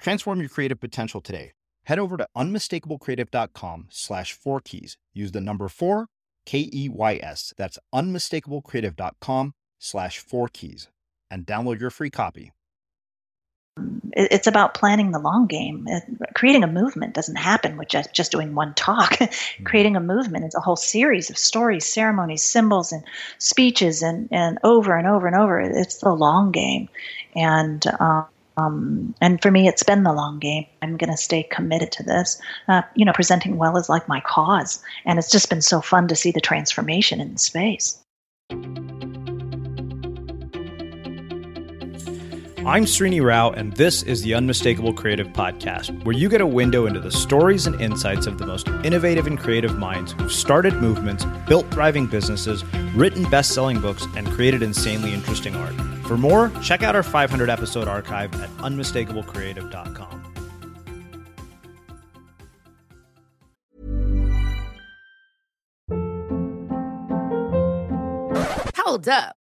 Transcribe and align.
Transform 0.00 0.40
your 0.40 0.48
creative 0.48 0.80
potential 0.80 1.20
today. 1.20 1.52
Head 1.84 1.98
over 1.98 2.16
to 2.16 2.26
unmistakablecreative.com 2.36 3.86
slash 3.90 4.32
four 4.32 4.60
keys. 4.60 4.96
Use 5.12 5.32
the 5.32 5.40
number 5.40 5.68
four, 5.68 6.06
K 6.46 6.68
E 6.72 6.88
Y 6.88 7.20
S. 7.22 7.52
That's 7.56 7.78
unmistakablecreative.com 7.94 9.54
slash 9.78 10.18
four 10.18 10.48
keys 10.48 10.88
and 11.30 11.46
download 11.46 11.80
your 11.80 11.90
free 11.90 12.10
copy. 12.10 12.52
It's 14.12 14.46
about 14.46 14.74
planning 14.74 15.12
the 15.12 15.18
long 15.20 15.46
game. 15.46 15.86
Creating 16.34 16.64
a 16.64 16.66
movement 16.66 17.14
doesn't 17.14 17.36
happen 17.36 17.76
with 17.76 17.88
just, 17.88 18.12
just 18.12 18.32
doing 18.32 18.54
one 18.54 18.74
talk. 18.74 19.18
Mm-hmm. 19.30 19.64
Creating 19.64 19.96
a 19.96 20.00
movement 20.00 20.44
is 20.44 20.54
a 20.54 20.60
whole 20.60 20.76
series 20.76 21.30
of 21.30 21.36
stories, 21.36 21.84
ceremonies, 21.84 22.42
symbols, 22.42 22.92
and 22.92 23.02
speeches, 23.38 24.02
and, 24.02 24.28
and 24.30 24.58
over 24.64 24.96
and 24.96 25.06
over 25.06 25.26
and 25.26 25.36
over. 25.36 25.60
It's 25.60 25.98
the 25.98 26.12
long 26.12 26.50
game. 26.50 26.88
And, 27.34 27.84
um, 27.98 28.26
um, 28.60 29.14
and 29.20 29.40
for 29.40 29.50
me, 29.50 29.68
it's 29.68 29.82
been 29.82 30.02
the 30.02 30.12
long 30.12 30.38
game. 30.38 30.66
I'm 30.82 30.96
going 30.96 31.10
to 31.10 31.16
stay 31.16 31.42
committed 31.44 31.92
to 31.92 32.02
this. 32.02 32.40
Uh, 32.68 32.82
you 32.94 33.04
know, 33.04 33.12
presenting 33.12 33.56
well 33.56 33.76
is 33.76 33.88
like 33.88 34.08
my 34.08 34.20
cause. 34.20 34.82
And 35.04 35.18
it's 35.18 35.30
just 35.30 35.48
been 35.48 35.62
so 35.62 35.80
fun 35.80 36.08
to 36.08 36.16
see 36.16 36.30
the 36.30 36.40
transformation 36.40 37.20
in 37.20 37.32
the 37.32 37.38
space. 37.38 37.98
I'm 42.66 42.84
Srini 42.84 43.24
Rao, 43.24 43.50
and 43.52 43.72
this 43.72 44.02
is 44.02 44.20
the 44.20 44.34
Unmistakable 44.34 44.92
Creative 44.92 45.28
Podcast, 45.28 46.04
where 46.04 46.14
you 46.14 46.28
get 46.28 46.42
a 46.42 46.46
window 46.46 46.84
into 46.84 47.00
the 47.00 47.10
stories 47.10 47.66
and 47.66 47.80
insights 47.80 48.26
of 48.26 48.36
the 48.36 48.46
most 48.46 48.68
innovative 48.84 49.26
and 49.26 49.38
creative 49.38 49.78
minds 49.78 50.12
who've 50.12 50.30
started 50.30 50.74
movements, 50.74 51.24
built 51.48 51.70
thriving 51.70 52.06
businesses, 52.06 52.62
written 52.94 53.24
best 53.30 53.52
selling 53.52 53.80
books, 53.80 54.06
and 54.14 54.28
created 54.28 54.62
insanely 54.62 55.14
interesting 55.14 55.56
art. 55.56 55.74
For 56.10 56.18
more, 56.18 56.50
check 56.60 56.82
out 56.82 56.96
our 56.96 57.04
500 57.04 57.48
episode 57.48 57.86
archive 57.86 58.34
at 58.42 58.50
unmistakablecreative.com. 58.56 60.24
Hold 68.76 69.08
up. 69.08 69.36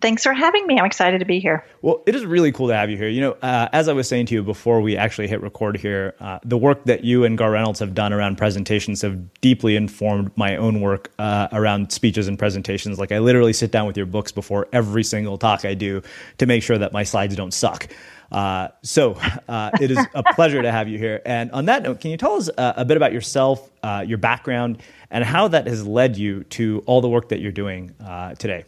Thanks 0.00 0.22
for 0.22 0.32
having 0.32 0.64
me. 0.68 0.78
I'm 0.78 0.84
excited 0.84 1.18
to 1.18 1.24
be 1.24 1.40
here. 1.40 1.64
Well, 1.82 2.04
it 2.06 2.14
is 2.14 2.24
really 2.24 2.52
cool 2.52 2.68
to 2.68 2.74
have 2.74 2.88
you 2.88 2.96
here. 2.96 3.08
You 3.08 3.20
know, 3.20 3.32
uh, 3.42 3.68
as 3.72 3.88
I 3.88 3.92
was 3.92 4.06
saying 4.06 4.26
to 4.26 4.34
you 4.34 4.42
before 4.44 4.80
we 4.80 4.96
actually 4.96 5.26
hit 5.26 5.42
record 5.42 5.76
here, 5.76 6.14
uh, 6.20 6.38
the 6.44 6.56
work 6.56 6.84
that 6.84 7.02
you 7.02 7.24
and 7.24 7.36
Garr 7.36 7.50
Reynolds 7.50 7.80
have 7.80 7.92
done 7.92 8.12
around 8.12 8.38
presentations 8.38 9.02
have 9.02 9.40
deeply 9.40 9.74
informed 9.74 10.30
my 10.36 10.56
own 10.56 10.80
work 10.80 11.10
uh, 11.18 11.48
around 11.50 11.90
speeches 11.90 12.28
and 12.28 12.38
presentations. 12.38 13.00
Like, 13.00 13.10
I 13.10 13.18
literally 13.18 13.52
sit 13.52 13.72
down 13.72 13.88
with 13.88 13.96
your 13.96 14.06
books 14.06 14.30
before 14.30 14.68
every 14.72 15.02
single 15.02 15.36
talk 15.36 15.64
I 15.64 15.74
do 15.74 16.00
to 16.38 16.46
make 16.46 16.62
sure 16.62 16.78
that 16.78 16.92
my 16.92 17.02
slides 17.02 17.34
don't 17.34 17.52
suck. 17.52 17.88
Uh, 18.30 18.68
so 18.82 19.14
uh, 19.48 19.72
it 19.80 19.90
is 19.90 19.98
a 20.14 20.22
pleasure 20.34 20.62
to 20.62 20.70
have 20.70 20.86
you 20.86 20.96
here. 20.96 21.20
And 21.26 21.50
on 21.50 21.64
that 21.64 21.82
note, 21.82 22.00
can 22.00 22.12
you 22.12 22.16
tell 22.16 22.34
us 22.34 22.48
uh, 22.56 22.74
a 22.76 22.84
bit 22.84 22.96
about 22.96 23.12
yourself, 23.12 23.68
your 24.06 24.18
background, 24.18 24.80
and 25.10 25.24
how 25.24 25.48
that 25.48 25.66
has 25.66 25.84
led 25.84 26.16
you 26.16 26.44
to 26.44 26.84
all 26.86 27.00
the 27.00 27.08
work 27.08 27.30
that 27.30 27.40
you're 27.40 27.50
doing 27.50 27.96
today? 28.38 28.64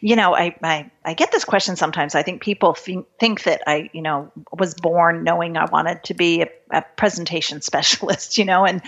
You 0.00 0.16
know, 0.16 0.34
I, 0.34 0.56
I, 0.62 0.90
I 1.04 1.14
get 1.14 1.32
this 1.32 1.44
question 1.44 1.76
sometimes. 1.76 2.14
I 2.14 2.22
think 2.22 2.42
people 2.42 2.74
think, 2.74 3.06
think 3.18 3.44
that 3.44 3.62
I, 3.66 3.90
you 3.92 4.02
know, 4.02 4.32
was 4.52 4.74
born 4.74 5.24
knowing 5.24 5.56
I 5.56 5.66
wanted 5.66 6.04
to 6.04 6.14
be 6.14 6.42
a, 6.42 6.48
a 6.70 6.82
presentation 6.96 7.60
specialist, 7.62 8.38
you 8.38 8.44
know, 8.44 8.64
and, 8.64 8.82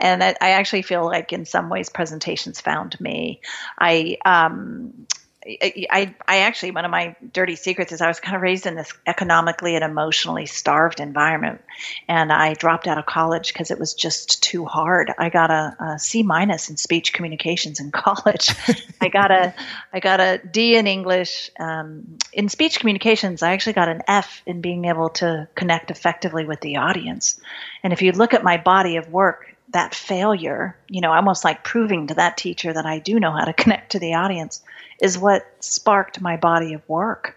and 0.00 0.22
I, 0.22 0.34
I, 0.40 0.50
actually 0.50 0.82
feel 0.82 1.04
like 1.04 1.32
in 1.32 1.44
some 1.44 1.68
ways 1.68 1.88
presentations 1.88 2.60
found 2.60 3.00
me. 3.00 3.40
I, 3.78 4.18
um, 4.24 5.06
I, 5.46 6.14
I 6.26 6.38
actually 6.38 6.70
one 6.70 6.86
of 6.86 6.90
my 6.90 7.16
dirty 7.32 7.56
secrets 7.56 7.92
is 7.92 8.00
I 8.00 8.08
was 8.08 8.18
kind 8.18 8.34
of 8.34 8.40
raised 8.40 8.66
in 8.66 8.76
this 8.76 8.92
economically 9.06 9.74
and 9.74 9.84
emotionally 9.84 10.46
starved 10.46 11.00
environment, 11.00 11.62
and 12.08 12.32
I 12.32 12.54
dropped 12.54 12.86
out 12.86 12.96
of 12.96 13.04
college 13.04 13.52
because 13.52 13.70
it 13.70 13.78
was 13.78 13.92
just 13.92 14.42
too 14.42 14.64
hard. 14.64 15.12
I 15.18 15.28
got 15.28 15.50
a, 15.50 15.76
a 15.78 15.98
C 15.98 16.22
minus 16.22 16.70
in 16.70 16.78
speech 16.78 17.12
communications 17.12 17.78
in 17.78 17.90
college. 17.92 18.54
I 19.00 19.08
got 19.08 19.30
a 19.30 19.54
I 19.92 20.00
got 20.00 20.20
a 20.20 20.38
D 20.38 20.76
in 20.76 20.86
English. 20.86 21.50
Um, 21.58 22.18
in 22.32 22.48
speech 22.48 22.78
communications, 22.78 23.42
I 23.42 23.52
actually 23.52 23.74
got 23.74 23.88
an 23.88 24.02
F 24.08 24.42
in 24.46 24.62
being 24.62 24.86
able 24.86 25.10
to 25.10 25.46
connect 25.54 25.90
effectively 25.90 26.46
with 26.46 26.60
the 26.62 26.76
audience. 26.76 27.38
And 27.82 27.92
if 27.92 28.00
you 28.00 28.12
look 28.12 28.32
at 28.32 28.42
my 28.42 28.56
body 28.56 28.96
of 28.96 29.12
work, 29.12 29.54
that 29.70 29.94
failure, 29.94 30.76
you 30.88 31.00
know, 31.00 31.12
almost 31.12 31.44
like 31.44 31.64
proving 31.64 32.06
to 32.06 32.14
that 32.14 32.38
teacher 32.38 32.72
that 32.72 32.86
I 32.86 32.98
do 32.98 33.20
know 33.20 33.32
how 33.32 33.44
to 33.44 33.52
connect 33.62 33.92
to 33.92 33.98
the 33.98 34.14
audience 34.14 34.62
is 35.04 35.18
what 35.18 35.46
sparked 35.60 36.22
my 36.22 36.38
body 36.38 36.72
of 36.72 36.88
work. 36.88 37.36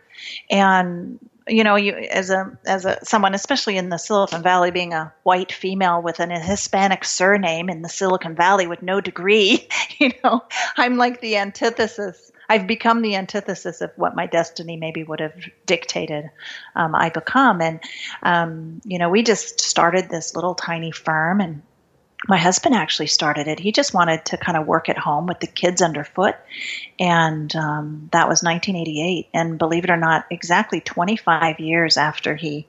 And 0.49 1.19
you 1.49 1.63
know, 1.63 1.75
you 1.75 1.93
as 1.93 2.29
a 2.29 2.57
as 2.65 2.85
a 2.85 2.97
someone, 3.03 3.33
especially 3.33 3.77
in 3.77 3.89
the 3.89 3.97
Silicon 3.97 4.41
Valley, 4.41 4.71
being 4.71 4.93
a 4.93 5.13
white 5.23 5.51
female 5.51 6.01
with 6.01 6.19
an 6.19 6.29
Hispanic 6.29 7.05
surname 7.05 7.69
in 7.69 7.81
the 7.81 7.89
Silicon 7.89 8.35
Valley 8.35 8.67
with 8.67 8.81
no 8.81 9.01
degree, 9.01 9.67
you 9.99 10.11
know, 10.23 10.43
I'm 10.77 10.97
like 10.97 11.21
the 11.21 11.37
antithesis. 11.37 12.31
I've 12.49 12.67
become 12.67 13.01
the 13.01 13.15
antithesis 13.15 13.81
of 13.81 13.91
what 13.97 14.15
my 14.15 14.25
destiny 14.25 14.77
maybe 14.77 15.03
would 15.03 15.19
have 15.19 15.35
dictated 15.65 16.29
um, 16.77 16.95
I 16.95 17.09
become. 17.09 17.61
And 17.61 17.81
um, 18.23 18.81
you 18.85 18.97
know, 18.97 19.09
we 19.09 19.23
just 19.23 19.59
started 19.59 20.09
this 20.09 20.35
little 20.35 20.55
tiny 20.55 20.91
firm, 20.91 21.41
and 21.41 21.61
my 22.27 22.37
husband 22.37 22.73
actually 22.73 23.07
started 23.07 23.47
it. 23.47 23.59
He 23.59 23.71
just 23.71 23.93
wanted 23.93 24.25
to 24.25 24.37
kind 24.37 24.57
of 24.57 24.65
work 24.65 24.89
at 24.89 24.97
home 24.97 25.27
with 25.27 25.39
the 25.39 25.47
kids 25.47 25.81
underfoot. 25.81 26.35
And 26.99 27.55
um, 27.55 28.09
that 28.11 28.27
was 28.27 28.41
1988. 28.41 29.29
And 29.33 29.59
believe 29.59 29.83
it 29.83 29.89
or 29.91 29.97
not, 29.97 30.25
exactly 30.31 30.81
25 30.81 31.59
years 31.59 31.97
after 31.97 32.35
he 32.35 32.67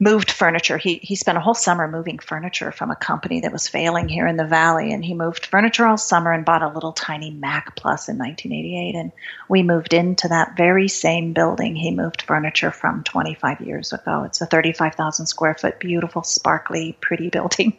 moved 0.00 0.30
furniture. 0.30 0.78
He 0.78 0.96
he 1.02 1.16
spent 1.16 1.38
a 1.38 1.40
whole 1.40 1.54
summer 1.54 1.88
moving 1.88 2.18
furniture 2.18 2.70
from 2.70 2.90
a 2.90 2.96
company 2.96 3.40
that 3.40 3.52
was 3.52 3.68
failing 3.68 4.08
here 4.08 4.26
in 4.26 4.36
the 4.36 4.44
valley, 4.44 4.92
and 4.92 5.04
he 5.04 5.14
moved 5.14 5.46
furniture 5.46 5.86
all 5.86 5.96
summer 5.96 6.32
and 6.32 6.44
bought 6.44 6.62
a 6.62 6.68
little 6.68 6.92
tiny 6.92 7.30
Mac 7.30 7.74
Plus 7.74 8.08
in 8.08 8.18
1988. 8.18 8.94
And 8.98 9.12
we 9.48 9.62
moved 9.62 9.94
into 9.94 10.28
that 10.28 10.56
very 10.56 10.88
same 10.88 11.32
building 11.32 11.74
he 11.74 11.90
moved 11.90 12.22
furniture 12.22 12.70
from 12.70 13.02
25 13.02 13.60
years 13.60 13.92
ago. 13.92 14.22
It's 14.24 14.40
a 14.40 14.46
35,000 14.46 15.26
square 15.26 15.54
foot, 15.54 15.80
beautiful, 15.80 16.22
sparkly, 16.22 16.96
pretty 17.00 17.28
building, 17.38 17.76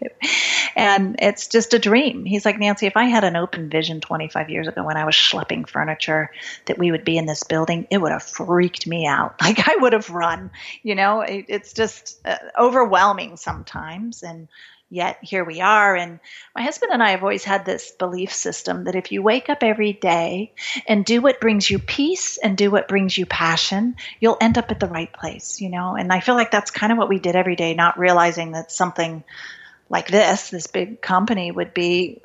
and 0.75 1.15
it's 1.19 1.47
just 1.47 1.73
a 1.73 1.79
dream. 1.79 2.25
He's 2.25 2.45
like 2.45 2.59
Nancy, 2.59 2.85
if 2.85 2.97
I 2.97 3.05
had 3.05 3.23
an 3.23 3.35
open 3.35 3.69
vision 3.69 4.01
25 4.01 4.49
years 4.49 4.67
ago 4.67 4.83
when 4.83 4.97
I 4.97 5.05
was 5.05 5.15
schlepping 5.15 5.67
furniture 5.67 6.31
that 6.65 6.77
we 6.77 6.91
would 6.91 7.05
be 7.05 7.17
in 7.17 7.25
this 7.25 7.43
building, 7.43 7.87
it 7.89 7.97
would 7.97 8.11
have 8.11 8.23
freaked 8.23 8.87
me 8.87 9.05
out. 9.05 9.35
Like 9.49 9.67
I 9.67 9.77
would 9.77 9.93
have 9.93 10.11
run. 10.11 10.51
You 10.83 10.93
know, 10.93 11.21
it, 11.21 11.45
it's 11.47 11.73
just 11.73 12.08
uh, 12.25 12.37
overwhelming 12.57 13.37
sometimes 13.37 14.23
and 14.23 14.47
yet 14.91 15.19
here 15.21 15.43
we 15.45 15.61
are 15.61 15.95
and 15.95 16.19
my 16.55 16.63
husband 16.63 16.91
and 16.91 17.03
i 17.03 17.11
have 17.11 17.21
always 17.21 17.43
had 17.43 17.63
this 17.63 17.91
belief 17.91 18.33
system 18.33 18.85
that 18.85 18.95
if 18.95 19.11
you 19.11 19.21
wake 19.21 19.49
up 19.49 19.61
every 19.61 19.93
day 19.93 20.51
and 20.87 21.05
do 21.05 21.21
what 21.21 21.39
brings 21.39 21.69
you 21.69 21.77
peace 21.77 22.37
and 22.37 22.57
do 22.57 22.71
what 22.71 22.87
brings 22.87 23.17
you 23.17 23.25
passion 23.25 23.95
you'll 24.19 24.37
end 24.41 24.57
up 24.57 24.71
at 24.71 24.79
the 24.79 24.87
right 24.87 25.13
place 25.13 25.61
you 25.61 25.69
know? 25.69 25.95
And 25.95 26.11
i 26.11 26.19
feel 26.19 26.35
like 26.35 26.51
that's 26.51 26.71
kind 26.71 26.91
of 26.91 26.97
what 26.97 27.09
we 27.09 27.19
did 27.19 27.35
every 27.35 27.55
day 27.55 27.73
not 27.75 27.99
realizing 27.99 28.53
that 28.53 28.71
something 28.71 29.23
like 29.89 30.07
this 30.07 30.49
this 30.49 30.67
big 30.67 31.01
company 31.01 31.51
would 31.51 31.73
be 31.73 32.21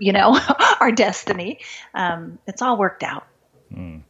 you 0.00 0.12
know 0.12 0.38
our 0.80 0.90
destiny. 0.90 1.60
Um, 1.94 2.38
it's 2.46 2.62
all 2.62 2.76
worked 2.76 3.02
out 3.02 3.26
mm. 3.74 4.02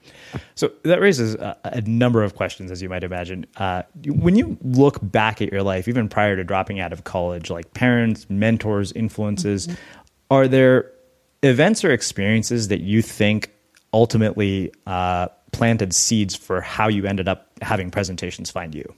So 0.54 0.70
that 0.84 1.00
raises 1.00 1.34
a, 1.34 1.56
a, 1.64 1.80
number 1.82 2.22
of 2.22 2.34
questions, 2.34 2.70
as 2.70 2.80
you 2.82 2.88
might 2.88 3.04
imagine. 3.04 3.46
Uh, 3.56 3.82
when 4.06 4.36
you 4.36 4.56
look 4.62 4.98
back 5.02 5.42
at 5.42 5.50
your 5.50 5.62
life, 5.62 5.88
even 5.88 6.08
prior 6.08 6.36
to 6.36 6.44
dropping 6.44 6.80
out 6.80 6.92
of 6.92 7.04
college, 7.04 7.50
like 7.50 7.72
parents, 7.74 8.28
mentors, 8.28 8.92
influences, 8.92 9.66
mm-hmm. 9.66 9.76
are 10.30 10.48
there 10.48 10.92
events 11.42 11.84
or 11.84 11.90
experiences 11.90 12.68
that 12.68 12.80
you 12.80 13.02
think 13.02 13.50
ultimately 13.92 14.72
uh, 14.86 15.28
planted 15.52 15.94
seeds 15.94 16.36
for 16.36 16.60
how 16.60 16.88
you 16.88 17.06
ended 17.06 17.28
up 17.28 17.48
having 17.62 17.90
presentations 17.90 18.50
find 18.50 18.74
you? 18.74 18.94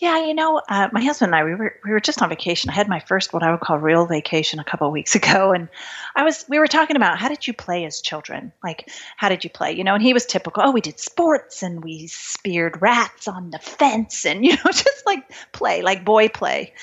Yeah, 0.00 0.24
you 0.26 0.32
know, 0.34 0.62
uh, 0.68 0.88
my 0.92 1.02
husband 1.02 1.30
and 1.30 1.34
I 1.34 1.44
we 1.44 1.56
were 1.56 1.74
we 1.84 1.90
were 1.90 1.98
just 1.98 2.22
on 2.22 2.28
vacation. 2.28 2.70
I 2.70 2.74
had 2.74 2.88
my 2.88 3.00
first 3.00 3.32
what 3.32 3.42
I 3.42 3.50
would 3.50 3.58
call 3.58 3.78
real 3.78 4.06
vacation 4.06 4.60
a 4.60 4.64
couple 4.64 4.86
of 4.86 4.92
weeks 4.92 5.14
ago, 5.16 5.50
and 5.50 5.68
I 6.14 6.22
was 6.22 6.44
we 6.48 6.60
were 6.60 6.68
talking 6.68 6.94
about 6.94 7.18
how 7.18 7.28
did 7.28 7.48
you 7.48 7.52
play 7.52 7.84
as 7.84 8.00
children? 8.00 8.52
Like, 8.62 8.88
how 9.16 9.28
did 9.28 9.42
you 9.42 9.50
play? 9.50 9.72
You 9.72 9.82
know, 9.82 9.94
and 9.94 10.02
he 10.02 10.12
was 10.12 10.24
typical. 10.24 10.62
Oh, 10.64 10.70
we 10.70 10.80
did 10.80 11.00
sports 11.00 11.64
and 11.64 11.82
we 11.82 12.06
speared 12.06 12.80
rats 12.80 13.26
on 13.26 13.50
the 13.50 13.58
fence, 13.58 14.24
and 14.24 14.44
you 14.44 14.52
know, 14.52 14.70
just 14.70 15.04
like 15.04 15.24
play, 15.52 15.82
like 15.82 16.04
boy 16.04 16.28
play. 16.28 16.74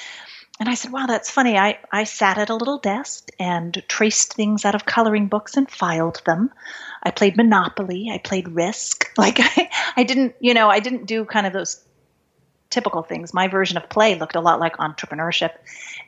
And 0.60 0.70
I 0.70 0.76
said, 0.76 0.92
"Wow, 0.92 1.06
that's 1.08 1.32
funny. 1.32 1.58
I 1.58 1.80
I 1.92 2.04
sat 2.06 2.38
at 2.38 2.50
a 2.50 2.56
little 2.56 2.80
desk 2.80 3.30
and 3.40 3.84
traced 3.88 4.34
things 4.34 4.66
out 4.66 4.76
of 4.76 4.86
coloring 4.86 5.28
books 5.28 5.58
and 5.58 5.70
filed 5.72 6.22
them. 6.26 6.52
I 7.04 7.12
played 7.12 7.38
Monopoly. 7.38 8.10
I 8.12 8.20
played 8.20 8.50
Risk. 8.50 9.12
Like 9.18 9.38
I 9.40 9.70
I 9.98 10.04
didn't, 10.04 10.36
you 10.42 10.54
know, 10.54 10.70
I 10.70 10.80
didn't 10.82 11.06
do 11.08 11.26
kind 11.26 11.48
of 11.48 11.54
those." 11.54 11.82
Typical 12.76 13.02
things. 13.02 13.34
My 13.34 13.48
version 13.48 13.78
of 13.78 13.90
play 13.90 14.20
looked 14.20 14.36
a 14.36 14.42
lot 14.42 14.60
like 14.60 14.76
entrepreneurship. 14.78 15.52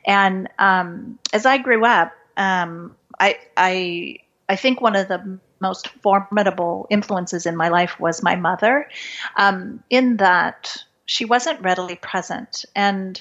And 0.04 0.48
um, 0.58 1.18
as 1.32 1.46
I 1.46 1.56
grew 1.58 1.84
up, 1.84 2.12
um, 2.36 2.94
I, 3.18 3.38
I, 3.56 4.18
I 4.50 4.56
think 4.56 4.80
one 4.80 4.94
of 4.94 5.08
the 5.08 5.38
most 5.60 5.88
formidable 5.88 6.86
influences 6.90 7.46
in 7.46 7.56
my 7.56 7.70
life 7.70 7.98
was 7.98 8.22
my 8.22 8.36
mother, 8.36 8.88
um, 9.36 9.82
in 9.88 10.18
that 10.18 10.76
she 11.06 11.24
wasn't 11.24 11.60
readily 11.62 11.96
present. 11.96 12.66
And 12.76 13.20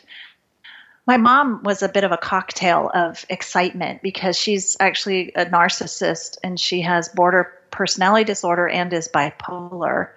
my 1.08 1.16
mom 1.16 1.64
was 1.64 1.82
a 1.82 1.90
bit 1.90 2.04
of 2.04 2.12
a 2.12 2.18
cocktail 2.18 2.92
of 2.94 3.26
excitement 3.30 4.02
because 4.02 4.38
she's 4.38 4.76
actually 4.82 5.32
a 5.36 5.46
narcissist 5.46 6.38
and 6.44 6.60
she 6.60 6.82
has 6.82 7.08
border 7.08 7.54
personality 7.72 8.26
disorder 8.26 8.68
and 8.68 8.92
is 8.92 9.08
bipolar. 9.08 10.10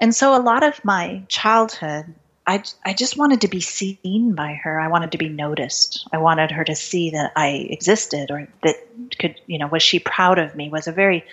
And 0.00 0.14
so 0.14 0.34
a 0.34 0.40
lot 0.40 0.64
of 0.64 0.82
my 0.84 1.22
childhood 1.28 2.14
I, 2.46 2.62
I 2.84 2.94
just 2.94 3.16
wanted 3.16 3.42
to 3.42 3.48
be 3.48 3.60
seen 3.60 4.34
by 4.34 4.54
her. 4.54 4.80
I 4.80 4.88
wanted 4.88 5.12
to 5.12 5.18
be 5.18 5.28
noticed. 5.28 6.08
I 6.12 6.18
wanted 6.18 6.50
her 6.50 6.64
to 6.64 6.74
see 6.74 7.10
that 7.10 7.32
I 7.36 7.48
existed 7.70 8.30
or 8.30 8.48
that 8.62 8.76
could, 9.18 9.40
you 9.46 9.58
know, 9.58 9.68
was 9.68 9.82
she 9.82 9.98
proud 9.98 10.38
of 10.38 10.56
me 10.56 10.68
was 10.68 10.88
a 10.88 10.92
very 10.92 11.24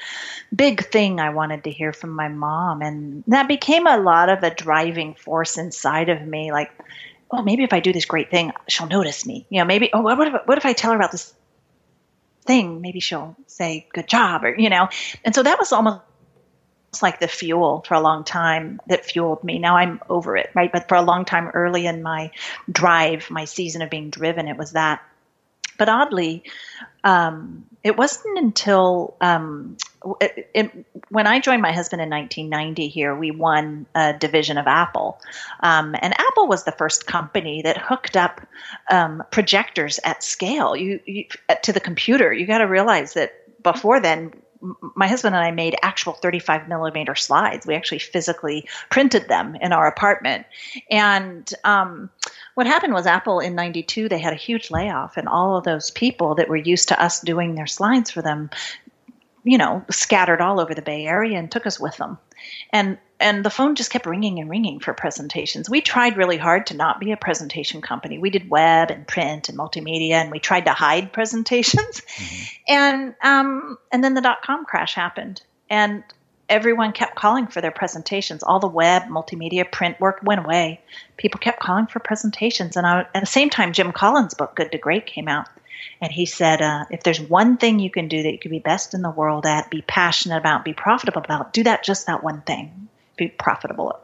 big 0.56 0.86
thing 0.86 1.20
I 1.20 1.30
wanted 1.30 1.64
to 1.64 1.72
hear 1.72 1.94
from 1.94 2.12
my 2.12 2.28
mom. 2.28 2.82
And 2.82 3.24
that 3.28 3.48
became 3.48 3.88
a 3.88 3.98
lot 3.98 4.30
of 4.30 4.44
a 4.44 4.54
driving 4.54 5.16
force 5.16 5.58
inside 5.58 6.10
of 6.10 6.22
me. 6.22 6.52
Like, 6.52 6.72
oh, 7.32 7.42
maybe 7.42 7.64
if 7.64 7.74
I 7.74 7.80
do 7.80 7.94
this 7.94 8.06
great 8.06 8.30
thing, 8.30 8.52
she'll 8.68 8.88
notice 8.88 9.26
me. 9.26 9.46
You 9.50 9.60
know, 9.60 9.66
maybe, 9.66 9.90
oh, 9.94 10.02
what 10.02 10.28
if, 10.28 10.34
what 10.46 10.58
if 10.58 10.66
I 10.66 10.74
tell 10.74 10.92
her 10.92 10.98
about 10.98 11.12
this 11.12 11.34
thing? 12.46 12.82
Maybe 12.82 13.00
she'll 13.00 13.36
say, 13.48 13.88
good 13.94 14.08
job, 14.08 14.44
or, 14.44 14.56
you 14.56 14.70
know. 14.70 14.90
And 15.24 15.34
so 15.34 15.44
that 15.44 15.58
was 15.58 15.72
almost 15.72 16.02
like 17.01 17.20
the 17.20 17.27
fuel 17.27 17.84
for 17.88 17.94
a 17.94 18.00
long 18.00 18.24
time 18.24 18.79
that 18.88 19.06
fueled 19.06 19.44
me. 19.44 19.60
Now 19.60 19.77
I'm 19.77 20.01
over 20.10 20.38
it, 20.38 20.50
right? 20.53 20.72
But 20.72 20.88
for 20.88 20.96
a 20.96 21.01
long 21.01 21.25
time 21.25 21.50
early 21.50 21.86
in 21.86 22.01
my 22.01 22.32
drive, 22.72 23.29
my 23.29 23.46
season 23.46 23.82
of 23.82 23.89
being 23.89 24.10
driven, 24.10 24.48
it 24.48 24.58
was 24.58 24.72
that. 24.72 25.03
But 25.77 25.89
oddly, 25.89 26.44
um, 27.03 27.65
it 27.84 27.96
wasn't 27.96 28.39
until 28.39 29.15
um, 29.22 29.77
it, 30.20 30.50
it, 30.53 30.86
when 31.10 31.27
I 31.27 31.39
joined 31.39 31.62
my 31.62 31.72
husband 31.72 32.01
in 32.01 32.10
1990 32.10 32.88
here, 32.88 33.15
we 33.15 33.32
won 33.32 33.86
a 33.94 34.13
division 34.13 34.58
of 34.58 34.67
Apple. 34.67 35.20
Um, 35.62 35.96
and 36.00 36.13
Apple 36.20 36.48
was 36.48 36.63
the 36.63 36.72
first 36.72 37.06
company 37.06 37.62
that 37.62 37.77
hooked 37.77 38.17
up 38.17 38.41
um, 38.89 39.24
projectors 39.32 40.00
at 40.03 40.24
scale 40.24 40.75
you, 40.75 41.00
you, 41.06 41.25
to 41.63 41.72
the 41.72 41.79
computer. 41.79 42.34
You 42.34 42.48
got 42.48 42.60
to 42.60 42.67
realize 42.67 43.13
that 43.13 43.34
before 43.63 44.00
then, 44.00 44.34
my 44.96 45.08
husband 45.08 45.36
and 45.36 45.44
I 45.44 45.52
made 45.52 45.76
actual 45.82 46.14
35 46.14 46.68
millimeter 46.68 47.16
slides. 47.16 47.66
We 47.66 47.76
actually 47.76 48.00
physically 48.00 48.68
printed 48.90 49.28
them 49.28 49.56
in 49.56 49.74
our 49.74 49.88
apartment. 49.88 50.46
And 50.90 51.52
um, 51.64 52.10
what 52.56 52.68
happened 52.68 52.94
was 52.94 53.06
Apple 53.06 53.40
in 53.40 53.56
92, 53.56 54.10
they 54.10 54.20
had 54.20 54.34
a 54.34 54.38
huge 54.38 54.72
layoff, 54.72 55.18
and 55.18 55.28
all 55.28 55.58
of 55.58 55.64
those 55.64 55.92
people 55.92 56.36
that 56.36 56.50
were 56.50 56.56
used 56.56 56.88
to 56.90 57.02
us 57.02 57.22
doing 57.22 57.56
their 57.56 57.68
slides 57.68 58.12
for 58.12 58.22
them, 58.22 58.50
you 59.44 59.58
know, 59.58 59.84
scattered 59.90 60.42
all 60.42 60.60
over 60.60 60.74
the 60.74 60.82
Bay 60.82 61.06
Area 61.06 61.38
and 61.38 61.52
took 61.52 61.66
us 61.66 61.80
with 61.80 61.98
them. 61.98 62.18
And 62.72 62.98
and 63.20 63.44
the 63.44 63.50
phone 63.50 63.76
just 63.76 63.90
kept 63.90 64.06
ringing 64.06 64.40
and 64.40 64.50
ringing 64.50 64.80
for 64.80 64.94
presentations. 64.94 65.70
We 65.70 65.82
tried 65.82 66.18
really 66.18 66.38
hard 66.38 66.68
to 66.68 66.76
not 66.76 67.00
be 67.00 67.12
a 67.12 67.18
presentation 67.18 67.82
company. 67.82 68.20
We 68.20 68.30
did 68.30 68.50
web 68.50 68.92
and 68.92 69.08
print 69.08 69.50
and 69.50 69.58
multimedia, 69.58 70.14
and 70.14 70.32
we 70.32 70.40
tried 70.40 70.66
to 70.66 70.74
hide 70.74 71.12
presentations. 71.14 72.02
Mm-hmm. 72.02 72.44
And 72.68 73.16
um, 73.22 73.78
and 73.92 74.04
then 74.04 74.14
the 74.14 74.22
dot 74.22 74.42
com 74.44 74.66
crash 74.66 74.94
happened, 74.94 75.42
and 75.70 76.04
everyone 76.48 76.92
kept 76.94 77.16
calling 77.16 77.48
for 77.48 77.60
their 77.60 77.72
presentations. 77.72 78.44
All 78.44 78.60
the 78.60 78.68
web, 78.68 79.04
multimedia, 79.04 79.70
print 79.70 80.00
work 80.00 80.20
went 80.24 80.46
away. 80.46 80.82
People 81.18 81.40
kept 81.40 81.60
calling 81.60 81.88
for 81.88 82.00
presentations, 82.00 82.78
and 82.78 82.86
I, 82.86 83.08
at 83.14 83.22
the 83.22 83.26
same 83.26 83.50
time, 83.50 83.74
Jim 83.74 83.92
Collins' 83.92 84.36
book 84.36 84.56
Good 84.56 84.72
to 84.72 84.78
Great 84.78 85.08
came 85.08 85.28
out. 85.28 85.48
And 86.02 86.12
he 86.12 86.26
said, 86.28 86.62
uh, 86.62 86.86
if 86.92 87.02
there's 87.04 87.20
one 87.20 87.58
thing 87.58 87.80
you 87.80 87.90
can 87.90 88.08
do 88.08 88.22
that 88.24 88.32
you 88.32 88.38
can 88.38 88.52
be 88.52 88.60
best 88.60 88.94
in 88.94 89.02
the 89.02 89.10
world 89.10 89.46
at, 89.46 89.72
be 89.72 89.82
passionate 89.82 90.38
about, 90.38 90.66
be 90.66 90.74
profitable 90.74 91.22
about, 91.24 91.54
do 91.54 91.64
that 91.64 91.84
just 91.84 92.08
that 92.08 92.24
one 92.24 92.42
thing 92.42 92.87
be 93.18 93.28
profitable. 93.28 94.00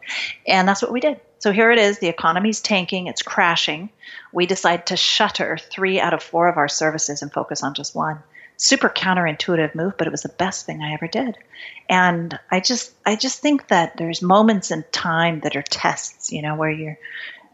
And 0.47 0.67
that's 0.67 0.81
what 0.81 0.91
we 0.91 0.99
did. 0.99 1.19
So 1.39 1.51
here 1.51 1.71
it 1.71 1.79
is. 1.79 1.99
The 1.99 2.07
economy's 2.07 2.61
tanking. 2.61 3.07
It's 3.07 3.21
crashing. 3.21 3.89
We 4.31 4.45
decide 4.45 4.87
to 4.87 4.97
shutter 4.97 5.57
three 5.57 5.99
out 5.99 6.13
of 6.13 6.23
four 6.23 6.47
of 6.47 6.57
our 6.57 6.69
services 6.69 7.21
and 7.21 7.31
focus 7.31 7.63
on 7.63 7.73
just 7.73 7.95
one. 7.95 8.19
Super 8.57 8.89
counterintuitive 8.89 9.75
move, 9.75 9.97
but 9.97 10.07
it 10.07 10.11
was 10.11 10.21
the 10.21 10.29
best 10.29 10.65
thing 10.65 10.81
I 10.81 10.93
ever 10.93 11.07
did. 11.07 11.37
And 11.89 12.39
I 12.49 12.59
just, 12.59 12.93
I 13.05 13.15
just 13.15 13.39
think 13.39 13.67
that 13.67 13.97
there's 13.97 14.21
moments 14.21 14.71
in 14.71 14.85
time 14.91 15.41
that 15.41 15.55
are 15.55 15.63
tests, 15.63 16.31
you 16.31 16.41
know, 16.41 16.55
where 16.55 16.71
you 16.71 16.95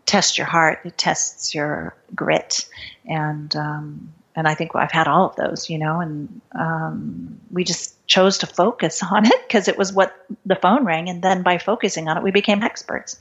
test 0.06 0.38
your 0.38 0.48
heart, 0.48 0.80
it 0.86 0.98
tests 0.98 1.54
your 1.54 1.96
grit, 2.16 2.68
and 3.06 3.56
um, 3.56 4.14
and 4.36 4.48
I 4.48 4.54
think 4.56 4.76
I've 4.76 4.92
had 4.92 5.08
all 5.08 5.30
of 5.30 5.36
those, 5.36 5.70
you 5.70 5.78
know, 5.78 6.00
and 6.00 6.42
um, 6.58 7.40
we 7.52 7.64
just 7.64 8.06
chose 8.08 8.38
to 8.40 8.48
focus 8.48 9.02
on 9.12 9.26
it 9.26 9.48
because 9.48 9.68
it 9.68 9.78
was 9.78 9.94
what 9.94 10.26
the 10.46 10.56
phone 10.56 10.86
rang, 10.86 11.10
and 11.10 11.22
then 11.22 11.44
by 11.44 11.58
focusing 11.58 12.08
on 12.08 12.18
it, 12.18 12.24
we 12.24 12.32
became 12.32 12.64
experts. 12.64 13.20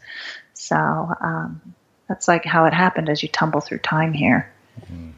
So 0.54 0.76
um, 0.76 1.60
that's 2.08 2.28
like 2.28 2.44
how 2.44 2.64
it 2.64 2.74
happened 2.74 3.08
as 3.08 3.22
you 3.22 3.28
tumble 3.28 3.60
through 3.60 3.78
time 3.78 4.12
here. 4.12 4.50
Mm-hmm. 4.80 5.10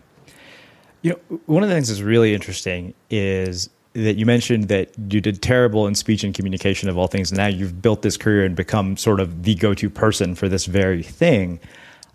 You 1.03 1.11
know, 1.13 1.41
one 1.47 1.63
of 1.63 1.69
the 1.69 1.75
things 1.75 1.89
that's 1.89 2.03
really 2.03 2.35
interesting 2.35 2.93
is 3.09 3.71
that 3.95 4.17
you 4.17 4.27
mentioned 4.27 4.69
that 4.69 4.91
you 5.11 5.21
did 5.21 5.43
terrible 5.43 5.87
in 5.87 5.95
speech 5.95 6.23
and 6.23 6.35
communication 6.35 6.89
of 6.89 6.97
all 6.97 7.09
things. 7.09 7.31
And 7.31 7.39
now 7.39 7.49
you've 7.49 7.83
built 7.83 8.03
this 8.03 8.17
career 8.17 8.45
and 8.45 8.55
become 8.55 8.97
sort 8.97 9.19
of 9.19 9.43
the 9.43 9.55
go-to 9.55 9.91
person 9.91 10.35
for 10.35 10.49
this 10.49 10.67
very 10.67 11.03
thing. 11.03 11.59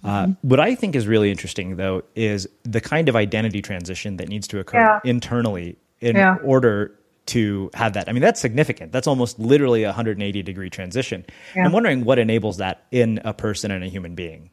Uh, 0.06 0.28
what 0.42 0.60
I 0.60 0.76
think 0.76 0.96
is 0.96 1.08
really 1.08 1.32
interesting, 1.32 1.78
though, 1.78 2.04
is 2.16 2.48
the 2.64 2.82
kind 2.82 3.10
of 3.10 3.16
identity 3.16 3.62
transition 3.62 4.18
that 4.18 4.30
needs 4.30 4.48
to 4.50 4.60
occur 4.60 4.78
yeah. 4.78 5.00
internally 5.04 5.78
in 6.00 6.16
yeah. 6.16 6.38
order 6.44 6.98
to 7.28 7.72
have 7.74 7.94
that. 7.94 8.08
I 8.08 8.12
mean, 8.12 8.22
that's 8.22 8.40
significant. 8.40 8.92
That's 8.92 9.08
almost 9.08 9.40
literally 9.40 9.84
a 9.84 9.88
180 9.88 10.44
degree 10.44 10.70
transition. 10.70 11.26
Yeah. 11.56 11.66
I'm 11.66 11.72
wondering 11.72 12.06
what 12.06 12.20
enables 12.20 12.58
that 12.58 12.86
in 12.92 13.20
a 13.26 13.34
person 13.34 13.72
and 13.72 13.84
a 13.84 13.88
human 13.88 14.16
being. 14.16 14.52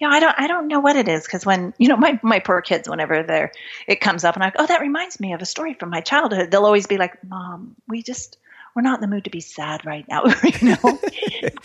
Yeah, 0.00 0.08
I 0.08 0.20
don't 0.20 0.34
I 0.38 0.46
don't 0.46 0.68
know 0.68 0.78
what 0.78 0.94
it 0.96 1.08
is 1.08 1.24
because 1.24 1.44
when 1.44 1.74
you 1.78 1.88
know 1.88 1.96
my 1.96 2.18
my 2.22 2.38
poor 2.38 2.62
kids, 2.62 2.88
whenever 2.88 3.24
they're 3.24 3.50
it 3.88 4.00
comes 4.00 4.24
up 4.24 4.36
and 4.36 4.44
I 4.44 4.50
go, 4.50 4.56
oh, 4.60 4.66
that 4.66 4.80
reminds 4.80 5.18
me 5.18 5.32
of 5.32 5.42
a 5.42 5.44
story 5.44 5.74
from 5.74 5.90
my 5.90 6.00
childhood. 6.00 6.50
They'll 6.50 6.64
always 6.64 6.86
be 6.86 6.96
like, 6.96 7.22
Mom, 7.24 7.74
we 7.88 8.02
just 8.02 8.38
we're 8.74 8.82
not 8.82 8.98
in 8.98 9.00
the 9.00 9.14
mood 9.14 9.24
to 9.24 9.30
be 9.30 9.40
sad 9.40 9.84
right 9.84 10.06
now, 10.08 10.22
you 10.44 10.68
know. 10.68 10.78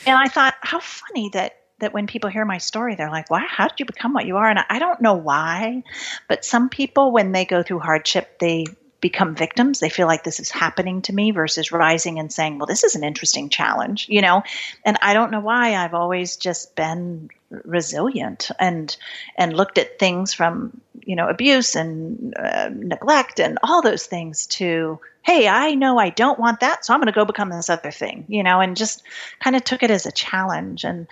and 0.07 0.17
I 0.17 0.27
thought, 0.27 0.55
how 0.61 0.79
funny 0.79 1.29
that 1.29 1.59
that 1.83 1.93
when 1.93 2.07
people 2.07 2.29
hear 2.29 2.45
my 2.45 2.57
story, 2.57 2.95
they're 2.95 3.09
like, 3.09 3.29
"Why? 3.29 3.45
How 3.47 3.67
did 3.67 3.79
you 3.79 3.85
become 3.85 4.13
what 4.13 4.25
you 4.25 4.37
are?" 4.37 4.49
And 4.49 4.59
I 4.69 4.79
don't 4.79 5.01
know 5.01 5.13
why, 5.13 5.83
but 6.27 6.43
some 6.43 6.69
people, 6.69 7.11
when 7.11 7.31
they 7.31 7.45
go 7.45 7.63
through 7.63 7.79
hardship, 7.79 8.39
they 8.39 8.65
become 9.01 9.35
victims. 9.35 9.79
They 9.79 9.89
feel 9.89 10.07
like 10.07 10.23
this 10.23 10.39
is 10.39 10.49
happening 10.49 11.01
to 11.03 11.13
me 11.13 11.31
versus 11.31 11.71
rising 11.71 12.19
and 12.19 12.31
saying, 12.31 12.57
"Well, 12.57 12.67
this 12.67 12.83
is 12.83 12.95
an 12.95 13.03
interesting 13.03 13.49
challenge," 13.49 14.07
you 14.09 14.21
know. 14.21 14.43
And 14.85 14.97
I 15.01 15.13
don't 15.13 15.31
know 15.31 15.41
why. 15.41 15.75
I've 15.75 15.93
always 15.93 16.37
just 16.37 16.75
been 16.75 17.29
resilient 17.63 18.49
and 18.59 18.95
and 19.37 19.55
looked 19.55 19.77
at 19.77 19.99
things 19.99 20.33
from 20.33 20.81
you 21.05 21.15
know 21.15 21.27
abuse 21.27 21.75
and 21.75 22.33
uh, 22.37 22.69
neglect 22.73 23.39
and 23.39 23.59
all 23.63 23.81
those 23.81 24.05
things 24.05 24.47
to 24.47 24.99
hey 25.21 25.47
i 25.47 25.75
know 25.75 25.97
i 25.97 26.09
don't 26.09 26.39
want 26.39 26.61
that 26.61 26.83
so 26.83 26.93
i'm 26.93 26.99
going 26.99 27.07
to 27.07 27.11
go 27.13 27.25
become 27.25 27.49
this 27.49 27.69
other 27.69 27.91
thing 27.91 28.25
you 28.27 28.43
know 28.43 28.59
and 28.59 28.75
just 28.75 29.03
kind 29.39 29.55
of 29.55 29.63
took 29.63 29.83
it 29.83 29.91
as 29.91 30.05
a 30.05 30.11
challenge 30.11 30.83
and 30.83 31.07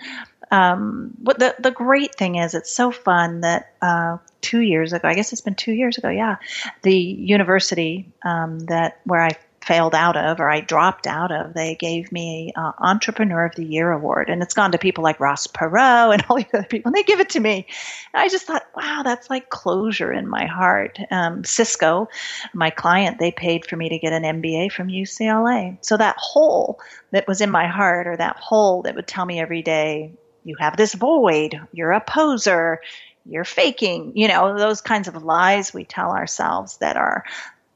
um, 0.52 1.12
what 1.22 1.38
the 1.38 1.56
the 1.58 1.70
great 1.70 2.14
thing 2.14 2.36
is, 2.36 2.54
it's 2.54 2.70
so 2.70 2.92
fun 2.92 3.40
that 3.40 3.74
uh, 3.80 4.18
two 4.42 4.60
years 4.60 4.92
ago, 4.92 5.08
I 5.08 5.14
guess 5.14 5.32
it's 5.32 5.40
been 5.40 5.54
two 5.54 5.72
years 5.72 5.96
ago, 5.96 6.10
yeah, 6.10 6.36
the 6.82 6.94
university 6.94 8.12
um, 8.22 8.60
that 8.66 9.00
where 9.04 9.22
I 9.22 9.30
failed 9.64 9.94
out 9.94 10.16
of 10.16 10.40
or 10.40 10.50
I 10.50 10.60
dropped 10.60 11.06
out 11.06 11.30
of, 11.30 11.54
they 11.54 11.76
gave 11.76 12.10
me 12.12 12.52
uh, 12.56 12.72
Entrepreneur 12.78 13.46
of 13.46 13.54
the 13.54 13.64
Year 13.64 13.92
award, 13.92 14.28
and 14.28 14.42
it's 14.42 14.52
gone 14.52 14.72
to 14.72 14.78
people 14.78 15.02
like 15.02 15.20
Ross 15.20 15.46
Perot 15.46 16.12
and 16.12 16.24
all 16.28 16.36
the 16.36 16.46
other 16.52 16.66
people, 16.66 16.90
and 16.90 16.96
they 16.96 17.02
give 17.02 17.20
it 17.20 17.30
to 17.30 17.40
me. 17.40 17.66
And 18.12 18.22
I 18.22 18.28
just 18.28 18.46
thought, 18.46 18.66
wow, 18.76 19.00
that's 19.02 19.30
like 19.30 19.48
closure 19.48 20.12
in 20.12 20.28
my 20.28 20.44
heart. 20.44 20.98
Um, 21.10 21.44
Cisco, 21.44 22.08
my 22.52 22.68
client, 22.68 23.18
they 23.18 23.30
paid 23.30 23.64
for 23.64 23.76
me 23.76 23.88
to 23.88 23.98
get 23.98 24.12
an 24.12 24.24
MBA 24.24 24.72
from 24.72 24.88
UCLA, 24.88 25.78
so 25.80 25.96
that 25.96 26.16
hole 26.18 26.78
that 27.12 27.26
was 27.26 27.40
in 27.40 27.50
my 27.50 27.68
heart, 27.68 28.06
or 28.06 28.18
that 28.18 28.36
hole 28.36 28.82
that 28.82 28.94
would 28.94 29.06
tell 29.06 29.24
me 29.24 29.40
every 29.40 29.62
day, 29.62 30.12
you 30.44 30.56
have 30.58 30.76
this 30.76 30.94
void, 30.94 31.60
you're 31.72 31.92
a 31.92 32.00
poser, 32.00 32.80
you're 33.24 33.44
faking, 33.44 34.12
you 34.16 34.28
know, 34.28 34.58
those 34.58 34.80
kinds 34.80 35.08
of 35.08 35.22
lies 35.22 35.72
we 35.72 35.84
tell 35.84 36.10
ourselves 36.10 36.78
that 36.78 36.96
are, 36.96 37.24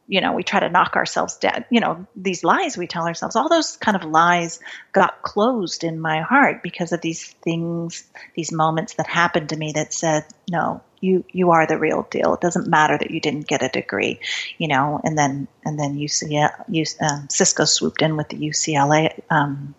you 0.09 0.21
know, 0.21 0.33
we 0.33 0.43
try 0.43 0.61
to 0.61 0.69
knock 0.69 0.97
ourselves 0.97 1.37
down, 1.37 1.65
you 1.71 1.81
know, 1.81 2.07
these 2.17 2.45
lies 2.45 2.77
we 2.77 2.87
tell 2.87 3.07
ourselves, 3.07 3.37
all 3.37 3.49
those 3.49 3.77
kind 3.77 3.97
of 3.97 4.05
lies 4.05 4.61
got 4.93 5.23
closed 5.23 5.85
in 5.85 6.01
my 6.01 6.21
heart 6.21 6.63
because 6.63 6.93
of 6.93 7.01
these 7.01 7.33
things, 7.43 8.05
these 8.35 8.53
moments 8.53 8.95
that 8.95 9.07
happened 9.07 9.49
to 9.51 9.57
me 9.57 9.73
that 9.73 9.93
said, 9.93 10.25
no, 10.51 10.81
you 11.01 11.25
you 11.31 11.51
are 11.51 11.67
the 11.67 11.79
real 11.79 12.07
deal. 12.11 12.35
It 12.35 12.41
doesn't 12.41 12.67
matter 12.67 12.97
that 12.97 13.11
you 13.11 13.21
didn't 13.21 13.47
get 13.47 13.63
a 13.63 13.69
degree, 13.69 14.21
you 14.59 14.69
know. 14.69 15.01
And 15.05 15.17
then 15.17 15.49
and 15.65 15.79
then 15.79 15.97
UCLA, 15.97 17.03
um, 17.03 17.29
Cisco 17.31 17.65
swooped 17.65 18.03
in 18.03 18.17
with 18.17 18.29
the 18.29 18.37
UCLA 18.37 19.21
um, 19.31 19.75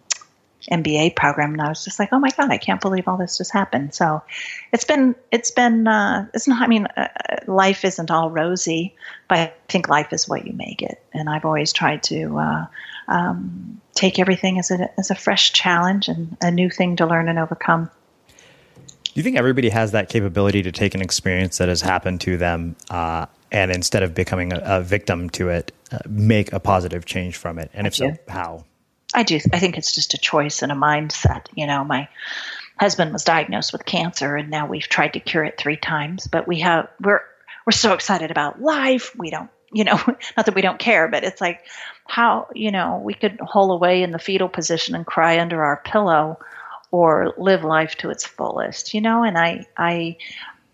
MBA 0.72 1.16
program, 1.16 1.54
and 1.54 1.62
I 1.62 1.70
was 1.70 1.84
just 1.84 2.00
like, 2.00 2.10
oh 2.12 2.20
my 2.20 2.30
god, 2.30 2.52
I 2.52 2.58
can't 2.58 2.82
believe 2.82 3.08
all 3.08 3.18
this 3.18 3.38
just 3.38 3.52
happened. 3.52 3.94
So 3.94 4.22
it's 4.72 4.86
been 4.86 5.16
it's 5.32 5.52
been 5.52 5.88
uh, 5.88 6.28
it's 6.34 6.48
not. 6.48 6.62
I 6.62 6.68
mean, 6.68 6.86
uh, 6.86 7.08
life 7.48 7.86
isn't 7.86 8.12
all 8.12 8.30
rosy, 8.30 8.96
but 9.28 9.38
I 9.38 9.54
think 9.70 9.90
life 9.90 10.14
is 10.14 10.28
what 10.28 10.46
you 10.46 10.54
make 10.54 10.82
it, 10.82 11.02
and 11.14 11.30
I've 11.30 11.46
always 11.46 11.74
tried 11.74 12.04
to. 12.04 12.38
Uh, 12.38 12.66
um, 13.10 13.80
take 13.98 14.20
everything 14.20 14.60
as 14.60 14.72
a 14.72 14.90
as 15.00 15.12
a 15.12 15.16
fresh 15.16 15.52
challenge 15.54 16.08
and 16.08 16.38
a 16.42 16.52
new 16.52 16.70
thing 16.70 16.96
to 16.98 17.06
learn 17.06 17.28
and 17.28 17.40
overcome. 17.40 17.90
Do 18.36 19.12
you 19.16 19.24
think 19.24 19.38
everybody 19.38 19.70
has 19.70 19.92
that 19.92 20.10
capability 20.10 20.62
to 20.62 20.72
take 20.72 20.94
an 20.94 21.02
experience 21.02 21.58
that 21.58 21.70
has 21.70 21.82
happened 21.82 22.22
to 22.22 22.38
them 22.38 22.76
uh, 22.90 23.26
and 23.52 23.72
instead 23.72 24.04
of 24.04 24.14
becoming 24.14 24.54
a, 24.54 24.62
a 24.64 24.82
victim 24.82 25.30
to 25.32 25.50
it, 25.50 25.72
uh, 25.92 25.98
make 26.08 26.54
a 26.54 26.60
positive 26.60 27.06
change 27.06 27.36
from 27.36 27.58
it? 27.58 27.72
And 27.74 27.88
if 27.88 27.96
so, 27.96 28.16
how? 28.28 28.66
I 29.14 29.24
do. 29.24 29.40
I 29.54 29.60
think 29.60 29.78
it's 29.78 29.94
just 29.94 30.14
a 30.14 30.18
choice 30.18 30.62
and 30.62 30.72
a 30.72 30.76
mindset. 30.76 31.48
You 31.56 31.68
know, 31.68 31.84
my 31.84 32.10
husband 32.80 33.14
was 33.14 33.24
diagnosed 33.24 33.72
with 33.72 33.86
cancer, 33.86 34.36
and 34.36 34.50
now 34.50 34.68
we've 34.68 34.88
tried 34.88 35.14
to 35.14 35.20
cure 35.20 35.44
it 35.44 35.58
three 35.58 35.78
times. 35.78 36.28
But 36.28 36.48
we 36.48 36.60
have 36.60 36.90
we're 37.02 37.22
we're 37.66 37.72
so 37.72 37.94
excited 37.94 38.32
about 38.32 38.62
life. 38.62 39.16
We 39.18 39.30
don't, 39.30 39.50
you 39.72 39.84
know, 39.84 39.96
not 40.38 40.46
that 40.46 40.56
we 40.56 40.62
don't 40.62 40.80
care, 40.80 41.08
but 41.08 41.24
it's 41.24 41.42
like 41.42 41.62
how 42.06 42.48
you 42.54 42.72
know 42.72 43.02
we 43.04 43.14
could 43.14 43.40
hole 43.40 43.72
away 43.72 44.04
in 44.04 44.12
the 44.12 44.20
fetal 44.20 44.50
position 44.50 44.96
and 44.96 45.06
cry 45.06 45.40
under 45.40 45.64
our 45.64 45.82
pillow, 45.84 46.40
or 46.92 47.34
live 47.38 47.64
life 47.64 47.96
to 47.96 48.10
its 48.10 48.26
fullest, 48.26 48.94
you 48.94 49.02
know, 49.02 49.24
and 49.24 49.38
I, 49.38 49.66
I, 49.78 50.18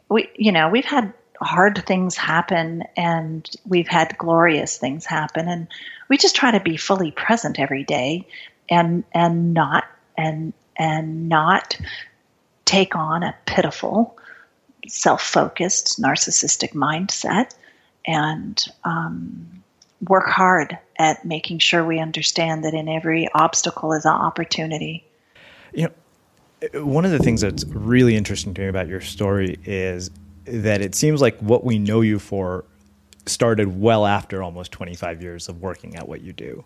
we, 0.09 0.29
you 0.35 0.51
know, 0.51 0.69
we've 0.69 0.85
had 0.85 1.13
hard 1.43 1.83
things 1.85 2.15
happen 2.15 2.83
and 2.95 3.49
we've 3.65 3.87
had 3.87 4.17
glorious 4.17 4.77
things 4.77 5.05
happen. 5.05 5.47
And 5.47 5.67
we 6.09 6.17
just 6.17 6.35
try 6.35 6.51
to 6.51 6.59
be 6.59 6.77
fully 6.77 7.11
present 7.11 7.59
every 7.59 7.83
day 7.83 8.27
and 8.69 9.03
and 9.13 9.53
not 9.53 9.85
and 10.17 10.53
and 10.77 11.29
not 11.29 11.77
take 12.65 12.95
on 12.95 13.23
a 13.23 13.35
pitiful 13.45 14.17
self-focused 14.87 16.01
narcissistic 16.01 16.73
mindset 16.73 17.53
and 18.05 18.65
um, 18.83 19.63
work 20.09 20.27
hard 20.27 20.77
at 20.97 21.23
making 21.23 21.59
sure 21.59 21.85
we 21.85 21.99
understand 21.99 22.65
that 22.65 22.73
in 22.73 22.89
every 22.89 23.29
obstacle 23.33 23.93
is 23.93 24.05
an 24.05 24.11
opportunity. 24.11 25.05
You 25.73 25.83
know 25.83 25.93
one 26.73 27.05
of 27.05 27.11
the 27.11 27.19
things 27.19 27.41
that's 27.41 27.65
really 27.65 28.15
interesting 28.15 28.53
to 28.53 28.61
me 28.61 28.67
about 28.67 28.87
your 28.87 29.01
story 29.01 29.57
is 29.65 30.09
that 30.45 30.81
it 30.81 30.95
seems 30.95 31.21
like 31.21 31.37
what 31.39 31.63
we 31.63 31.79
know 31.79 32.01
you 32.01 32.19
for 32.19 32.65
started 33.25 33.79
well 33.79 34.05
after 34.05 34.43
almost 34.43 34.71
25 34.71 35.21
years 35.21 35.47
of 35.47 35.61
working 35.61 35.95
at 35.95 36.07
what 36.07 36.21
you 36.21 36.33
do. 36.33 36.63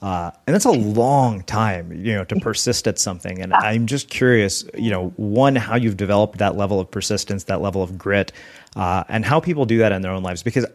Uh, 0.00 0.30
and 0.46 0.54
that's 0.54 0.64
a 0.64 0.70
long 0.70 1.42
time, 1.42 1.92
you 1.92 2.14
know, 2.14 2.22
to 2.24 2.36
persist 2.36 2.86
at 2.86 3.00
something. 3.00 3.40
And 3.40 3.52
I'm 3.52 3.86
just 3.86 4.08
curious, 4.08 4.64
you 4.74 4.90
know, 4.90 5.08
one, 5.16 5.56
how 5.56 5.74
you've 5.74 5.96
developed 5.96 6.38
that 6.38 6.56
level 6.56 6.78
of 6.78 6.88
persistence, 6.88 7.44
that 7.44 7.60
level 7.60 7.82
of 7.82 7.98
grit, 7.98 8.30
uh, 8.76 9.02
and 9.08 9.24
how 9.24 9.40
people 9.40 9.64
do 9.64 9.78
that 9.78 9.90
in 9.90 10.02
their 10.02 10.12
own 10.12 10.22
lives. 10.22 10.44
Because 10.44 10.66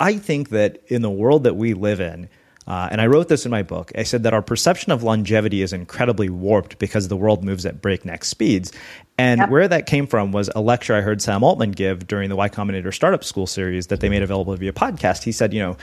I 0.00 0.18
think 0.18 0.48
that 0.48 0.82
in 0.88 1.02
the 1.02 1.10
world 1.10 1.44
that 1.44 1.54
we 1.54 1.74
live 1.74 2.00
in, 2.00 2.28
uh, 2.66 2.88
and 2.90 3.00
I 3.00 3.06
wrote 3.06 3.28
this 3.28 3.44
in 3.44 3.50
my 3.50 3.62
book. 3.62 3.90
I 3.96 4.04
said 4.04 4.22
that 4.22 4.34
our 4.34 4.42
perception 4.42 4.92
of 4.92 5.02
longevity 5.02 5.62
is 5.62 5.72
incredibly 5.72 6.28
warped 6.28 6.78
because 6.78 7.08
the 7.08 7.16
world 7.16 7.44
moves 7.44 7.66
at 7.66 7.82
breakneck 7.82 8.24
speeds. 8.24 8.72
And 9.18 9.40
yep. 9.40 9.50
where 9.50 9.66
that 9.66 9.86
came 9.86 10.06
from 10.06 10.32
was 10.32 10.48
a 10.54 10.60
lecture 10.60 10.94
I 10.94 11.00
heard 11.00 11.20
Sam 11.20 11.42
Altman 11.42 11.72
give 11.72 12.06
during 12.06 12.28
the 12.28 12.36
Y 12.36 12.48
Combinator 12.48 12.94
Startup 12.94 13.22
School 13.24 13.46
series 13.46 13.88
that 13.88 14.00
they 14.00 14.08
made 14.08 14.22
available 14.22 14.54
via 14.54 14.72
podcast. 14.72 15.24
He 15.24 15.32
said, 15.32 15.52
you 15.52 15.60
know, 15.60 15.76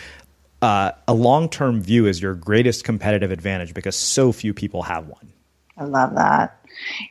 uh, 0.62 0.92
a 1.08 1.14
long 1.14 1.50
term 1.50 1.82
view 1.82 2.06
is 2.06 2.22
your 2.22 2.34
greatest 2.34 2.84
competitive 2.84 3.32
advantage 3.32 3.74
because 3.74 3.96
so 3.96 4.32
few 4.32 4.54
people 4.54 4.84
have 4.84 5.08
one. 5.08 5.34
I 5.78 5.86
love 5.86 6.16
that. 6.16 6.60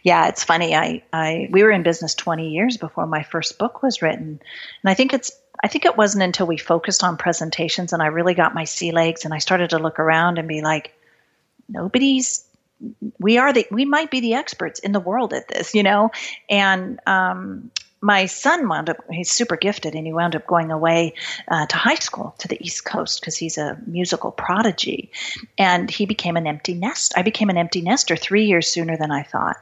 Yeah, 0.03 0.29
it's 0.29 0.45
funny. 0.45 0.75
I, 0.75 1.03
I 1.13 1.49
we 1.51 1.63
were 1.63 1.71
in 1.71 1.83
business 1.83 2.15
20 2.15 2.51
years 2.51 2.77
before 2.77 3.07
my 3.07 3.23
first 3.23 3.59
book 3.59 3.83
was 3.83 4.03
written, 4.03 4.41
and 4.83 4.91
I 4.91 4.95
think 4.95 5.13
it's 5.13 5.33
I 5.63 5.69
think 5.69 5.85
it 5.85 5.97
wasn't 5.97 6.25
until 6.25 6.47
we 6.47 6.57
focused 6.57 7.03
on 7.03 7.17
presentations 7.17 7.93
and 7.93 8.03
I 8.03 8.07
really 8.07 8.35
got 8.35 8.55
my 8.55 8.65
sea 8.65 8.93
legs 8.93 9.25
and 9.25 9.35
I 9.35 9.39
started 9.39 9.71
to 9.71 9.79
look 9.79 9.99
around 9.99 10.39
and 10.39 10.47
be 10.47 10.61
like, 10.61 10.95
nobody's 11.69 12.45
we 13.19 13.39
are 13.39 13.53
the 13.53 13.67
we 13.71 13.85
might 13.85 14.11
be 14.11 14.21
the 14.21 14.35
experts 14.35 14.79
in 14.79 14.93
the 14.93 15.01
world 15.01 15.33
at 15.33 15.49
this, 15.49 15.75
you 15.75 15.83
know? 15.83 16.11
And 16.49 17.01
um, 17.07 17.71
my 18.01 18.27
son 18.27 18.69
wound 18.69 18.89
up 18.89 18.99
he's 19.11 19.31
super 19.31 19.57
gifted 19.57 19.95
and 19.95 20.07
he 20.07 20.13
wound 20.13 20.37
up 20.37 20.47
going 20.47 20.71
away 20.71 21.15
uh, 21.49 21.67
to 21.67 21.77
high 21.77 21.97
school 21.97 22.35
to 22.39 22.49
the 22.49 22.65
east 22.65 22.85
coast 22.85 23.21
because 23.21 23.37
he's 23.37 23.59
a 23.59 23.79
musical 23.87 24.31
prodigy. 24.31 25.11
And 25.57 25.91
he 25.91 26.07
became 26.07 26.37
an 26.37 26.47
empty 26.47 26.75
nest 26.75 27.15
i 27.17 27.23
became 27.23 27.51
an 27.51 27.59
empty 27.59 27.81
nester 27.81 28.17
three 28.17 28.45
years 28.45 28.71
sooner 28.71 28.97
than 28.97 29.11
i 29.11 29.23
thought. 29.23 29.57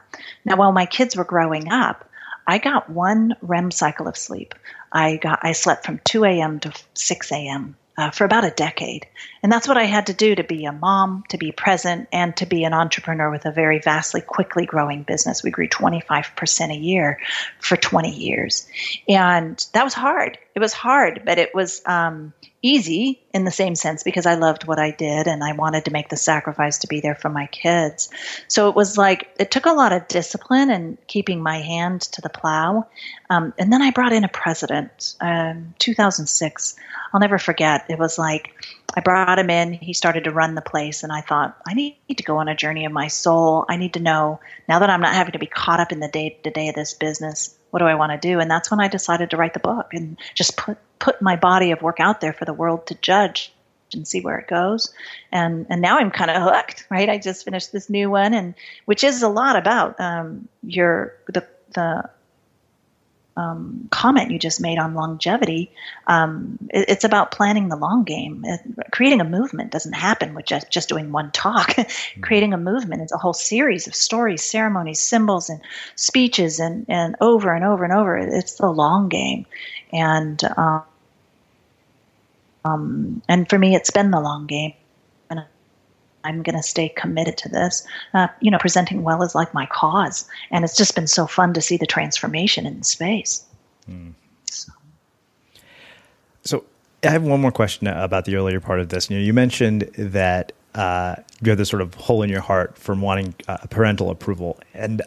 Now 0.45 0.57
while 0.57 0.71
my 0.71 0.85
kids 0.85 1.15
were 1.15 1.25
growing 1.25 1.71
up 1.71 2.07
i 2.45 2.59
got 2.59 2.89
one 2.89 3.35
rem 3.41 3.71
cycle 3.71 4.07
of 4.07 4.15
sleep 4.15 4.53
I 4.91 5.17
got 5.17 5.39
I 5.43 5.51
slept 5.53 5.85
from 5.85 5.99
2 6.03 6.23
a.m. 6.25 6.59
to 6.61 6.73
6 6.93 7.31
a.m. 7.31 7.75
Uh, 7.97 8.11
for 8.11 8.25
about 8.25 8.45
a 8.45 8.51
decade, 8.51 9.07
and 9.41 9.51
that's 9.51 9.67
what 9.67 9.75
I 9.77 9.85
had 9.85 10.05
to 10.05 10.13
do 10.13 10.35
to 10.35 10.43
be 10.43 10.65
a 10.65 10.71
mom, 10.71 11.23
to 11.29 11.37
be 11.37 11.51
present, 11.51 12.07
and 12.11 12.37
to 12.37 12.45
be 12.45 12.63
an 12.63 12.73
entrepreneur 12.73 13.31
with 13.31 13.45
a 13.45 13.51
very 13.51 13.79
vastly 13.79 14.21
quickly 14.21 14.67
growing 14.67 15.01
business. 15.01 15.43
We 15.43 15.49
grew 15.49 15.67
25% 15.67 16.69
a 16.69 16.77
year 16.77 17.19
for 17.59 17.75
20 17.75 18.11
years, 18.11 18.67
and 19.09 19.65
that 19.73 19.83
was 19.83 19.95
hard. 19.95 20.37
It 20.53 20.59
was 20.59 20.73
hard, 20.73 21.23
but 21.25 21.39
it 21.39 21.55
was 21.55 21.81
um, 21.87 22.33
easy 22.61 23.21
in 23.33 23.43
the 23.43 23.51
same 23.51 23.75
sense 23.75 24.03
because 24.03 24.25
I 24.25 24.35
loved 24.35 24.67
what 24.67 24.79
I 24.79 24.91
did 24.91 25.27
and 25.27 25.43
I 25.43 25.53
wanted 25.53 25.85
to 25.85 25.91
make 25.91 26.09
the 26.09 26.17
sacrifice 26.17 26.79
to 26.79 26.87
be 26.87 27.01
there 27.01 27.15
for 27.15 27.29
my 27.29 27.45
kids. 27.47 28.09
So 28.47 28.69
it 28.69 28.75
was 28.75 28.97
like 28.97 29.29
it 29.39 29.51
took 29.51 29.65
a 29.65 29.73
lot 29.73 29.93
of 29.93 30.07
discipline 30.07 30.71
and 30.71 30.97
keeping 31.07 31.41
my 31.41 31.59
hand 31.61 32.01
to 32.01 32.21
the 32.21 32.29
plow. 32.29 32.87
Um, 33.29 33.53
and 33.59 33.71
then 33.71 33.81
I 33.81 33.91
brought 33.91 34.13
in 34.13 34.23
a 34.23 34.29
president, 34.29 35.15
um, 35.21 35.75
2006. 35.79 36.75
I'll 37.13 37.19
never 37.19 37.37
forget. 37.37 37.85
It 37.89 37.99
was 37.99 38.17
like 38.17 38.53
I 38.95 39.01
brought 39.01 39.39
him 39.39 39.49
in. 39.49 39.73
He 39.73 39.93
started 39.93 40.23
to 40.23 40.31
run 40.31 40.55
the 40.55 40.61
place, 40.61 41.03
and 41.03 41.11
I 41.11 41.21
thought 41.21 41.57
I 41.67 41.73
need 41.73 41.97
to 42.15 42.23
go 42.23 42.37
on 42.37 42.47
a 42.47 42.55
journey 42.55 42.85
of 42.85 42.91
my 42.91 43.07
soul. 43.07 43.65
I 43.69 43.77
need 43.77 43.93
to 43.93 43.99
know 43.99 44.39
now 44.67 44.79
that 44.79 44.89
I'm 44.89 45.01
not 45.01 45.13
having 45.13 45.33
to 45.33 45.39
be 45.39 45.45
caught 45.45 45.79
up 45.79 45.91
in 45.91 45.99
the 45.99 46.07
day 46.07 46.37
to 46.43 46.49
day 46.49 46.69
of 46.69 46.75
this 46.75 46.93
business 46.93 47.56
what 47.71 47.79
do 47.79 47.85
I 47.85 47.95
want 47.95 48.11
to 48.11 48.27
do? 48.27 48.39
And 48.39 48.49
that's 48.49 48.71
when 48.71 48.79
I 48.79 48.87
decided 48.87 49.31
to 49.31 49.37
write 49.37 49.53
the 49.53 49.59
book 49.59 49.93
and 49.93 50.17
just 50.33 50.57
put 50.57 50.77
put 50.99 51.21
my 51.21 51.35
body 51.35 51.71
of 51.71 51.81
work 51.81 51.99
out 51.99 52.21
there 52.21 52.33
for 52.33 52.45
the 52.45 52.53
world 52.53 52.87
to 52.87 52.95
judge 52.95 53.53
and 53.93 54.07
see 54.07 54.21
where 54.21 54.37
it 54.37 54.47
goes. 54.47 54.93
And 55.31 55.65
and 55.69 55.81
now 55.81 55.97
I'm 55.97 56.11
kind 56.11 56.31
of 56.31 56.41
hooked, 56.41 56.87
right? 56.89 57.09
I 57.09 57.17
just 57.17 57.45
finished 57.45 57.71
this 57.71 57.89
new 57.89 58.09
one, 58.09 58.33
and 58.33 58.55
which 58.85 59.03
is 59.03 59.21
a 59.21 59.29
lot 59.29 59.55
about 59.55 59.99
um, 59.99 60.47
your 60.63 61.13
the 61.27 61.45
the 61.73 62.09
um, 63.37 63.87
comment 63.91 64.31
you 64.31 64.39
just 64.39 64.59
made 64.59 64.79
on 64.79 64.95
longevity. 64.95 65.71
Um, 66.07 66.57
it, 66.71 66.89
it's 66.89 67.03
about 67.03 67.29
planning 67.31 67.69
the 67.69 67.75
long 67.75 68.03
game. 68.03 68.43
It, 68.43 68.61
creating 68.91 69.21
a 69.21 69.25
movement 69.25 69.71
doesn't 69.71 69.93
happen 69.93 70.33
with 70.33 70.45
just, 70.45 70.71
just 70.71 70.89
doing 70.89 71.11
one 71.11 71.31
talk. 71.31 71.75
creating 72.21 72.53
a 72.53 72.57
movement 72.57 73.03
is 73.03 73.11
a 73.11 73.17
whole 73.17 73.33
series 73.33 73.85
of 73.87 73.93
stories, 73.93 74.43
ceremonies, 74.43 74.99
symbols, 74.99 75.49
and 75.49 75.61
speeches, 75.95 76.59
and, 76.59 76.85
and 76.89 77.15
over 77.21 77.53
and 77.53 77.63
over 77.63 77.83
and 77.83 77.93
over. 77.93 78.17
It's 78.17 78.55
the 78.55 78.71
long 78.71 79.07
game. 79.07 79.45
And 79.93 80.43
um, 80.57 80.83
um 82.65 83.21
and 83.29 83.47
for 83.47 83.59
me, 83.59 83.75
it's 83.75 83.91
been 83.91 84.09
the 84.09 84.19
long 84.19 84.47
game. 84.47 84.73
I'm 86.27 86.43
going 86.43 86.55
to 86.55 86.63
stay 86.63 86.89
committed 86.89 87.37
to 87.37 87.49
this. 87.49 87.87
Uh, 88.13 88.27
you 88.41 88.51
know, 88.51 88.57
presenting 88.59 89.03
well 89.03 89.23
is 89.23 89.33
like 89.33 89.53
my 89.53 89.65
cause, 89.67 90.27
and 90.51 90.65
it's 90.65 90.75
just 90.75 90.93
been 90.93 91.07
so 91.07 91.25
fun 91.25 91.53
to 91.53 91.61
see 91.61 91.77
the 91.77 91.85
transformation 91.85 92.65
in 92.65 92.83
space. 92.83 93.45
Mm. 93.89 94.13
So. 94.51 94.71
so. 96.43 96.63
I 97.03 97.09
have 97.11 97.23
one 97.23 97.39
more 97.39 97.51
question 97.51 97.87
about 97.87 98.25
the 98.25 98.35
earlier 98.35 98.59
part 98.59 98.79
of 98.79 98.89
this. 98.89 99.09
You 99.09 99.17
know, 99.17 99.23
you 99.23 99.31
mentioned 99.31 99.81
that 99.97 100.51
uh, 100.73 101.15
you 101.41 101.51
have 101.51 101.57
this 101.57 101.69
sort 101.69 101.81
of 101.81 101.93
hole 101.93 102.23
in 102.23 102.29
your 102.29 102.41
heart 102.41 102.77
from 102.77 103.01
wanting 103.01 103.35
uh, 103.47 103.57
parental 103.69 104.09
approval, 104.09 104.59
and 104.73 105.01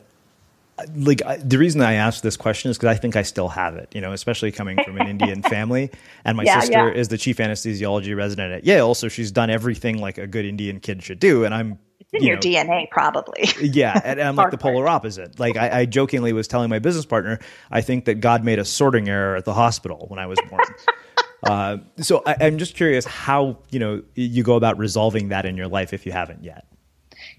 like 0.94 1.24
I, 1.24 1.36
the 1.36 1.58
reason 1.58 1.80
I 1.80 1.94
asked 1.94 2.22
this 2.22 2.36
question 2.36 2.70
is 2.70 2.78
because 2.78 2.94
I 2.94 2.98
think 2.98 3.16
I 3.16 3.22
still 3.22 3.48
have 3.48 3.76
it, 3.76 3.88
you 3.94 4.00
know, 4.00 4.12
especially 4.12 4.52
coming 4.52 4.78
from 4.84 4.98
an 5.00 5.08
Indian 5.08 5.42
family. 5.50 5.90
And 6.24 6.36
my 6.36 6.44
yeah, 6.44 6.60
sister 6.60 6.88
yeah. 6.88 7.00
is 7.00 7.08
the 7.08 7.18
chief 7.18 7.38
anesthesiology 7.38 8.16
resident 8.16 8.52
at 8.52 8.64
Yale, 8.64 8.94
so 8.94 9.08
she's 9.08 9.30
done 9.32 9.50
everything 9.50 9.98
like 9.98 10.18
a 10.18 10.26
good 10.26 10.44
Indian 10.44 10.80
kid 10.80 11.02
should 11.02 11.18
do. 11.18 11.44
And 11.44 11.54
I'm 11.54 11.78
it's 12.00 12.12
in 12.12 12.22
you 12.22 12.28
your 12.28 12.36
know, 12.36 12.40
DNA, 12.40 12.90
probably. 12.90 13.48
yeah, 13.60 14.00
and, 14.04 14.18
and 14.18 14.28
I'm 14.28 14.36
like 14.36 14.50
the 14.50 14.58
polar 14.58 14.88
opposite. 14.88 15.38
Like 15.38 15.56
I, 15.56 15.80
I, 15.80 15.84
jokingly 15.86 16.32
was 16.32 16.48
telling 16.48 16.70
my 16.70 16.78
business 16.78 17.06
partner, 17.06 17.38
I 17.70 17.80
think 17.82 18.06
that 18.06 18.16
God 18.16 18.44
made 18.44 18.58
a 18.58 18.64
sorting 18.64 19.08
error 19.08 19.36
at 19.36 19.44
the 19.44 19.54
hospital 19.54 20.06
when 20.08 20.18
I 20.18 20.26
was 20.26 20.38
born. 20.48 20.64
uh, 21.44 21.76
so 21.98 22.22
I, 22.26 22.36
I'm 22.40 22.58
just 22.58 22.74
curious 22.74 23.04
how 23.04 23.58
you 23.70 23.78
know 23.78 24.02
you 24.14 24.42
go 24.42 24.56
about 24.56 24.78
resolving 24.78 25.28
that 25.28 25.46
in 25.46 25.56
your 25.56 25.68
life 25.68 25.92
if 25.92 26.06
you 26.06 26.12
haven't 26.12 26.42
yet. 26.42 26.66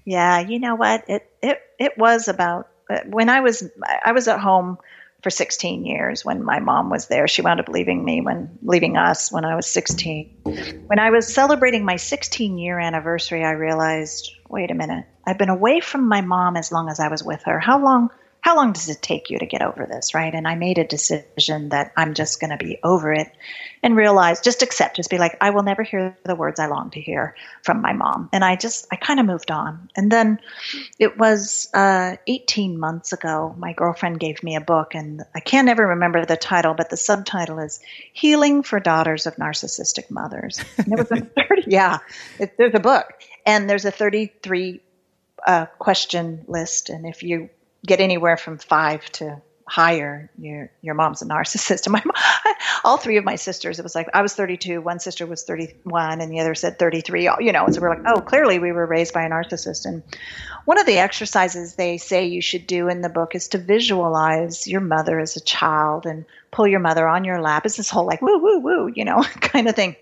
Yeah, 0.06 0.40
you 0.40 0.60
know 0.60 0.76
what? 0.76 1.04
It 1.08 1.30
it 1.42 1.60
it 1.80 1.98
was 1.98 2.28
about 2.28 2.70
when 3.08 3.30
I 3.30 3.42
was 3.42 3.70
I 4.04 4.12
was 4.12 4.28
at 4.28 4.40
home 4.40 4.78
for 5.22 5.30
16 5.30 5.86
years 5.86 6.26
when 6.26 6.44
my 6.44 6.60
mom 6.60 6.90
was 6.90 7.08
there. 7.08 7.28
She 7.28 7.42
wound 7.42 7.60
up 7.60 7.70
leaving 7.70 8.04
me 8.04 8.22
when 8.22 8.58
leaving 8.64 8.98
us 8.98 9.32
when 9.32 9.46
I 9.46 9.56
was 9.56 9.68
16. 9.68 10.42
When 10.88 11.00
I 11.00 11.12
was 11.12 11.32
celebrating 11.32 11.86
my 11.86 11.96
16 11.96 12.58
year 12.58 12.80
anniversary, 12.80 13.44
I 13.44 13.52
realized, 13.52 14.32
wait 14.50 14.72
a 14.72 14.76
minute, 14.76 15.06
I've 15.26 15.38
been 15.38 15.50
away 15.50 15.80
from 15.80 16.08
my 16.08 16.22
mom 16.22 16.58
as 16.58 16.72
long 16.72 16.90
as 16.90 17.00
I 17.00 17.08
was 17.08 17.24
with 17.24 17.44
her. 17.44 17.60
How 17.60 17.84
long 17.84 18.10
how 18.42 18.56
long 18.56 18.74
does 18.74 18.90
it 18.90 19.04
take 19.04 19.30
you 19.30 19.38
to 19.38 19.46
get 19.46 19.62
over 19.62 19.86
this, 19.86 20.16
right? 20.16 20.34
And 20.34 20.48
I 20.48 20.56
made 20.56 20.80
a 20.80 20.84
decision 20.84 21.70
that 21.70 21.94
I'm 21.96 22.16
just 22.16 22.42
going 22.42 22.50
to 22.50 22.58
be 22.58 22.80
over 22.84 23.14
it 23.14 23.32
and 23.84 23.96
realize, 23.96 24.42
just 24.42 24.64
accept, 24.64 24.96
just 24.96 25.12
be 25.12 25.20
like, 25.20 25.38
I 25.40 25.52
will 25.52 25.62
never 25.62 25.84
hear 25.84 26.18
the 26.24 26.36
words 26.36 26.60
I 26.60 26.66
long 26.66 26.90
to 26.92 27.00
hear 27.00 27.36
from 27.62 27.84
my 27.84 27.94
mom. 27.94 28.30
And 28.34 28.44
I 28.44 28.56
just, 28.56 28.88
I 28.92 28.96
kind 28.96 29.20
of 29.20 29.28
moved 29.28 29.52
on. 29.52 29.90
And 29.96 30.12
then 30.12 30.40
it 30.98 31.20
was 31.20 31.70
uh, 31.76 32.16
18 32.26 32.80
months 32.80 33.14
ago, 33.14 33.54
my 33.60 33.74
girlfriend 33.74 34.20
gave 34.20 34.42
me 34.42 34.56
a 34.56 34.62
book, 34.62 34.96
and 34.96 35.22
I 35.36 35.40
can't 35.40 35.70
ever 35.70 35.90
remember 35.90 36.26
the 36.26 36.36
title, 36.36 36.74
but 36.74 36.90
the 36.90 36.98
subtitle 36.98 37.60
is 37.60 37.80
Healing 38.12 38.64
for 38.64 38.80
Daughters 38.80 39.28
of 39.28 39.36
Narcissistic 39.36 40.10
Mothers. 40.10 40.64
And 40.80 40.92
it 40.92 40.98
was 40.98 41.12
a 41.12 41.22
30, 41.48 41.64
yeah, 41.68 42.00
it, 42.40 42.58
there's 42.58 42.74
a 42.74 42.80
book, 42.80 43.06
and 43.46 43.70
there's 43.70 43.86
a 43.86 43.92
33 43.92 44.82
uh, 45.46 45.68
question 45.78 46.44
list. 46.48 46.90
And 46.90 47.06
if 47.06 47.22
you 47.22 47.52
get 47.86 48.00
anywhere 48.00 48.38
from 48.38 48.58
five 48.58 49.06
to 49.14 49.42
higher, 49.72 50.30
your 50.38 50.70
your 50.82 50.96
mom's 50.96 51.22
a 51.22 51.26
narcissist. 51.26 51.86
And 51.86 51.94
my 51.94 52.02
mom, 52.04 52.56
all 52.84 52.98
three 52.98 53.18
of 53.18 53.24
my 53.24 53.36
sisters, 53.36 53.80
it 53.80 53.84
was 53.84 53.96
like 53.96 54.08
I 54.14 54.22
was 54.22 54.34
32, 54.34 54.82
one 54.82 55.00
sister 55.00 55.26
was 55.26 55.44
31, 55.44 56.20
and 56.20 56.32
the 56.32 56.42
other 56.42 56.56
said 56.56 56.78
33. 56.78 57.30
You 57.40 57.52
know, 57.54 57.68
so 57.70 57.82
we're 57.82 57.90
like, 57.90 58.04
oh, 58.06 58.20
clearly 58.20 58.60
we 58.60 58.72
were 58.72 58.86
raised 58.86 59.14
by 59.14 59.24
a 59.24 59.30
narcissist. 59.30 59.86
And 59.86 60.04
one 60.66 60.80
of 60.80 60.86
the 60.86 60.98
exercises 60.98 61.76
they 61.76 61.98
say 61.98 62.26
you 62.26 62.42
should 62.42 62.68
do 62.68 62.90
in 62.90 63.02
the 63.02 63.10
book 63.10 63.34
is 63.34 63.48
to 63.50 63.58
visualize 63.58 64.68
your 64.68 64.82
mother 64.82 65.20
as 65.20 65.38
a 65.38 65.42
child 65.42 66.06
and 66.06 66.26
pull 66.52 66.68
your 66.68 66.82
mother 66.82 67.08
on 67.08 67.24
your 67.24 67.42
lap. 67.42 67.66
It's 67.66 67.78
this 67.78 67.90
whole 67.90 68.06
like 68.06 68.22
woo 68.22 68.40
woo 68.40 68.60
woo, 68.60 68.92
you 68.94 69.06
know, 69.06 69.24
kind 69.40 69.70
of 69.70 69.76
thing. 69.76 69.96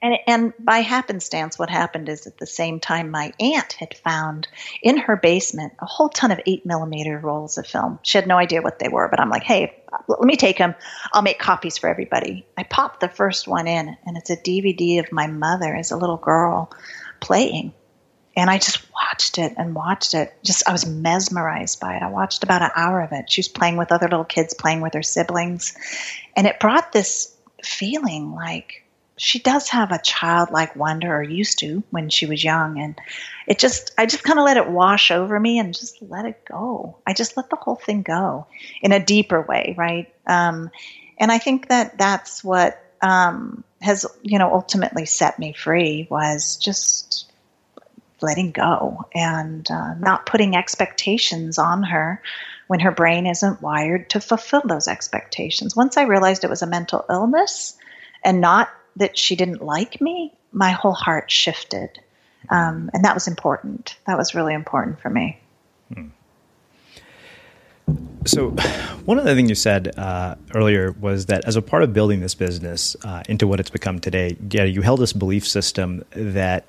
And, 0.00 0.18
and 0.26 0.52
by 0.58 0.78
happenstance, 0.78 1.58
what 1.58 1.70
happened 1.70 2.08
is 2.08 2.26
at 2.26 2.38
the 2.38 2.46
same 2.46 2.80
time, 2.80 3.10
my 3.10 3.32
aunt 3.38 3.72
had 3.74 3.94
found 3.94 4.48
in 4.82 4.96
her 4.98 5.16
basement 5.16 5.74
a 5.80 5.86
whole 5.86 6.08
ton 6.08 6.30
of 6.30 6.40
eight 6.46 6.66
millimeter 6.66 7.18
rolls 7.18 7.58
of 7.58 7.66
film. 7.66 7.98
She 8.02 8.18
had 8.18 8.26
no 8.26 8.36
idea 8.36 8.62
what 8.62 8.78
they 8.78 8.88
were, 8.88 9.08
but 9.08 9.20
I'm 9.20 9.30
like, 9.30 9.44
hey, 9.44 9.82
let 10.08 10.20
me 10.20 10.36
take 10.36 10.58
them. 10.58 10.74
I'll 11.12 11.22
make 11.22 11.38
copies 11.38 11.78
for 11.78 11.88
everybody. 11.88 12.46
I 12.56 12.64
popped 12.64 13.00
the 13.00 13.08
first 13.08 13.46
one 13.46 13.66
in, 13.66 13.96
and 14.06 14.16
it's 14.16 14.30
a 14.30 14.36
DVD 14.36 15.00
of 15.00 15.12
my 15.12 15.26
mother 15.26 15.74
as 15.74 15.90
a 15.90 15.96
little 15.96 16.16
girl 16.16 16.70
playing. 17.20 17.72
And 18.34 18.48
I 18.48 18.56
just 18.58 18.80
watched 18.94 19.38
it 19.38 19.54
and 19.58 19.74
watched 19.74 20.14
it. 20.14 20.34
Just, 20.42 20.66
I 20.66 20.72
was 20.72 20.86
mesmerized 20.86 21.80
by 21.80 21.96
it. 21.96 22.02
I 22.02 22.08
watched 22.08 22.42
about 22.42 22.62
an 22.62 22.70
hour 22.74 23.02
of 23.02 23.12
it. 23.12 23.30
She 23.30 23.40
was 23.40 23.48
playing 23.48 23.76
with 23.76 23.92
other 23.92 24.08
little 24.08 24.24
kids, 24.24 24.54
playing 24.54 24.80
with 24.80 24.94
her 24.94 25.02
siblings. 25.02 25.76
And 26.34 26.46
it 26.46 26.58
brought 26.58 26.92
this 26.92 27.36
feeling 27.62 28.32
like, 28.32 28.81
she 29.22 29.38
does 29.38 29.68
have 29.68 29.92
a 29.92 30.02
childlike 30.02 30.74
wonder 30.74 31.14
or 31.14 31.22
used 31.22 31.60
to 31.60 31.84
when 31.90 32.08
she 32.08 32.26
was 32.26 32.42
young 32.42 32.80
and 32.80 33.00
it 33.46 33.56
just 33.56 33.92
i 33.96 34.04
just 34.04 34.24
kind 34.24 34.36
of 34.36 34.44
let 34.44 34.56
it 34.56 34.68
wash 34.68 35.12
over 35.12 35.38
me 35.38 35.60
and 35.60 35.74
just 35.74 36.02
let 36.02 36.24
it 36.24 36.44
go. 36.44 36.96
I 37.06 37.14
just 37.14 37.36
let 37.36 37.48
the 37.48 37.56
whole 37.56 37.76
thing 37.76 38.02
go 38.02 38.46
in 38.82 38.90
a 38.90 39.04
deeper 39.04 39.40
way 39.40 39.76
right? 39.78 40.12
Um, 40.26 40.70
and 41.18 41.30
i 41.30 41.38
think 41.38 41.68
that 41.68 41.98
that's 41.98 42.42
what 42.42 42.82
um, 43.00 43.62
has 43.80 44.06
you 44.22 44.40
know 44.40 44.52
ultimately 44.52 45.06
set 45.06 45.38
me 45.38 45.52
free 45.52 46.08
was 46.10 46.56
just 46.56 47.30
letting 48.20 48.50
go 48.50 49.04
and 49.14 49.70
uh, 49.70 49.94
not 49.94 50.26
putting 50.26 50.56
expectations 50.56 51.58
on 51.58 51.84
her 51.84 52.20
when 52.66 52.80
her 52.80 52.90
brain 52.90 53.26
isn't 53.26 53.62
wired 53.62 54.10
to 54.10 54.20
fulfill 54.20 54.62
those 54.64 54.88
expectations. 54.88 55.76
Once 55.76 55.96
i 55.96 56.02
realized 56.02 56.42
it 56.42 56.50
was 56.50 56.62
a 56.62 56.66
mental 56.66 57.04
illness 57.08 57.76
and 58.24 58.40
not 58.40 58.68
that 58.96 59.16
she 59.16 59.36
didn't 59.36 59.62
like 59.62 60.00
me, 60.00 60.32
my 60.52 60.70
whole 60.70 60.92
heart 60.92 61.30
shifted. 61.30 61.98
Um, 62.50 62.90
and 62.92 63.04
that 63.04 63.14
was 63.14 63.28
important. 63.28 63.96
That 64.06 64.18
was 64.18 64.34
really 64.34 64.54
important 64.54 65.00
for 65.00 65.10
me. 65.10 65.38
Hmm. 65.92 66.08
So, 68.24 68.50
one 69.04 69.18
of 69.18 69.24
the 69.24 69.34
things 69.34 69.48
you 69.48 69.54
said 69.54 69.98
uh, 69.98 70.36
earlier 70.54 70.92
was 70.92 71.26
that 71.26 71.44
as 71.44 71.56
a 71.56 71.62
part 71.62 71.82
of 71.82 71.92
building 71.92 72.20
this 72.20 72.34
business 72.34 72.96
uh, 73.04 73.22
into 73.28 73.46
what 73.46 73.60
it's 73.60 73.70
become 73.70 73.98
today, 73.98 74.36
yeah, 74.50 74.64
you 74.64 74.82
held 74.82 75.00
this 75.00 75.12
belief 75.12 75.46
system 75.46 76.04
that 76.10 76.64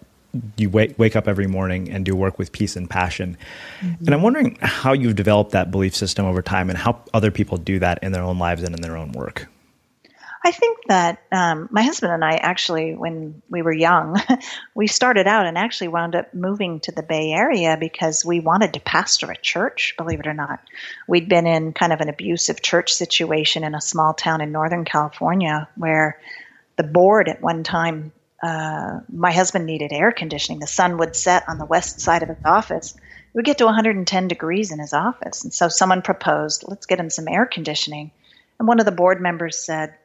you 0.57 0.69
wake, 0.69 0.97
wake 0.97 1.15
up 1.15 1.27
every 1.27 1.45
morning 1.45 1.91
and 1.91 2.05
do 2.05 2.15
work 2.15 2.39
with 2.39 2.51
peace 2.51 2.75
and 2.75 2.89
passion. 2.89 3.37
Mm-hmm. 3.81 4.05
And 4.05 4.15
I'm 4.15 4.23
wondering 4.23 4.57
how 4.61 4.93
you've 4.93 5.15
developed 5.15 5.51
that 5.51 5.69
belief 5.69 5.95
system 5.95 6.25
over 6.25 6.41
time 6.41 6.69
and 6.69 6.77
how 6.77 7.01
other 7.13 7.29
people 7.29 7.57
do 7.57 7.77
that 7.79 7.99
in 8.01 8.11
their 8.11 8.23
own 8.23 8.39
lives 8.39 8.63
and 8.63 8.73
in 8.73 8.81
their 8.81 8.97
own 8.97 9.11
work. 9.11 9.47
I 10.45 10.51
think 10.51 10.77
that 10.87 11.23
um, 11.31 11.69
my 11.71 11.83
husband 11.83 12.11
and 12.11 12.23
I 12.23 12.35
actually, 12.35 12.95
when 12.95 13.41
we 13.49 13.61
were 13.61 13.73
young, 13.73 14.21
we 14.75 14.87
started 14.87 15.25
out 15.25 15.45
and 15.45 15.57
actually 15.57 15.87
wound 15.87 16.15
up 16.15 16.33
moving 16.33 16.81
to 16.81 16.91
the 16.91 17.01
Bay 17.01 17.31
Area 17.31 17.77
because 17.79 18.25
we 18.25 18.41
wanted 18.41 18.73
to 18.73 18.81
pastor 18.81 19.31
a 19.31 19.37
church, 19.37 19.93
believe 19.97 20.19
it 20.19 20.27
or 20.27 20.33
not. 20.33 20.59
We'd 21.07 21.29
been 21.29 21.47
in 21.47 21.71
kind 21.71 21.93
of 21.93 22.01
an 22.01 22.09
abusive 22.09 22.61
church 22.61 22.93
situation 22.93 23.63
in 23.63 23.73
a 23.73 23.79
small 23.79 24.13
town 24.13 24.41
in 24.41 24.51
Northern 24.51 24.83
California 24.83 25.69
where 25.77 26.19
the 26.75 26.83
board 26.83 27.29
at 27.29 27.41
one 27.41 27.63
time, 27.63 28.11
uh, 28.41 28.99
my 29.07 29.31
husband 29.31 29.65
needed 29.65 29.93
air 29.93 30.11
conditioning. 30.11 30.59
The 30.59 30.67
sun 30.67 30.97
would 30.97 31.15
set 31.15 31.47
on 31.47 31.57
the 31.57 31.65
west 31.65 32.01
side 32.01 32.21
of 32.21 32.27
his 32.27 32.43
office. 32.43 32.93
It 32.95 33.35
would 33.35 33.45
get 33.45 33.59
to 33.59 33.65
110 33.65 34.27
degrees 34.27 34.73
in 34.73 34.79
his 34.79 34.91
office. 34.91 35.45
And 35.45 35.53
so 35.53 35.69
someone 35.69 36.01
proposed, 36.01 36.65
let's 36.67 36.85
get 36.85 36.99
him 36.99 37.09
some 37.09 37.29
air 37.29 37.45
conditioning. 37.45 38.11
And 38.59 38.67
one 38.67 38.81
of 38.81 38.85
the 38.85 38.91
board 38.91 39.21
members 39.21 39.57
said, 39.57 39.95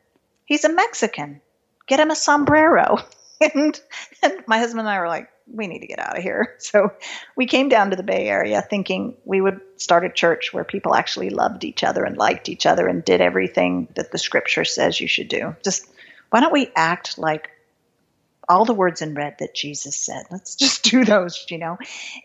He's 0.49 0.65
a 0.65 0.73
Mexican. 0.73 1.43
Get 1.87 2.01
him 2.01 2.11
a 2.11 2.17
sombrero. 2.17 2.97
and, 3.55 3.79
and 4.23 4.33
my 4.47 4.57
husband 4.57 4.81
and 4.81 4.89
I 4.89 4.99
were 4.99 5.07
like, 5.07 5.29
we 5.47 5.67
need 5.67 5.81
to 5.81 5.87
get 5.87 5.99
out 5.99 6.17
of 6.17 6.23
here. 6.23 6.57
So 6.59 6.93
we 7.37 7.45
came 7.45 7.69
down 7.69 7.91
to 7.91 7.97
the 7.97 8.03
Bay 8.03 8.29
Area 8.29 8.63
thinking 8.63 9.17
we 9.27 9.43
would 9.43 9.61
start 9.77 10.07
a 10.07 10.11
church 10.11 10.53
where 10.55 10.65
people 10.65 10.95
actually 10.95 11.29
loved 11.29 11.65
each 11.65 11.85
other 11.85 12.03
and 12.05 12.17
liked 12.17 12.49
each 12.49 12.65
other 12.65 12.89
and 12.89 13.05
did 13.05 13.21
everything 13.21 13.89
that 13.95 14.11
the 14.11 14.19
scripture 14.19 14.65
says 14.65 14.99
you 14.99 15.07
should 15.07 15.29
do. 15.29 15.55
Just 15.63 15.87
why 16.31 16.41
don't 16.41 16.53
we 16.53 16.73
act 16.75 17.19
like 17.19 17.51
all 18.49 18.65
the 18.65 18.73
words 18.73 19.03
in 19.03 19.15
red 19.15 19.37
that 19.41 19.55
Jesus 19.55 19.97
said? 19.97 20.25
Let's 20.31 20.55
just 20.65 20.83
do 20.83 21.05
those, 21.05 21.45
you 21.51 21.59
know. 21.59 21.77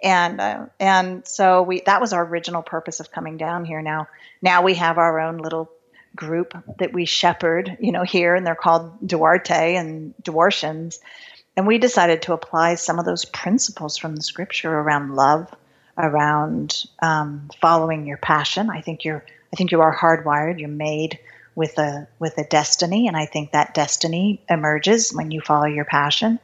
And 0.02 0.40
uh, 0.40 0.66
and 0.80 1.28
so 1.28 1.62
we 1.62 1.82
that 1.86 2.00
was 2.00 2.14
our 2.14 2.26
original 2.26 2.64
purpose 2.64 3.02
of 3.02 3.12
coming 3.12 3.36
down 3.36 3.66
here. 3.66 3.82
Now 3.82 4.08
now 4.42 4.62
we 4.62 4.76
have 4.76 4.98
our 4.98 5.20
own 5.20 5.40
little 5.40 5.70
group 6.16 6.56
that 6.80 6.94
we 6.94 7.06
shepherd, 7.06 7.78
you 7.80 7.92
know, 7.92 8.04
here, 8.04 8.36
and 8.36 8.46
they're 8.46 8.56
called 8.56 9.08
Duarte 9.08 9.76
and 9.76 10.14
Duartians. 10.24 11.00
And 11.56 11.68
we 11.68 11.78
decided 11.78 12.24
to 12.24 12.34
apply 12.34 12.76
some 12.76 13.00
of 13.00 13.06
those 13.06 13.26
principles 13.26 13.98
from 13.98 14.16
the 14.16 14.24
scripture 14.24 14.74
around 14.74 15.16
love, 15.16 15.54
around 15.98 16.86
um, 17.02 17.50
following 17.62 18.06
your 18.06 18.18
passion. 18.18 18.70
I 18.70 18.82
think 18.82 19.06
you're, 19.06 19.24
I 19.52 19.56
think 19.56 19.72
you 19.72 19.82
are 19.82 19.96
hardwired. 19.96 20.60
You're 20.60 20.70
made 20.70 21.20
with 21.56 21.78
a 21.78 22.08
with 22.18 22.38
a 22.40 22.44
destiny, 22.44 23.08
and 23.08 23.16
I 23.16 23.28
think 23.28 23.52
that 23.52 23.76
destiny 23.76 24.42
emerges 24.50 25.14
when 25.14 25.30
you 25.30 25.42
follow 25.42 25.66
your 25.66 25.86
passion. 25.86 26.40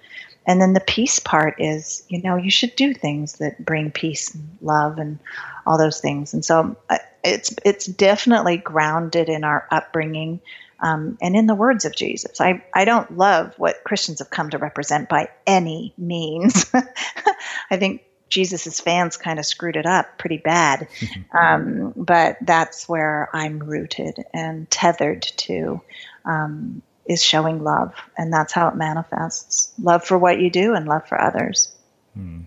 And 0.46 0.62
then 0.62 0.74
the 0.74 0.80
peace 0.80 1.20
part 1.20 1.60
is, 1.60 2.04
you 2.10 2.22
know, 2.22 2.36
you 2.36 2.50
should 2.50 2.76
do 2.76 2.94
things 2.94 3.34
that 3.34 3.64
bring 3.64 3.92
peace 3.92 4.34
and 4.34 4.58
love 4.62 4.98
and 4.98 5.20
all 5.66 5.78
those 5.78 6.00
things. 6.00 6.34
And 6.34 6.44
so 6.44 6.76
uh, 6.90 6.98
it's 7.24 7.56
it's 7.66 7.86
definitely 7.86 8.58
grounded 8.58 9.30
in 9.30 9.44
our 9.44 9.68
upbringing 9.72 10.42
um, 10.82 11.18
and 11.22 11.36
in 11.36 11.46
the 11.46 11.56
words 11.56 11.86
of 11.86 11.96
Jesus. 11.96 12.40
I, 12.40 12.64
I 12.74 12.86
don't 12.86 13.18
love 13.18 13.54
what 13.58 13.84
Christians 13.84 14.20
have 14.20 14.30
come 14.30 14.50
to 14.52 14.58
represent 14.58 15.10
by 15.10 15.30
any 15.46 15.94
means. 15.98 16.72
I 17.72 17.78
think 17.78 18.04
Jesus's 18.30 18.80
fans 18.80 19.18
kind 19.18 19.40
of 19.40 19.46
screwed 19.46 19.76
it 19.76 19.86
up 19.86 20.18
pretty 20.18 20.38
bad. 20.38 20.88
Um, 21.32 21.94
but 21.96 22.38
that's 22.42 22.90
where 22.90 23.30
I'm 23.34 23.60
rooted 23.60 24.18
and 24.34 24.68
tethered 24.72 25.22
to 25.22 25.80
um, 26.26 26.82
is 27.06 27.24
showing 27.24 27.64
love. 27.64 27.94
And 28.18 28.34
that's 28.34 28.52
how 28.52 28.68
it 28.70 28.76
manifests 28.76 29.72
love 29.80 30.04
for 30.04 30.18
what 30.18 30.40
you 30.40 30.50
do 30.50 30.74
and 30.74 30.88
love 30.88 31.08
for 31.08 31.22
others. 31.22 31.72
Hmm. 32.16 32.42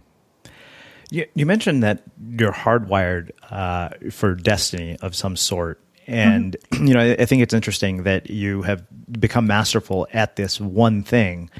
You, 1.13 1.27
you 1.35 1.45
mentioned 1.45 1.83
that 1.83 2.03
you're 2.39 2.55
hardwired 2.55 3.33
uh, 3.51 3.91
for 4.11 4.35
destiny 4.35 4.97
of 5.03 5.15
some 5.15 5.37
sort. 5.37 5.79
And, 6.07 6.57
mm-hmm. 6.71 6.87
you 6.87 6.95
know, 6.95 7.01
I, 7.01 7.17
I 7.21 7.27
think 7.27 7.43
it's 7.43 7.53
interesting 7.53 8.05
that 8.05 8.31
you 8.31 8.63
have 8.63 8.83
become 9.21 9.47
masterful 9.47 10.09
at 10.15 10.37
this 10.37 10.59
one 10.59 11.03
thing. 11.03 11.51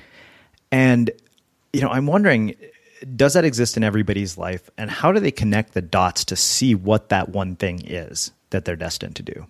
And, 0.71 1.11
you 1.75 1.83
know, 1.83 1.91
I'm 1.91 2.07
wondering, 2.07 2.55
does 3.15 3.35
that 3.35 3.45
exist 3.45 3.77
in 3.77 3.85
everybody's 3.85 4.39
life? 4.39 4.71
And 4.79 4.91
how 4.91 5.13
do 5.13 5.21
they 5.21 5.31
connect 5.31 5.75
the 5.75 5.83
dots 5.83 6.25
to 6.25 6.37
see 6.37 6.75
what 6.75 7.11
that 7.11 7.29
one 7.29 7.57
thing 7.57 7.87
is 7.87 8.31
that 8.51 8.65
they're 8.65 8.75
destined 8.75 9.17
to 9.17 9.23
do? 9.23 9.47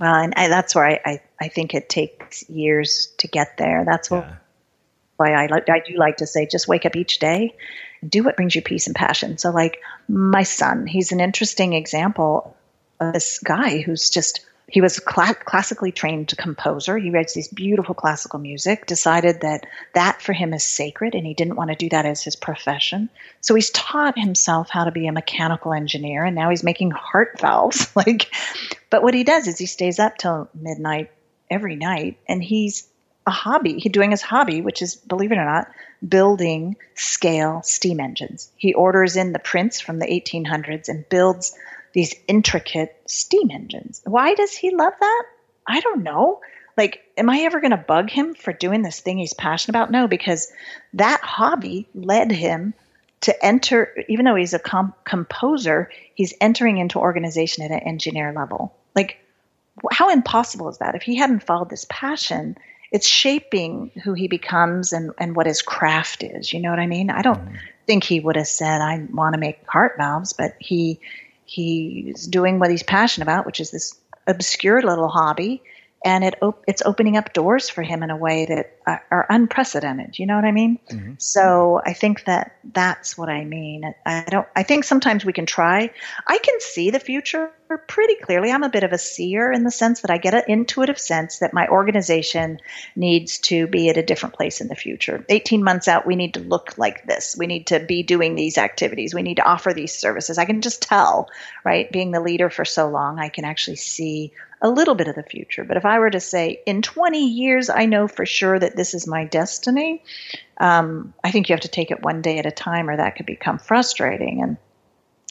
Well, 0.00 0.16
and 0.16 0.34
I, 0.36 0.48
that's 0.48 0.74
where 0.74 0.84
I, 0.86 1.00
I, 1.04 1.20
I, 1.40 1.46
think 1.46 1.74
it 1.74 1.88
takes 1.88 2.50
years 2.50 3.14
to 3.18 3.28
get 3.28 3.56
there. 3.56 3.84
That's 3.86 4.10
yeah. 4.10 4.34
why 5.16 5.32
I, 5.32 5.46
like, 5.46 5.70
I 5.70 5.78
do 5.78 5.96
like 5.96 6.16
to 6.16 6.26
say 6.26 6.48
just 6.50 6.66
wake 6.66 6.84
up 6.84 6.96
each 6.96 7.20
day 7.20 7.54
do 8.08 8.22
what 8.22 8.36
brings 8.36 8.54
you 8.54 8.62
peace 8.62 8.86
and 8.86 8.96
passion. 8.96 9.38
So, 9.38 9.50
like 9.50 9.80
my 10.08 10.42
son, 10.42 10.86
he's 10.86 11.12
an 11.12 11.20
interesting 11.20 11.72
example 11.72 12.56
of 13.00 13.12
this 13.12 13.38
guy 13.38 13.80
who's 13.80 14.10
just 14.10 14.44
he 14.66 14.80
was 14.80 14.98
a 14.98 15.02
cl- 15.02 15.34
classically 15.34 15.92
trained 15.92 16.34
composer. 16.38 16.96
He 16.96 17.10
writes 17.10 17.34
these 17.34 17.48
beautiful 17.48 17.94
classical 17.94 18.38
music, 18.38 18.86
decided 18.86 19.42
that 19.42 19.66
that 19.92 20.22
for 20.22 20.32
him 20.32 20.54
is 20.54 20.64
sacred 20.64 21.14
and 21.14 21.26
he 21.26 21.34
didn't 21.34 21.56
want 21.56 21.70
to 21.70 21.76
do 21.76 21.90
that 21.90 22.06
as 22.06 22.22
his 22.22 22.34
profession. 22.34 23.10
So 23.40 23.54
he's 23.54 23.70
taught 23.70 24.18
himself 24.18 24.70
how 24.70 24.84
to 24.84 24.90
be 24.90 25.06
a 25.06 25.12
mechanical 25.12 25.72
engineer 25.74 26.24
and 26.24 26.34
now 26.34 26.50
he's 26.50 26.64
making 26.64 26.92
heart 26.92 27.40
valves. 27.40 27.94
like 27.96 28.34
but 28.90 29.02
what 29.02 29.14
he 29.14 29.24
does 29.24 29.46
is 29.48 29.58
he 29.58 29.66
stays 29.66 29.98
up 29.98 30.16
till 30.16 30.48
midnight 30.54 31.10
every 31.50 31.76
night 31.76 32.18
and 32.26 32.42
he's 32.42 32.88
a 33.26 33.30
hobby. 33.30 33.78
He's 33.78 33.92
doing 33.92 34.10
his 34.10 34.22
hobby, 34.22 34.60
which 34.60 34.82
is, 34.82 34.94
believe 34.96 35.32
it 35.32 35.38
or 35.38 35.44
not, 35.44 35.68
building 36.06 36.76
scale 36.94 37.62
steam 37.62 38.00
engines. 38.00 38.50
He 38.56 38.74
orders 38.74 39.16
in 39.16 39.32
the 39.32 39.38
prints 39.38 39.80
from 39.80 39.98
the 39.98 40.06
1800s 40.06 40.88
and 40.88 41.08
builds 41.08 41.56
these 41.92 42.14
intricate 42.28 43.00
steam 43.06 43.50
engines. 43.50 44.02
Why 44.04 44.34
does 44.34 44.54
he 44.54 44.74
love 44.74 44.92
that? 44.98 45.22
I 45.66 45.80
don't 45.80 46.02
know. 46.02 46.40
Like, 46.76 47.04
am 47.16 47.30
I 47.30 47.40
ever 47.40 47.60
going 47.60 47.70
to 47.70 47.76
bug 47.76 48.10
him 48.10 48.34
for 48.34 48.52
doing 48.52 48.82
this 48.82 49.00
thing 49.00 49.18
he's 49.18 49.32
passionate 49.32 49.76
about? 49.76 49.92
No, 49.92 50.08
because 50.08 50.52
that 50.94 51.20
hobby 51.22 51.88
led 51.94 52.32
him 52.32 52.74
to 53.22 53.44
enter, 53.44 53.94
even 54.08 54.24
though 54.26 54.34
he's 54.34 54.54
a 54.54 54.92
composer, 55.04 55.88
he's 56.14 56.34
entering 56.40 56.78
into 56.78 56.98
organization 56.98 57.64
at 57.64 57.70
an 57.70 57.78
engineer 57.88 58.32
level. 58.32 58.74
like 58.94 59.18
how 59.90 60.10
impossible 60.10 60.68
is 60.68 60.78
that? 60.78 60.94
If 60.94 61.02
he 61.02 61.16
hadn't 61.16 61.42
followed 61.42 61.70
this 61.70 61.86
passion, 61.88 62.56
it's 62.94 63.08
shaping 63.08 63.90
who 64.04 64.14
he 64.14 64.28
becomes 64.28 64.92
and, 64.92 65.10
and 65.18 65.34
what 65.34 65.46
his 65.46 65.62
craft 65.62 66.22
is. 66.22 66.52
You 66.52 66.60
know 66.60 66.70
what 66.70 66.78
I 66.78 66.86
mean? 66.86 67.10
I 67.10 67.22
don't 67.22 67.44
mm. 67.44 67.58
think 67.88 68.04
he 68.04 68.20
would 68.20 68.36
have 68.36 68.46
said, 68.46 68.80
I 68.80 69.04
want 69.12 69.34
to 69.34 69.40
make 69.40 69.68
heart 69.68 69.96
valves, 69.98 70.32
but 70.32 70.54
he 70.60 71.00
he's 71.44 72.24
doing 72.28 72.60
what 72.60 72.70
he's 72.70 72.84
passionate 72.84 73.24
about, 73.24 73.46
which 73.46 73.58
is 73.58 73.72
this 73.72 73.98
obscure 74.28 74.80
little 74.80 75.08
hobby 75.08 75.60
and 76.04 76.22
it 76.22 76.34
op- 76.42 76.62
it's 76.68 76.82
opening 76.84 77.16
up 77.16 77.32
doors 77.32 77.70
for 77.70 77.82
him 77.82 78.02
in 78.02 78.10
a 78.10 78.16
way 78.16 78.44
that 78.44 78.76
are, 78.86 79.02
are 79.10 79.26
unprecedented. 79.30 80.18
You 80.18 80.26
know 80.26 80.36
what 80.36 80.44
I 80.44 80.52
mean? 80.52 80.78
Mm-hmm. 80.90 81.14
So 81.18 81.80
I 81.84 81.94
think 81.94 82.24
that 82.26 82.56
that's 82.72 83.16
what 83.16 83.30
I 83.30 83.44
mean. 83.44 83.94
I 84.04 84.24
don't. 84.28 84.46
I 84.54 84.62
think 84.62 84.84
sometimes 84.84 85.24
we 85.24 85.32
can 85.32 85.46
try. 85.46 85.90
I 86.26 86.38
can 86.38 86.60
see 86.60 86.90
the 86.90 87.00
future 87.00 87.50
pretty 87.88 88.14
clearly. 88.16 88.52
I'm 88.52 88.62
a 88.62 88.68
bit 88.68 88.84
of 88.84 88.92
a 88.92 88.98
seer 88.98 89.50
in 89.50 89.64
the 89.64 89.70
sense 89.70 90.02
that 90.02 90.10
I 90.10 90.18
get 90.18 90.34
an 90.34 90.42
intuitive 90.46 90.98
sense 90.98 91.38
that 91.38 91.54
my 91.54 91.66
organization 91.68 92.60
needs 92.94 93.38
to 93.38 93.66
be 93.66 93.88
at 93.88 93.96
a 93.96 94.02
different 94.02 94.34
place 94.34 94.60
in 94.60 94.68
the 94.68 94.74
future. 94.74 95.24
18 95.28 95.64
months 95.64 95.88
out, 95.88 96.06
we 96.06 96.16
need 96.16 96.34
to 96.34 96.40
look 96.40 96.76
like 96.76 97.06
this. 97.06 97.34
We 97.36 97.46
need 97.46 97.68
to 97.68 97.80
be 97.80 98.02
doing 98.02 98.34
these 98.34 98.58
activities. 98.58 99.14
We 99.14 99.22
need 99.22 99.36
to 99.36 99.48
offer 99.48 99.72
these 99.72 99.94
services. 99.94 100.38
I 100.38 100.44
can 100.44 100.60
just 100.60 100.82
tell, 100.82 101.30
right? 101.64 101.90
Being 101.90 102.10
the 102.10 102.20
leader 102.20 102.50
for 102.50 102.64
so 102.64 102.88
long, 102.88 103.18
I 103.18 103.30
can 103.30 103.44
actually 103.44 103.76
see 103.76 104.32
a 104.64 104.70
little 104.70 104.94
bit 104.94 105.08
of 105.08 105.14
the 105.14 105.22
future. 105.22 105.62
But 105.62 105.76
if 105.76 105.84
I 105.84 105.98
were 105.98 106.08
to 106.08 106.20
say, 106.20 106.62
in 106.64 106.80
20 106.80 107.28
years, 107.28 107.68
I 107.68 107.84
know 107.84 108.08
for 108.08 108.24
sure 108.24 108.58
that 108.58 108.74
this 108.74 108.94
is 108.94 109.06
my 109.06 109.26
destiny, 109.26 110.02
um, 110.56 111.12
I 111.22 111.30
think 111.30 111.48
you 111.48 111.52
have 111.52 111.60
to 111.60 111.68
take 111.68 111.90
it 111.90 112.02
one 112.02 112.22
day 112.22 112.38
at 112.38 112.46
a 112.46 112.50
time, 112.50 112.88
or 112.88 112.96
that 112.96 113.16
could 113.16 113.26
become 113.26 113.58
frustrating. 113.58 114.42
And 114.42 114.56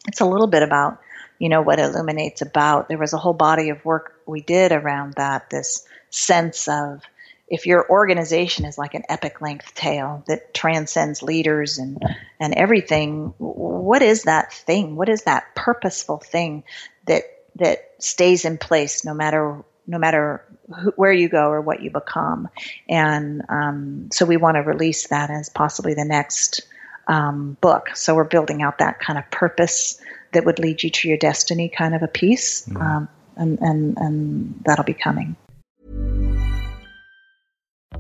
it's 0.08 0.22
a 0.22 0.26
little 0.26 0.46
bit 0.46 0.62
about, 0.62 1.02
you 1.40 1.50
know, 1.50 1.64
what 1.64 1.80
Illuminate's 1.80 2.44
about. 2.44 2.90
There 2.90 3.00
was 3.00 3.14
a 3.14 3.18
whole 3.18 3.34
body 3.34 3.70
of 3.70 3.84
work 3.84 4.22
we 4.28 4.42
did 4.42 4.72
around 4.72 5.16
that, 5.16 5.50
this 5.50 5.84
sense 6.12 6.68
of 6.68 7.02
if 7.48 7.66
your 7.66 7.90
organization 7.90 8.66
is 8.66 8.78
like 8.78 8.94
an 8.94 9.04
epic 9.10 9.42
length 9.42 9.74
tale 9.74 10.24
that 10.28 10.54
transcends 10.54 11.24
leaders 11.24 11.78
and 11.80 12.02
and 12.40 12.54
everything 12.54 13.34
what 13.38 14.02
is 14.02 14.24
that 14.24 14.54
thing 14.54 14.96
what 14.96 15.10
is 15.10 15.24
that 15.24 15.54
purposeful 15.54 16.20
thing 16.20 16.64
that 17.06 17.24
that 17.56 17.92
stays 18.00 18.46
in 18.46 18.58
place 18.58 19.06
no 19.06 19.14
matter 19.14 19.64
no 19.86 19.98
matter 19.98 20.44
who, 20.80 20.92
where 20.96 21.12
you 21.12 21.28
go 21.28 21.50
or 21.50 21.62
what 21.62 21.82
you 21.82 21.92
become. 21.92 22.48
And 22.88 23.42
um, 23.50 24.10
so 24.14 24.26
we 24.26 24.38
want 24.38 24.56
to 24.56 24.62
release 24.62 25.08
that 25.08 25.30
as 25.30 25.50
possibly 25.50 25.94
the 25.94 26.06
next 26.06 26.62
um, 27.08 27.58
book. 27.60 27.90
So 27.96 28.16
we're 28.16 28.24
building 28.24 28.62
out 28.62 28.78
that 28.78 29.00
kind 29.00 29.20
of 29.20 29.30
purpose 29.30 30.00
that 30.32 30.46
would 30.46 30.60
lead 30.60 30.84
you 30.84 30.90
to 30.90 31.08
your 31.10 31.18
destiny 31.18 31.70
kind 31.70 31.94
of 31.96 32.02
a 32.02 32.08
piece. 32.08 32.66
Mm. 32.66 32.82
Um, 32.82 33.10
and, 33.36 33.60
and, 33.60 33.98
and 33.98 34.62
that'll 34.66 34.86
be 34.86 34.94
coming. 34.94 35.36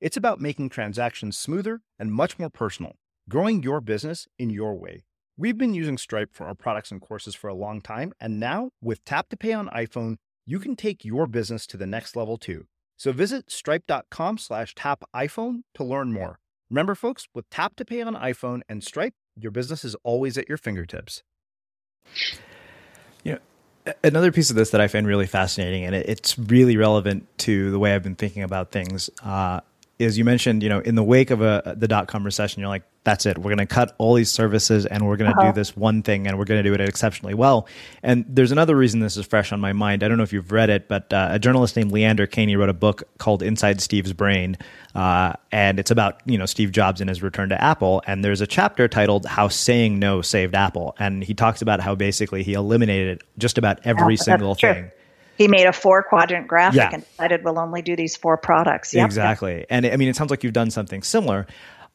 It's 0.00 0.16
about 0.16 0.40
making 0.40 0.70
transactions 0.70 1.36
smoother 1.36 1.82
and 1.98 2.10
much 2.10 2.38
more 2.38 2.48
personal, 2.48 2.94
growing 3.28 3.62
your 3.62 3.82
business 3.82 4.26
in 4.38 4.48
your 4.48 4.74
way. 4.74 5.04
We've 5.36 5.58
been 5.58 5.74
using 5.74 5.98
Stripe 5.98 6.30
for 6.32 6.46
our 6.46 6.54
products 6.54 6.90
and 6.90 7.02
courses 7.02 7.34
for 7.34 7.48
a 7.48 7.54
long 7.54 7.82
time, 7.82 8.14
and 8.18 8.40
now 8.40 8.70
with 8.80 9.04
Tap 9.04 9.28
to 9.28 9.36
Pay 9.36 9.52
on 9.52 9.68
iPhone, 9.68 10.16
you 10.46 10.58
can 10.58 10.74
take 10.74 11.04
your 11.04 11.26
business 11.26 11.66
to 11.66 11.76
the 11.76 11.86
next 11.86 12.16
level 12.16 12.38
too. 12.38 12.64
So 12.96 13.12
visit 13.12 13.50
stripe.com 13.50 14.38
slash 14.38 14.74
tap 14.74 15.04
iPhone 15.14 15.64
to 15.74 15.84
learn 15.84 16.14
more. 16.14 16.38
Remember, 16.70 16.94
folks, 16.94 17.26
with 17.34 17.48
Tap 17.50 17.76
to 17.76 17.84
Pay 17.84 18.00
on 18.00 18.14
iPhone 18.14 18.62
and 18.70 18.82
Stripe, 18.82 19.12
your 19.36 19.52
business 19.52 19.84
is 19.84 19.94
always 20.02 20.38
at 20.38 20.48
your 20.48 20.58
fingertips. 20.58 21.22
You 23.22 23.32
know, 23.34 23.92
another 24.02 24.32
piece 24.32 24.48
of 24.48 24.56
this 24.56 24.70
that 24.70 24.80
I 24.80 24.88
find 24.88 25.06
really 25.06 25.26
fascinating, 25.26 25.84
and 25.84 25.94
it's 25.94 26.38
really 26.38 26.78
relevant 26.78 27.26
to 27.40 27.70
the 27.70 27.78
way 27.78 27.94
I've 27.94 28.02
been 28.02 28.16
thinking 28.16 28.42
about 28.42 28.72
things, 28.72 29.10
uh, 29.22 29.60
is 30.00 30.16
you 30.18 30.24
mentioned, 30.24 30.62
you 30.62 30.68
know, 30.68 30.78
in 30.80 30.94
the 30.94 31.02
wake 31.04 31.30
of 31.30 31.42
a, 31.42 31.74
the 31.76 31.86
dot 31.86 32.08
com 32.08 32.24
recession, 32.24 32.60
you're 32.60 32.68
like, 32.68 32.82
that's 33.04 33.24
it. 33.24 33.38
We're 33.38 33.44
going 33.54 33.58
to 33.58 33.66
cut 33.66 33.94
all 33.98 34.14
these 34.14 34.30
services 34.30 34.84
and 34.84 35.06
we're 35.06 35.16
going 35.16 35.30
to 35.30 35.36
Uh-huh. 35.38 35.52
do 35.52 35.54
this 35.54 35.74
one 35.76 36.02
thing 36.02 36.26
and 36.26 36.38
we're 36.38 36.44
going 36.44 36.62
to 36.62 36.68
do 36.68 36.74
it 36.74 36.80
exceptionally 36.80 37.32
well. 37.34 37.66
And 38.02 38.24
there's 38.28 38.52
another 38.52 38.76
reason 38.76 39.00
this 39.00 39.16
is 39.16 39.24
fresh 39.26 39.52
on 39.52 39.60
my 39.60 39.72
mind. 39.72 40.02
I 40.02 40.08
don't 40.08 40.18
know 40.18 40.22
if 40.22 40.32
you've 40.32 40.52
read 40.52 40.68
it, 40.68 40.86
but 40.86 41.10
uh, 41.12 41.28
a 41.30 41.38
journalist 41.38 41.76
named 41.76 41.92
Leander 41.92 42.26
Kahney 42.26 42.58
wrote 42.58 42.68
a 42.68 42.74
book 42.74 43.04
called 43.18 43.42
Inside 43.42 43.80
Steve's 43.80 44.12
Brain. 44.12 44.58
Uh, 44.94 45.32
and 45.50 45.78
it's 45.78 45.90
about, 45.90 46.20
you 46.26 46.36
know, 46.36 46.46
Steve 46.46 46.72
Jobs 46.72 47.00
and 47.00 47.08
his 47.08 47.22
return 47.22 47.48
to 47.50 47.62
Apple. 47.62 48.02
And 48.06 48.22
there's 48.22 48.40
a 48.42 48.46
chapter 48.46 48.86
titled 48.86 49.24
How 49.24 49.48
Saying 49.48 49.98
No 49.98 50.20
Saved 50.20 50.54
Apple. 50.54 50.94
And 50.98 51.24
he 51.24 51.32
talks 51.32 51.62
about 51.62 51.80
how 51.80 51.94
basically 51.94 52.42
he 52.42 52.52
eliminated 52.52 53.22
just 53.38 53.56
about 53.56 53.80
every 53.84 54.14
Yeah, 54.14 54.22
single 54.22 54.54
thing. 54.54 54.90
He 55.40 55.48
made 55.48 55.64
a 55.64 55.72
four 55.72 56.02
quadrant 56.02 56.46
graphic 56.48 56.76
Yeah. 56.76 56.90
and 56.92 57.02
decided 57.02 57.42
we'll 57.44 57.58
only 57.58 57.80
do 57.80 57.96
these 57.96 58.14
four 58.14 58.36
products. 58.36 58.92
Yep. 58.92 59.06
Exactly. 59.06 59.64
And 59.70 59.86
I 59.86 59.96
mean, 59.96 60.08
it 60.08 60.14
sounds 60.16 60.30
like 60.30 60.44
you've 60.44 60.52
done 60.52 60.70
something 60.70 61.02
similar. 61.02 61.46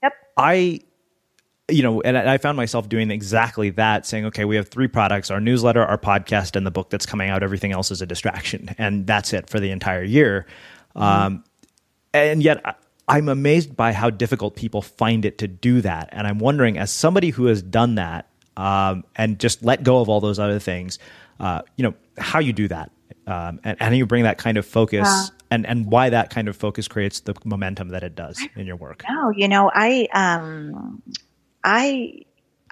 Yep. 0.02 0.14
I, 0.36 0.80
you 1.70 1.84
know, 1.84 2.02
and 2.02 2.18
I 2.18 2.40
found 2.40 2.58
myself 2.58 2.90
doing 2.90 3.12
exactly 3.12 3.70
that, 3.72 4.08
saying, 4.08 4.26
okay, 4.26 4.46
we 4.46 4.56
have 4.56 4.70
three 4.70 4.88
products 4.88 5.30
our 5.30 5.40
newsletter, 5.40 5.86
our 5.86 6.00
podcast, 6.00 6.56
and 6.56 6.66
the 6.66 6.72
book 6.72 6.90
that's 6.90 7.06
coming 7.06 7.30
out. 7.30 7.44
Everything 7.44 7.72
else 7.72 7.92
is 7.92 8.02
a 8.02 8.08
distraction. 8.08 8.74
And 8.80 9.06
that's 9.06 9.32
it 9.32 9.48
for 9.48 9.60
the 9.60 9.70
entire 9.70 10.04
year. 10.04 10.48
Um, 10.96 11.44
and 12.16 12.42
yet, 12.42 12.64
I'm 13.08 13.30
amazed 13.30 13.76
by 13.76 13.94
how 13.94 14.10
difficult 14.10 14.56
people 14.56 14.82
find 14.82 15.24
it 15.24 15.38
to 15.38 15.48
do 15.48 15.82
that. 15.82 16.10
And 16.14 16.26
I'm 16.26 16.40
wondering, 16.40 16.80
as 16.80 16.90
somebody 16.90 17.30
who 17.30 17.46
has 17.46 17.62
done 17.62 17.94
that 17.96 18.28
um, 18.58 19.04
and 19.16 19.38
just 19.40 19.64
let 19.64 19.84
go 19.84 20.00
of 20.02 20.10
all 20.10 20.20
those 20.20 20.40
other 20.40 20.58
things, 20.58 20.98
uh, 21.40 21.62
you 21.76 21.84
know, 21.84 21.94
how 22.18 22.40
you 22.40 22.52
do 22.52 22.68
that. 22.70 22.90
Um, 23.28 23.60
and, 23.64 23.78
and 23.80 23.98
you 23.98 24.06
bring 24.06 24.24
that 24.24 24.38
kind 24.38 24.58
of 24.58 24.66
focus 24.66 25.08
Yeah. 25.08 25.28
and, 25.52 25.66
and 25.66 25.88
why 25.88 26.10
that 26.10 26.30
kind 26.30 26.48
of 26.48 26.56
focus 26.56 26.88
creates 26.88 27.22
the 27.22 27.34
momentum 27.44 27.90
that 27.90 28.04
it 28.04 28.16
does 28.16 28.40
in 28.56 28.66
your 28.66 28.76
work. 28.76 29.04
No, 29.10 29.32
you 29.32 29.48
know, 29.48 29.72
I 29.74 30.08
um 30.14 31.02
I 31.64 32.22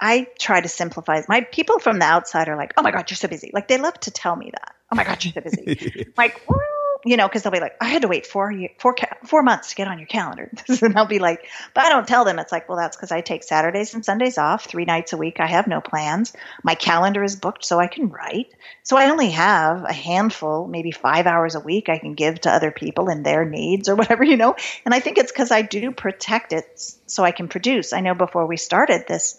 I 0.00 0.26
try 0.38 0.60
to 0.60 0.68
simplify. 0.68 1.22
My 1.28 1.42
people 1.42 1.78
from 1.78 1.98
the 1.98 2.04
outside 2.04 2.48
are 2.48 2.56
like, 2.56 2.74
"Oh 2.76 2.82
my 2.82 2.90
god, 2.90 3.10
you're 3.10 3.16
so 3.16 3.28
busy." 3.28 3.50
Like 3.52 3.68
they 3.68 3.78
love 3.78 3.98
to 4.00 4.10
tell 4.10 4.34
me 4.36 4.50
that. 4.52 4.74
"Oh 4.92 4.96
my 4.96 5.04
god, 5.04 5.24
you're 5.24 5.32
so 5.32 5.40
busy." 5.40 6.12
like, 6.16 6.40
well, 6.48 6.58
you 7.04 7.16
know, 7.16 7.28
because 7.28 7.42
they'll 7.42 7.52
be 7.52 7.60
like, 7.60 7.76
"I 7.80 7.86
had 7.86 8.02
to 8.02 8.08
wait 8.08 8.26
four 8.26 8.52
four 8.78 8.96
four 9.24 9.42
months 9.42 9.70
to 9.70 9.74
get 9.76 9.88
on 9.88 9.98
your 9.98 10.06
calendar," 10.06 10.50
and 10.82 10.96
I'll 10.96 11.06
be 11.06 11.18
like, 11.18 11.46
"But 11.74 11.84
I 11.84 11.90
don't 11.90 12.08
tell 12.08 12.24
them." 12.24 12.38
It's 12.38 12.52
like, 12.52 12.68
well, 12.68 12.78
that's 12.78 12.96
because 12.96 13.12
I 13.12 13.20
take 13.20 13.42
Saturdays 13.42 13.94
and 13.94 14.04
Sundays 14.04 14.38
off, 14.38 14.64
three 14.66 14.84
nights 14.84 15.12
a 15.12 15.16
week. 15.16 15.40
I 15.40 15.46
have 15.46 15.66
no 15.66 15.80
plans. 15.80 16.32
My 16.62 16.74
calendar 16.74 17.22
is 17.22 17.36
booked, 17.36 17.64
so 17.64 17.78
I 17.78 17.86
can 17.86 18.08
write. 18.08 18.52
So 18.82 18.96
I 18.96 19.10
only 19.10 19.30
have 19.30 19.84
a 19.84 19.92
handful, 19.92 20.66
maybe 20.66 20.90
five 20.90 21.26
hours 21.26 21.54
a 21.54 21.60
week, 21.60 21.88
I 21.88 21.98
can 21.98 22.14
give 22.14 22.40
to 22.42 22.50
other 22.50 22.70
people 22.70 23.08
and 23.08 23.24
their 23.24 23.44
needs 23.44 23.88
or 23.88 23.94
whatever, 23.96 24.24
you 24.24 24.36
know. 24.36 24.56
And 24.84 24.94
I 24.94 25.00
think 25.00 25.18
it's 25.18 25.32
because 25.32 25.50
I 25.50 25.62
do 25.62 25.90
protect 25.90 26.52
it 26.52 26.66
so 27.14 27.22
I 27.22 27.30
can 27.30 27.46
produce. 27.46 27.92
I 27.92 28.00
know 28.00 28.14
before 28.14 28.44
we 28.46 28.56
started 28.56 29.06
this 29.06 29.36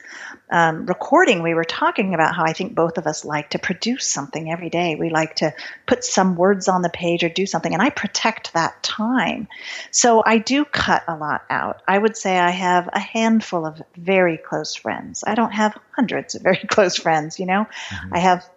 um, 0.50 0.86
recording, 0.86 1.44
we 1.44 1.54
were 1.54 1.66
talking 1.66 2.14
about 2.14 2.34
how 2.34 2.46
I 2.46 2.54
think 2.54 2.74
both 2.74 2.98
of 2.98 3.06
us 3.06 3.26
like 3.26 3.50
to 3.50 3.60
produce 3.60 4.08
something 4.08 4.50
every 4.50 4.70
day. 4.70 4.96
We 4.96 5.10
like 5.10 5.36
to 5.38 5.54
put 5.86 6.06
some 6.06 6.38
words 6.38 6.70
on 6.70 6.82
the 6.82 6.90
page 6.90 7.26
or 7.26 7.30
do 7.30 7.46
something, 7.46 7.74
and 7.74 7.82
I 7.82 7.90
protect 7.90 8.54
that 8.54 8.82
time. 8.82 9.50
So 9.92 10.24
I 10.26 10.38
do 10.38 10.64
cut 10.64 11.04
a 11.10 11.18
lot 11.18 11.44
out. 11.50 11.82
I 11.86 11.98
would 11.98 12.16
say 12.16 12.40
I 12.40 12.52
have 12.52 12.90
a 12.94 13.00
handful 13.00 13.66
of 13.66 13.82
very 13.98 14.38
close 14.38 14.74
friends. 14.74 15.26
I 15.28 15.36
don't 15.36 15.52
have 15.52 15.78
hundreds 15.92 16.36
of 16.36 16.44
very 16.44 16.58
close 16.68 16.96
friends, 16.96 17.40
you 17.40 17.46
know. 17.46 17.68
I 18.10 18.20
have 18.20 18.50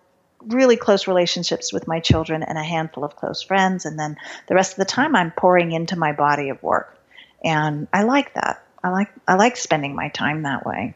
really 0.47 0.77
close 0.77 1.09
relationships 1.09 1.73
with 1.73 1.89
my 1.89 1.99
children 1.99 2.45
and 2.45 2.57
a 2.57 2.63
handful 2.63 3.03
of 3.03 3.17
close 3.17 3.43
friends 3.43 3.85
and 3.87 3.99
then 3.99 4.17
the 4.47 4.55
rest 4.55 4.71
of 4.73 4.79
the 4.79 4.85
time 4.85 5.17
I'm 5.17 5.33
pouring 5.33 5.73
into 5.73 5.97
my 5.97 6.13
body 6.13 6.51
of 6.51 6.63
work. 6.63 6.97
And 7.43 7.89
I 7.93 8.05
like 8.05 8.35
that. 8.35 8.63
I 8.83 8.91
like 8.91 9.11
I 9.27 9.35
like 9.35 9.57
spending 9.57 9.95
my 9.95 10.09
time 10.09 10.43
that 10.43 10.65
way. 10.65 10.95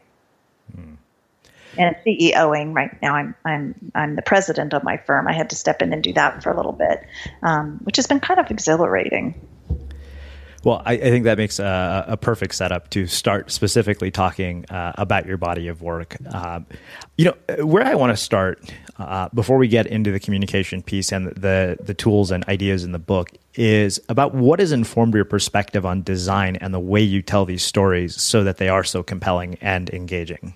And 1.77 1.95
CEOing 2.05 2.75
right 2.75 3.01
now, 3.01 3.15
I'm 3.15 3.35
I'm 3.45 3.91
I'm 3.95 4.15
the 4.15 4.21
president 4.21 4.73
of 4.73 4.83
my 4.83 4.97
firm. 4.97 5.27
I 5.27 5.33
had 5.33 5.49
to 5.49 5.55
step 5.55 5.81
in 5.81 5.91
and 5.91 6.03
do 6.03 6.13
that 6.13 6.43
for 6.43 6.51
a 6.51 6.55
little 6.55 6.71
bit, 6.71 7.03
um, 7.41 7.79
which 7.83 7.95
has 7.95 8.07
been 8.07 8.19
kind 8.19 8.39
of 8.39 8.51
exhilarating. 8.51 9.33
Well, 10.63 10.81
I, 10.85 10.93
I 10.93 10.97
think 10.97 11.25
that 11.25 11.37
makes 11.37 11.59
a, 11.59 12.05
a 12.07 12.17
perfect 12.17 12.55
setup 12.55 12.89
to 12.91 13.05
start 13.07 13.51
specifically 13.51 14.11
talking 14.11 14.65
uh, 14.69 14.93
about 14.97 15.25
your 15.25 15.37
body 15.37 15.67
of 15.67 15.81
work. 15.81 16.15
Um, 16.33 16.67
you 17.17 17.25
know, 17.25 17.65
where 17.65 17.83
I 17.83 17.95
want 17.95 18.11
to 18.11 18.17
start 18.17 18.71
uh, 18.97 19.29
before 19.33 19.57
we 19.57 19.67
get 19.67 19.87
into 19.87 20.11
the 20.11 20.19
communication 20.19 20.81
piece 20.81 21.11
and 21.11 21.27
the 21.27 21.77
the 21.81 21.93
tools 21.93 22.31
and 22.31 22.47
ideas 22.47 22.83
in 22.83 22.91
the 22.91 22.99
book 22.99 23.31
is 23.55 23.99
about 24.09 24.33
what 24.33 24.59
has 24.59 24.71
informed 24.71 25.13
your 25.13 25.25
perspective 25.25 25.85
on 25.85 26.03
design 26.03 26.55
and 26.57 26.73
the 26.73 26.79
way 26.79 27.01
you 27.01 27.21
tell 27.21 27.45
these 27.45 27.63
stories 27.63 28.19
so 28.21 28.43
that 28.43 28.57
they 28.57 28.69
are 28.69 28.83
so 28.83 29.03
compelling 29.03 29.55
and 29.61 29.89
engaging. 29.89 30.55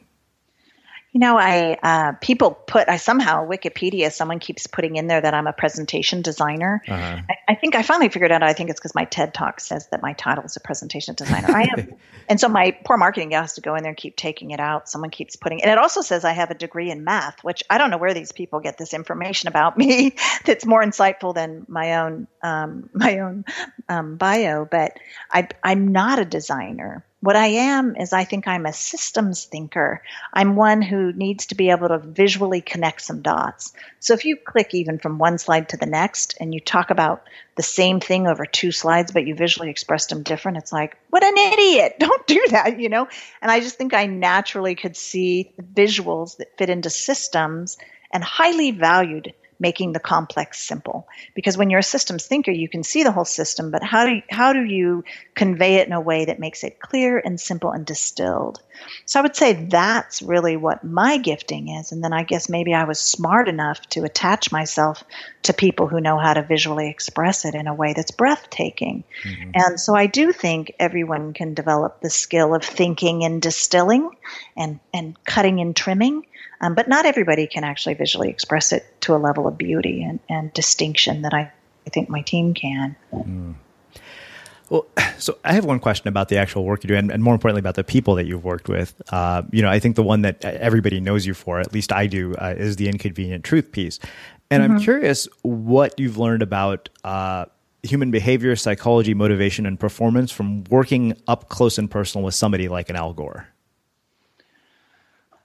You 1.17 1.21
know, 1.21 1.35
I 1.35 1.79
uh, 1.81 2.11
people 2.21 2.51
put 2.51 2.87
I 2.87 2.97
somehow 2.97 3.47
Wikipedia. 3.49 4.11
Someone 4.11 4.37
keeps 4.37 4.67
putting 4.67 4.97
in 4.97 5.07
there 5.07 5.19
that 5.19 5.33
I'm 5.33 5.47
a 5.47 5.51
presentation 5.51 6.21
designer. 6.21 6.83
Uh-huh. 6.87 7.21
I, 7.27 7.35
I 7.47 7.55
think 7.55 7.73
I 7.73 7.81
finally 7.81 8.09
figured 8.09 8.31
out. 8.31 8.43
I 8.43 8.53
think 8.53 8.69
it's 8.69 8.79
because 8.79 8.93
my 8.93 9.05
TED 9.05 9.33
talk 9.33 9.59
says 9.59 9.87
that 9.87 10.03
my 10.03 10.13
title 10.13 10.43
is 10.43 10.57
a 10.57 10.59
presentation 10.59 11.15
designer. 11.15 11.47
I 11.49 11.69
am, 11.75 11.95
and 12.29 12.39
so 12.39 12.47
my 12.49 12.77
poor 12.85 12.97
marketing 12.97 13.29
guy 13.29 13.41
has 13.41 13.55
to 13.55 13.61
go 13.61 13.73
in 13.73 13.81
there 13.81 13.89
and 13.89 13.97
keep 13.97 14.15
taking 14.15 14.51
it 14.51 14.59
out. 14.59 14.89
Someone 14.89 15.09
keeps 15.09 15.35
putting, 15.35 15.63
and 15.63 15.71
it 15.71 15.79
also 15.79 16.01
says 16.01 16.23
I 16.23 16.33
have 16.33 16.51
a 16.51 16.53
degree 16.53 16.91
in 16.91 17.03
math, 17.03 17.43
which 17.43 17.63
I 17.67 17.79
don't 17.79 17.89
know 17.89 17.97
where 17.97 18.13
these 18.13 18.31
people 18.31 18.59
get 18.59 18.77
this 18.77 18.93
information 18.93 19.47
about 19.47 19.75
me. 19.75 20.15
that's 20.45 20.67
more 20.67 20.83
insightful 20.83 21.33
than 21.33 21.65
my 21.67 21.97
own 21.97 22.27
um, 22.43 22.91
my 22.93 23.21
own 23.21 23.43
um, 23.89 24.17
bio. 24.17 24.65
But 24.65 24.99
I, 25.31 25.47
I'm 25.63 25.87
not 25.87 26.19
a 26.19 26.25
designer. 26.25 27.03
What 27.19 27.35
I 27.35 27.47
am 27.47 27.95
is 27.95 28.13
I 28.13 28.25
think 28.25 28.47
I'm 28.47 28.67
a 28.67 28.73
systems 28.73 29.45
thinker. 29.45 30.03
I'm 30.31 30.55
one 30.55 30.83
who 30.83 31.11
needs 31.13 31.47
to 31.47 31.55
be 31.55 31.71
able 31.71 31.87
to 31.87 31.97
visually 31.97 32.61
connect 32.61 33.01
some 33.01 33.23
dots. 33.23 33.73
So 33.99 34.13
if 34.13 34.23
you 34.23 34.37
click 34.37 34.75
even 34.75 34.99
from 34.99 35.17
one 35.17 35.39
slide 35.39 35.69
to 35.69 35.77
the 35.77 35.87
next 35.87 36.37
and 36.39 36.53
you 36.53 36.59
talk 36.59 36.91
about 36.91 37.23
the 37.55 37.63
same 37.63 37.99
thing 37.99 38.27
over 38.27 38.45
two 38.45 38.71
slides, 38.71 39.11
but 39.11 39.25
you 39.25 39.33
visually 39.33 39.71
expressed 39.71 40.09
them 40.09 40.21
different, 40.21 40.59
it's 40.59 40.71
like, 40.71 40.95
what 41.09 41.23
an 41.23 41.35
idiot. 41.35 41.95
Don't 41.99 42.27
do 42.27 42.45
that, 42.51 42.79
you 42.79 42.87
know? 42.87 43.07
And 43.41 43.49
I 43.49 43.61
just 43.61 43.77
think 43.77 43.95
I 43.95 44.05
naturally 44.05 44.75
could 44.75 44.95
see 44.95 45.53
visuals 45.59 46.37
that 46.37 46.55
fit 46.57 46.69
into 46.69 46.91
systems 46.91 47.77
and 48.13 48.23
highly 48.23 48.69
valued 48.69 49.33
making 49.59 49.93
the 49.93 49.99
complex 49.99 50.59
simple. 50.59 51.07
Because 51.33 51.57
when 51.57 51.69
you're 51.69 51.79
a 51.79 51.83
systems 51.83 52.25
thinker 52.25 52.51
you 52.51 52.69
can 52.69 52.83
see 52.83 53.03
the 53.03 53.11
whole 53.11 53.25
system 53.25 53.71
but 53.71 53.83
how 53.83 54.05
do 54.05 54.15
you, 54.15 54.21
how 54.29 54.53
do 54.53 54.63
you 54.63 55.03
convey 55.35 55.75
it 55.75 55.87
in 55.87 55.93
a 55.93 56.01
way 56.01 56.25
that 56.25 56.39
makes 56.39 56.63
it 56.63 56.79
clear 56.79 57.17
and 57.23 57.39
simple 57.39 57.71
and 57.71 57.85
distilled 57.85 58.61
so 59.05 59.19
i 59.19 59.23
would 59.23 59.35
say 59.35 59.53
that's 59.53 60.21
really 60.21 60.55
what 60.57 60.83
my 60.83 61.17
gifting 61.17 61.69
is. 61.69 61.91
And 61.91 62.03
then 62.03 62.13
i 62.13 62.23
guess 62.23 62.49
maybe 62.49 62.73
i 62.73 62.83
was 62.83 62.99
smart 62.99 63.47
enough 63.47 63.81
to 63.89 64.03
attach 64.03 64.51
myself 64.51 65.03
to 65.43 65.53
people 65.53 65.87
who 65.87 66.01
know 66.01 66.17
how 66.17 66.33
to 66.33 66.43
visually 66.43 66.89
express 66.89 67.45
it 67.45 67.55
in 67.55 67.67
a 67.67 67.73
way 67.73 67.93
that's 67.93 68.11
breathtaking. 68.11 69.03
And 69.53 69.79
so 69.79 69.95
i 69.95 70.07
do 70.07 70.31
think 70.31 70.73
everyone 70.79 71.33
can 71.33 71.53
develop 71.53 72.01
the 72.01 72.09
skill 72.09 72.53
of 72.53 72.63
thinking 72.63 73.23
and 73.23 73.41
distilling 73.41 74.11
and 74.55 74.79
and 74.93 75.21
cutting 75.25 75.59
and 75.59 75.75
trimming. 75.75 76.25
Um, 76.59 76.73
but 76.73 76.87
not 76.87 77.05
everybody 77.05 77.45
can 77.45 77.63
actually 77.63 77.93
visually 77.95 78.29
express 78.29 78.71
it 78.71 78.83
to 79.01 79.15
a 79.15 79.17
level 79.17 79.47
of 79.47 79.57
beauty 79.57 80.03
and, 80.03 80.19
and 80.27 80.51
distinction 80.53 81.21
that 81.21 81.33
I, 81.33 81.51
I 81.85 81.89
think 81.91 82.09
my 82.09 82.21
team 82.21 82.55
can. 82.55 82.95
Well, 84.69 84.85
so 85.17 85.37
I 85.43 85.53
have 85.53 85.65
one 85.65 85.79
question 85.79 86.07
about 86.07 86.29
the 86.29 86.37
actual 86.37 86.63
work 86.65 86.83
you 86.83 86.87
do, 86.89 86.95
and, 86.95 87.11
and 87.11 87.23
more 87.23 87.33
importantly, 87.33 87.59
about 87.59 87.75
the 87.75 87.83
people 87.83 88.15
that 88.15 88.25
you've 88.25 88.43
worked 88.43 88.69
with. 88.69 88.99
Uh, 89.11 89.43
you 89.51 89.61
know, 89.61 89.69
I 89.69 89.79
think 89.79 89.95
the 89.95 90.03
one 90.03 90.21
that 90.23 90.43
everybody 90.43 90.99
knows 90.99 91.25
you 91.25 91.33
for, 91.33 91.59
at 91.59 91.73
least 91.73 91.91
I 91.91 92.07
do, 92.07 92.35
uh, 92.35 92.53
is 92.57 92.75
the 92.75 92.87
inconvenient 92.89 93.43
truth 93.43 93.71
piece. 93.71 93.99
And 94.49 94.63
I'm 94.63 94.77
Mhm. 94.77 94.83
curious 94.83 95.27
what 95.41 95.99
you've 95.99 96.17
learned 96.17 96.41
about 96.41 96.89
uh, 97.03 97.45
human 97.83 98.11
behavior, 98.11 98.55
psychology, 98.55 99.13
motivation, 99.13 99.65
and 99.65 99.79
performance 99.79 100.31
from 100.31 100.63
working 100.65 101.15
up 101.27 101.49
close 101.49 101.77
and 101.77 101.89
personal 101.91 102.23
with 102.25 102.35
somebody 102.35 102.67
like 102.67 102.89
an 102.89 102.95
Al 102.95 103.13
Gore. 103.13 103.47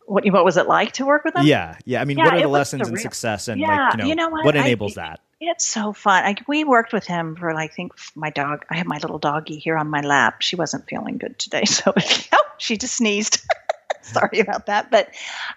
What, 0.07 0.27
what 0.31 0.45
was 0.45 0.57
it 0.57 0.67
like 0.67 0.93
to 0.93 1.07
work 1.07 1.25
with 1.25 1.35
them? 1.35 1.47
Yeah, 1.47 1.77
yeah. 1.85 2.01
I 2.01 2.05
mean, 2.05 2.19
Yeah, 2.19 2.25
what 2.25 2.35
are 2.35 2.41
the 2.41 2.49
lessons 2.49 2.89
in 2.89 2.97
success, 2.97 3.49
and 3.49 3.61
Yeah, 3.61 3.69
like, 3.89 3.93
you 3.93 3.99
know, 3.99 4.07
you 4.09 4.15
know 4.15 4.29
what? 4.29 4.45
what 4.45 4.57
I- 4.57 4.61
enables 4.61 4.95
that? 4.95 5.21
It's 5.45 5.67
so 5.67 5.93
fun. 5.93 6.23
Like 6.23 6.47
we 6.47 6.63
worked 6.63 6.93
with 6.93 7.05
him 7.05 7.35
for, 7.35 7.53
like, 7.53 7.73
I 7.73 7.75
think 7.75 7.93
my 8.15 8.31
dog. 8.31 8.65
I 8.71 8.77
have 8.77 8.87
my 8.87 8.99
little 8.99 9.19
doggie 9.19 9.57
here 9.59 9.77
on 9.77 9.89
my 9.91 10.01
lap. 10.01 10.41
She 10.41 10.55
wasn't 10.55 10.89
feeling 10.89 11.19
good 11.19 11.37
today, 11.39 11.65
so 11.67 11.93
oh, 11.97 12.39
she 12.59 12.77
just 12.77 12.95
sneezed. 12.97 13.41
Sorry 14.03 14.39
about 14.41 14.67
that. 14.67 14.91
But 14.91 15.09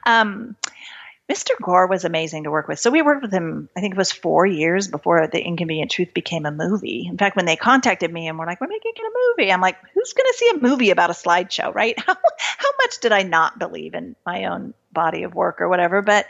um, 0.05 0.55
Mr. 1.31 1.51
Gore 1.59 1.87
was 1.87 2.05
amazing 2.05 2.43
to 2.43 2.51
work 2.51 2.67
with. 2.67 2.79
So 2.79 2.91
we 2.91 3.01
worked 3.01 3.23
with 3.23 3.33
him. 3.33 3.67
I 3.75 3.81
think 3.81 3.95
it 3.95 3.97
was 3.97 4.11
four 4.11 4.45
years 4.45 4.87
before 4.87 5.25
The 5.27 5.43
Inconvenient 5.43 5.89
Truth 5.89 6.13
became 6.13 6.45
a 6.45 6.51
movie. 6.51 7.07
In 7.09 7.17
fact, 7.17 7.35
when 7.35 7.45
they 7.45 7.55
contacted 7.55 8.13
me 8.13 8.27
and 8.27 8.37
were 8.37 8.45
like, 8.45 8.61
"We're 8.61 8.67
making 8.67 8.93
a 8.99 9.33
movie," 9.39 9.51
I'm 9.51 9.61
like, 9.61 9.77
"Who's 9.93 10.13
going 10.13 10.27
to 10.27 10.37
see 10.37 10.49
a 10.49 10.61
movie 10.61 10.91
about 10.91 11.09
a 11.09 11.13
slideshow?" 11.13 11.73
Right? 11.73 11.97
How 12.05 12.13
how 12.37 12.69
much 12.83 12.99
did 12.99 13.11
I 13.11 13.23
not 13.23 13.57
believe 13.57 13.95
in 13.95 14.15
my 14.25 14.45
own 14.45 14.75
body 14.91 15.23
of 15.23 15.33
work 15.33 15.61
or 15.61 15.67
whatever? 15.67 16.03
But 16.03 16.27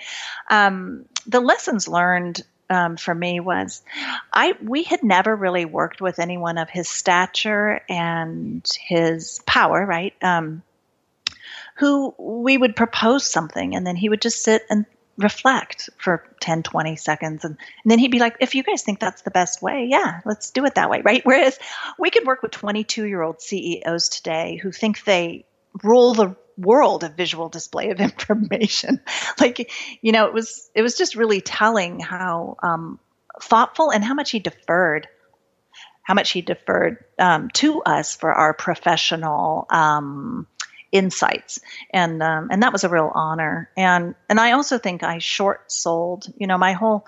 um, 0.50 1.06
the 1.28 1.42
lessons 1.42 1.88
learned 1.90 2.42
um, 2.70 2.96
for 2.96 3.14
me 3.14 3.40
was 3.42 3.82
I 4.32 4.54
we 4.62 4.84
had 4.84 5.04
never 5.04 5.36
really 5.36 5.66
worked 5.66 6.00
with 6.00 6.20
anyone 6.20 6.58
of 6.58 6.70
his 6.70 6.88
stature 6.88 7.82
and 7.90 8.66
his 8.88 9.42
power, 9.46 9.86
right? 9.86 10.14
Um, 10.22 10.64
who 11.76 12.14
we 12.18 12.58
would 12.58 12.76
propose 12.76 13.26
something 13.26 13.76
and 13.76 13.86
then 13.86 13.96
he 13.96 14.10
would 14.10 14.22
just 14.22 14.44
sit 14.44 14.64
and 14.70 14.86
reflect 15.18 15.90
for 15.98 16.26
10 16.42 16.64
20 16.64 16.98
seconds 16.98 17.46
and, 17.46 17.58
and, 17.84 17.92
then 17.92 18.00
he'd 18.00 18.12
be 18.12 18.20
like 18.20 18.36
if 18.42 18.54
you 18.54 18.64
guys 18.64 18.84
think 18.84 19.00
that's 19.00 19.22
the 19.22 19.32
best 19.32 19.62
way 19.62 19.88
yeah 19.90 20.20
let's 20.26 20.52
do 20.52 20.66
it 20.66 20.76
that 20.76 20.90
way 20.90 21.02
right? 21.04 21.22
Whereas 21.24 21.58
we 21.98 22.10
could 22.10 22.26
work 22.26 22.42
with 22.42 22.52
22 22.52 23.06
year 23.06 23.22
old 23.22 23.42
ceos 23.42 24.10
today 24.10 24.60
who 24.62 24.72
think 24.72 25.04
they 25.06 25.46
rule 25.84 26.14
the 26.14 26.36
world 26.58 27.04
of 27.04 27.16
visual 27.16 27.50
display 27.50 27.90
of 27.92 28.00
information. 28.00 29.02
Like 29.40 29.72
you 30.02 30.12
know 30.12 30.26
it 30.26 30.34
was 30.34 30.70
it 30.76 30.82
was 30.82 30.98
just 30.98 31.16
really 31.16 31.42
telling 31.42 32.00
how 32.00 32.58
um, 32.62 33.00
thoughtful 33.42 33.92
and 33.92 34.04
how 34.04 34.14
much 34.14 34.32
he 34.32 34.40
deferred 34.40 35.08
how 36.04 36.14
much 36.14 36.32
he 36.32 36.42
deferred 36.42 37.04
um, 37.18 37.50
to 37.50 37.82
us 37.82 38.16
for 38.16 38.32
our 38.32 38.54
professional 38.54 39.66
um, 39.72 40.46
insights, 40.92 41.60
and 41.92 42.22
um, 42.22 42.50
and 42.52 42.64
that 42.64 42.74
was 42.74 42.84
a 42.84 42.90
real 42.90 43.12
honor. 43.14 43.70
And 43.78 44.16
and 44.30 44.40
I 44.40 44.54
also 44.54 44.78
think 44.78 45.04
I 45.04 45.20
short 45.20 45.72
sold. 45.72 46.26
You 46.38 46.48
know, 46.48 46.58
my 46.58 46.74
whole 46.74 47.06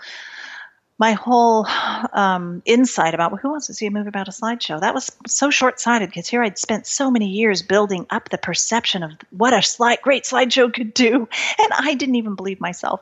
my 0.99 1.11
whole 1.11 1.67
um, 2.13 2.61
insight 2.65 3.13
about 3.13 3.31
well, 3.31 3.39
who 3.41 3.49
wants 3.51 3.67
to 3.67 3.73
see 3.73 3.85
a 3.85 3.91
movie 3.91 4.09
about 4.09 4.27
a 4.27 4.31
slideshow 4.31 4.79
that 4.79 4.93
was 4.93 5.11
so 5.27 5.49
short-sighted 5.49 6.09
because 6.09 6.27
here 6.27 6.41
i'd 6.41 6.57
spent 6.57 6.87
so 6.87 7.11
many 7.11 7.29
years 7.29 7.61
building 7.61 8.05
up 8.09 8.29
the 8.29 8.37
perception 8.37 9.03
of 9.03 9.11
what 9.29 9.53
a 9.53 9.61
slide, 9.61 9.99
great 10.01 10.23
slideshow 10.23 10.73
could 10.73 10.93
do 10.93 11.27
and 11.59 11.73
i 11.73 11.93
didn't 11.93 12.15
even 12.15 12.35
believe 12.35 12.59
myself 12.59 13.01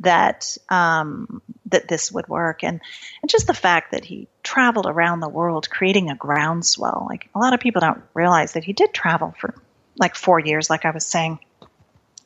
that 0.00 0.56
um, 0.68 1.42
that 1.66 1.88
this 1.88 2.10
would 2.10 2.28
work 2.28 2.64
and 2.64 2.80
and 3.22 3.30
just 3.30 3.46
the 3.46 3.54
fact 3.54 3.92
that 3.92 4.04
he 4.04 4.26
traveled 4.42 4.86
around 4.86 5.20
the 5.20 5.28
world 5.28 5.70
creating 5.70 6.10
a 6.10 6.16
groundswell 6.16 7.06
like 7.08 7.28
a 7.34 7.38
lot 7.38 7.54
of 7.54 7.60
people 7.60 7.80
don't 7.80 8.02
realize 8.14 8.52
that 8.52 8.64
he 8.64 8.72
did 8.72 8.92
travel 8.92 9.34
for 9.38 9.54
like 9.98 10.14
four 10.14 10.38
years 10.38 10.70
like 10.70 10.84
i 10.84 10.90
was 10.90 11.06
saying. 11.06 11.38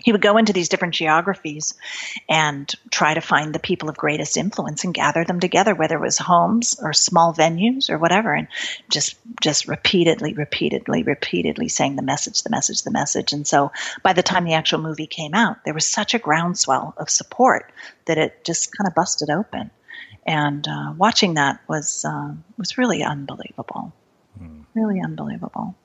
He 0.04 0.10
would 0.10 0.20
go 0.20 0.36
into 0.36 0.52
these 0.52 0.68
different 0.68 0.94
geographies 0.94 1.74
and 2.28 2.72
try 2.90 3.14
to 3.14 3.20
find 3.20 3.54
the 3.54 3.60
people 3.60 3.88
of 3.88 3.96
greatest 3.96 4.36
influence 4.36 4.82
and 4.82 4.92
gather 4.92 5.24
them 5.24 5.38
together 5.38 5.74
whether 5.74 5.96
it 5.96 6.00
was 6.00 6.18
homes 6.18 6.76
or 6.82 6.92
small 6.92 7.32
venues 7.32 7.88
or 7.88 7.98
whatever 7.98 8.34
and 8.34 8.48
just 8.90 9.16
just 9.40 9.68
repeatedly 9.68 10.34
repeatedly 10.34 11.04
repeatedly 11.04 11.68
saying 11.68 11.94
the 11.96 12.02
message 12.02 12.42
the 12.42 12.50
message 12.50 12.82
the 12.82 12.90
message. 12.90 13.32
And 13.32 13.46
so 13.46 13.70
by 14.02 14.12
the 14.12 14.24
time 14.24 14.44
the 14.44 14.54
actual 14.54 14.80
movie 14.80 15.06
came 15.06 15.34
out 15.34 15.64
there 15.64 15.74
was 15.74 15.86
such 15.86 16.14
a 16.14 16.18
groundswell 16.18 16.94
of 16.96 17.08
support 17.08 17.70
that 18.06 18.18
it 18.18 18.44
just 18.44 18.76
kind 18.76 18.88
of 18.88 18.94
busted 18.94 19.30
open. 19.30 19.70
And 20.26 20.66
uh, 20.66 20.94
watching 20.96 21.34
that 21.34 21.60
was 21.68 22.04
uh, 22.04 22.34
was 22.58 22.76
really 22.76 23.02
unbelievable. 23.02 23.92
Mm. 24.40 24.64
really 24.74 25.00
unbelievable 25.00 25.76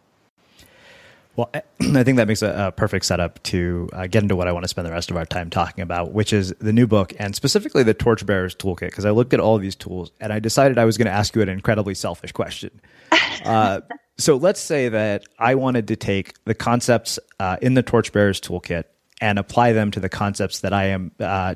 well, 1.38 1.49
I 1.53 2.03
think 2.03 2.17
that 2.17 2.27
makes 2.27 2.41
a, 2.41 2.67
a 2.67 2.71
perfect 2.73 3.05
setup 3.05 3.41
to 3.43 3.88
uh, 3.93 4.07
get 4.07 4.23
into 4.23 4.35
what 4.35 4.47
I 4.47 4.51
want 4.51 4.63
to 4.63 4.67
spend 4.67 4.85
the 4.85 4.91
rest 4.91 5.09
of 5.09 5.15
our 5.15 5.25
time 5.25 5.49
talking 5.49 5.81
about, 5.81 6.11
which 6.11 6.33
is 6.33 6.53
the 6.59 6.73
new 6.73 6.88
book 6.88 7.13
and 7.19 7.33
specifically 7.35 7.83
the 7.83 7.93
Torchbearers 7.93 8.55
Toolkit. 8.55 8.88
Because 8.88 9.05
I 9.05 9.11
looked 9.11 9.33
at 9.33 9.39
all 9.39 9.55
of 9.55 9.61
these 9.61 9.75
tools 9.75 10.11
and 10.19 10.33
I 10.33 10.39
decided 10.39 10.77
I 10.77 10.85
was 10.85 10.97
going 10.97 11.05
to 11.05 11.11
ask 11.11 11.35
you 11.35 11.41
an 11.41 11.49
incredibly 11.49 11.95
selfish 11.95 12.33
question. 12.33 12.81
Uh, 13.45 13.79
so 14.17 14.35
let's 14.35 14.59
say 14.59 14.89
that 14.89 15.23
I 15.39 15.55
wanted 15.55 15.88
to 15.89 15.95
take 15.95 16.43
the 16.43 16.55
concepts 16.55 17.17
uh, 17.39 17.55
in 17.61 17.75
the 17.75 17.83
Torchbearers 17.83 18.41
Toolkit 18.41 18.85
and 19.21 19.39
apply 19.39 19.71
them 19.71 19.91
to 19.91 19.99
the 19.99 20.09
concepts 20.09 20.59
that 20.61 20.73
I 20.73 20.85
am 20.85 21.11
uh, 21.19 21.55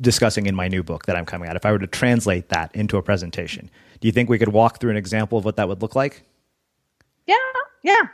discussing 0.00 0.46
in 0.46 0.54
my 0.54 0.68
new 0.68 0.82
book 0.82 1.06
that 1.06 1.16
I'm 1.16 1.24
coming 1.24 1.48
out. 1.48 1.56
If 1.56 1.66
I 1.66 1.72
were 1.72 1.78
to 1.80 1.86
translate 1.86 2.50
that 2.50 2.72
into 2.76 2.96
a 2.96 3.02
presentation, 3.02 3.70
do 4.00 4.06
you 4.06 4.12
think 4.12 4.28
we 4.28 4.38
could 4.38 4.50
walk 4.50 4.78
through 4.78 4.90
an 4.90 4.96
example 4.96 5.38
of 5.38 5.44
what 5.44 5.56
that 5.56 5.68
would 5.68 5.82
look 5.82 5.96
like? 5.96 6.22
Yeah, 7.26 7.36
yeah, 7.82 8.06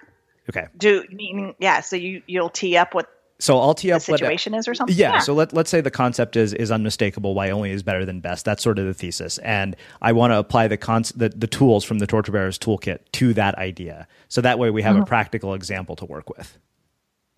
Okay. 0.49 0.67
Do 0.77 1.05
meaning 1.11 1.55
yeah? 1.59 1.81
So 1.81 1.97
you 1.97 2.23
you'll 2.27 2.51
tee 2.51 2.77
up 2.77 2.95
what 2.95 3.09
so 3.41 3.61
I'll 3.61 3.75
tee 3.75 3.93
up 3.93 4.01
the 4.01 4.17
situation 4.17 4.53
what, 4.53 4.61
is 4.61 4.69
or 4.69 4.75
something. 4.75 4.97
Yeah, 4.97 5.15
yeah, 5.15 5.19
So 5.21 5.33
let 5.33 5.53
let's 5.53 5.71
say 5.71 5.81
the 5.81 5.91
concept 5.91 6.37
is 6.37 6.53
is 6.55 6.73
unmistakable. 6.73 7.35
Why 7.35 7.51
only 7.51 7.71
is 7.71 7.83
better 7.83 8.05
than 8.05 8.21
best. 8.21 8.45
That's 8.45 8.63
sort 8.63 8.79
of 8.79 8.87
the 8.87 8.95
thesis, 8.95 9.39
and 9.39 9.77
I 10.03 10.13
want 10.13 10.33
to 10.33 10.39
apply 10.39 10.69
the 10.69 10.77
con 10.77 11.05
the, 11.15 11.29
the 11.29 11.47
tools 11.47 11.85
from 11.85 11.99
the 12.01 12.07
Torchbearers 12.07 12.59
toolkit 12.59 12.99
to 13.13 13.35
that 13.35 13.57
idea. 13.57 14.09
So 14.29 14.41
that 14.41 14.59
way 14.59 14.71
we 14.71 14.83
have 14.83 14.95
mm-hmm. 14.95 15.03
a 15.03 15.07
practical 15.07 15.55
example 15.55 15.95
to 15.97 16.05
work 16.05 16.29
with. 16.37 16.59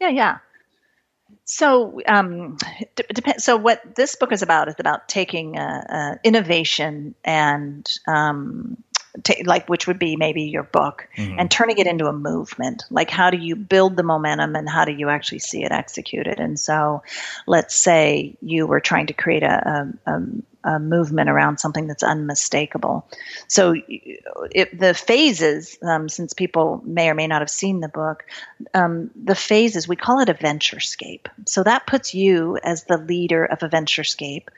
Yeah, 0.01 0.09
yeah. 0.09 0.39
So, 1.45 2.01
um, 2.07 2.57
d- 2.97 3.05
dep- 3.13 3.41
so 3.41 3.57
what 3.57 3.97
this 3.97 4.17
book 4.17 4.33
is 4.33 4.43
about 4.43 4.69
is 4.69 4.77
about 4.79 5.09
taking 5.09 5.59
uh, 5.59 5.85
uh, 5.89 6.15
innovation 6.25 7.15
and 7.25 7.89
um, 8.09 8.83
t- 9.23 9.43
like 9.45 9.69
which 9.69 9.87
would 9.87 9.99
be 9.99 10.17
maybe 10.17 10.43
your 10.43 10.63
book, 10.63 11.09
mm-hmm. 11.17 11.39
and 11.39 11.51
turning 11.51 11.79
it 11.79 11.87
into 11.87 12.07
a 12.07 12.13
movement. 12.13 12.85
Like, 12.91 13.11
how 13.11 13.31
do 13.31 13.37
you 13.37 13.57
build 13.57 13.97
the 13.97 14.03
momentum 14.03 14.57
and 14.57 14.69
how 14.69 14.85
do 14.85 14.93
you 14.93 15.09
actually 15.09 15.41
see 15.41 15.65
it 15.65 15.73
executed? 15.73 16.41
And 16.41 16.59
so, 16.59 17.03
let's 17.47 17.75
say 17.75 18.37
you 18.41 18.67
were 18.67 18.81
trying 18.81 19.07
to 19.07 19.15
create 19.15 19.43
a, 19.43 19.93
a, 20.07 20.13
a 20.13 20.23
a 20.65 20.79
movement 20.79 21.31
around 21.31 21.59
something 21.59 21.87
that's 21.87 22.03
unmistakable. 22.03 23.07
So 23.49 23.75
it, 23.79 24.79
the 24.79 24.95
phases, 24.95 25.79
um, 25.83 26.09
since 26.09 26.35
people 26.35 26.83
may 26.85 27.09
or 27.09 27.15
may 27.15 27.27
not 27.27 27.41
have 27.41 27.51
seen 27.51 27.81
the 27.81 27.89
book, 27.89 28.25
um, 28.75 29.11
the 29.15 29.35
phases 29.35 29.89
we 29.89 29.97
call 29.97 30.21
it 30.21 30.29
a 30.29 30.35
venturescape. 30.35 31.27
So 31.47 31.63
that 31.63 31.87
puts 31.87 32.15
you 32.15 32.59
as 32.63 32.85
the 32.85 32.99
leader 32.99 33.45
of 33.45 33.63
a 33.63 33.69
venturescape. 33.69 34.49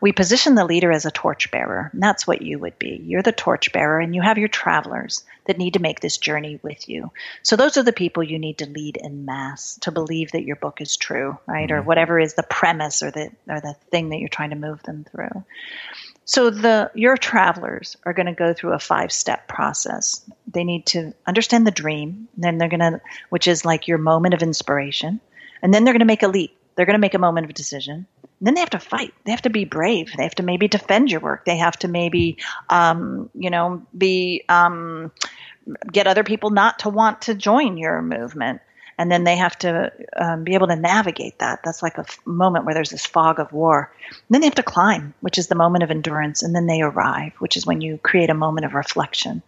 We 0.00 0.12
position 0.12 0.54
the 0.54 0.64
leader 0.64 0.92
as 0.92 1.06
a 1.06 1.10
torchbearer. 1.10 1.90
And 1.92 2.02
that's 2.02 2.26
what 2.26 2.42
you 2.42 2.58
would 2.60 2.78
be. 2.78 3.02
You're 3.04 3.22
the 3.22 3.32
torchbearer, 3.32 4.00
and 4.00 4.14
you 4.14 4.22
have 4.22 4.38
your 4.38 4.48
travelers 4.48 5.24
that 5.48 5.58
need 5.58 5.72
to 5.72 5.80
make 5.80 6.00
this 6.00 6.18
journey 6.18 6.60
with 6.62 6.88
you. 6.88 7.10
So 7.42 7.56
those 7.56 7.76
are 7.76 7.82
the 7.82 7.92
people 7.92 8.22
you 8.22 8.38
need 8.38 8.58
to 8.58 8.68
lead 8.68 8.98
in 8.98 9.24
mass 9.24 9.76
to 9.80 9.90
believe 9.90 10.30
that 10.32 10.44
your 10.44 10.56
book 10.56 10.80
is 10.80 10.96
true, 10.96 11.38
right? 11.46 11.68
Mm-hmm. 11.68 11.78
Or 11.78 11.82
whatever 11.82 12.20
is 12.20 12.34
the 12.34 12.44
premise 12.44 13.02
or 13.02 13.10
the 13.10 13.30
or 13.48 13.60
the 13.60 13.74
thing 13.90 14.10
that 14.10 14.18
you're 14.18 14.28
trying 14.28 14.50
to 14.50 14.56
move 14.56 14.82
them 14.84 15.04
through. 15.10 15.42
So 16.26 16.50
the 16.50 16.90
your 16.94 17.16
travelers 17.16 17.96
are 18.04 18.12
going 18.12 18.26
to 18.26 18.34
go 18.34 18.52
through 18.52 18.74
a 18.74 18.78
five-step 18.78 19.48
process. 19.48 20.22
They 20.46 20.64
need 20.64 20.84
to 20.86 21.14
understand 21.26 21.66
the 21.66 21.72
dream, 21.72 22.28
then 22.36 22.58
they're 22.58 22.68
going 22.68 22.80
to 22.80 23.00
which 23.30 23.48
is 23.48 23.64
like 23.64 23.88
your 23.88 23.98
moment 23.98 24.34
of 24.34 24.42
inspiration, 24.42 25.20
and 25.62 25.72
then 25.72 25.84
they're 25.84 25.94
going 25.94 26.00
to 26.00 26.04
make 26.04 26.22
a 26.22 26.28
leap. 26.28 26.54
They're 26.76 26.86
going 26.86 26.94
to 26.94 27.00
make 27.00 27.14
a 27.14 27.18
moment 27.18 27.46
of 27.46 27.54
decision. 27.54 28.06
Then 28.40 28.54
they 28.54 28.60
have 28.60 28.70
to 28.70 28.78
fight. 28.78 29.12
They 29.24 29.32
have 29.32 29.42
to 29.42 29.50
be 29.50 29.64
brave. 29.64 30.12
They 30.16 30.22
have 30.22 30.36
to 30.36 30.42
maybe 30.42 30.68
defend 30.68 31.10
your 31.10 31.20
work. 31.20 31.44
They 31.44 31.56
have 31.56 31.76
to 31.80 31.88
maybe, 31.88 32.38
um, 32.68 33.30
you 33.34 33.50
know, 33.50 33.82
be 33.96 34.44
um, 34.48 35.10
get 35.90 36.06
other 36.06 36.22
people 36.22 36.50
not 36.50 36.80
to 36.80 36.88
want 36.88 37.22
to 37.22 37.34
join 37.34 37.76
your 37.76 38.00
movement 38.00 38.60
and 38.98 39.10
then 39.10 39.22
they 39.22 39.36
have 39.36 39.56
to 39.58 39.92
um, 40.16 40.42
be 40.42 40.54
able 40.54 40.66
to 40.66 40.76
navigate 40.76 41.38
that. 41.38 41.60
That's 41.64 41.82
like 41.82 41.96
a 41.98 42.00
f- 42.00 42.18
moment 42.26 42.64
where 42.64 42.74
there's 42.74 42.90
this 42.90 43.06
fog 43.06 43.38
of 43.38 43.52
war. 43.52 43.92
And 44.10 44.18
then 44.28 44.40
they 44.40 44.48
have 44.48 44.56
to 44.56 44.62
climb, 44.64 45.14
which 45.20 45.38
is 45.38 45.46
the 45.46 45.54
moment 45.54 45.84
of 45.84 45.90
endurance, 45.92 46.42
and 46.42 46.54
then 46.54 46.66
they 46.66 46.82
arrive, 46.82 47.32
which 47.38 47.56
is 47.56 47.64
when 47.64 47.80
you 47.80 47.98
create 47.98 48.28
a 48.28 48.34
moment 48.34 48.66
of 48.66 48.74
reflection. 48.74 49.40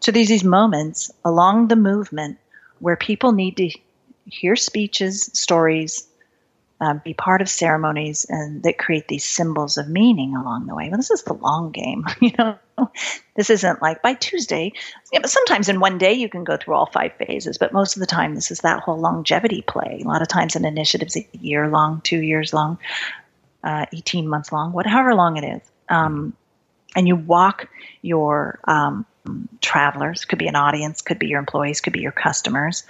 So 0.00 0.10
there's 0.10 0.28
these 0.28 0.44
moments 0.44 1.10
along 1.24 1.68
the 1.68 1.76
movement 1.76 2.38
where 2.78 2.96
people 2.96 3.32
need 3.32 3.58
to 3.58 3.70
hear 4.24 4.56
speeches, 4.56 5.30
stories, 5.34 6.08
um, 6.80 7.00
be 7.04 7.14
part 7.14 7.40
of 7.40 7.48
ceremonies, 7.48 8.26
and 8.28 8.62
that 8.64 8.78
create 8.78 9.08
these 9.08 9.24
symbols 9.24 9.78
of 9.78 9.88
meaning 9.88 10.36
along 10.36 10.66
the 10.66 10.74
way. 10.74 10.88
Well, 10.88 10.98
this 10.98 11.10
is 11.10 11.22
the 11.22 11.32
long 11.32 11.70
game, 11.70 12.04
you 12.20 12.32
know. 12.38 12.58
This 13.34 13.48
isn't 13.48 13.80
like 13.80 14.02
by 14.02 14.12
Tuesday. 14.14 14.72
Yeah, 15.10 15.20
but 15.20 15.30
sometimes 15.30 15.70
in 15.70 15.80
one 15.80 15.96
day 15.96 16.12
you 16.12 16.28
can 16.28 16.44
go 16.44 16.58
through 16.58 16.74
all 16.74 16.86
five 16.86 17.12
phases, 17.14 17.56
but 17.56 17.72
most 17.72 17.96
of 17.96 18.00
the 18.00 18.06
time 18.06 18.34
this 18.34 18.50
is 18.50 18.60
that 18.60 18.80
whole 18.80 18.98
longevity 18.98 19.62
play. 19.62 20.02
A 20.04 20.06
lot 20.06 20.20
of 20.20 20.28
times 20.28 20.56
an 20.56 20.66
initiative's 20.66 21.16
a 21.16 21.26
year 21.32 21.68
long, 21.68 22.02
two 22.02 22.20
years 22.20 22.52
long, 22.52 22.78
uh, 23.64 23.86
18 23.92 24.28
months 24.28 24.52
long, 24.52 24.72
whatever 24.72 25.14
long 25.14 25.38
it 25.38 25.44
is. 25.44 25.62
Um, 25.88 26.34
and 26.94 27.08
you 27.08 27.16
walk 27.16 27.68
your 28.02 28.58
um, 28.64 29.06
travelers, 29.60 30.24
could 30.24 30.38
be 30.38 30.48
an 30.48 30.56
audience, 30.56 31.02
could 31.02 31.18
be 31.18 31.28
your 31.28 31.38
employees, 31.38 31.80
could 31.80 31.92
be 31.92 32.00
your 32.00 32.12
customers, 32.12 32.84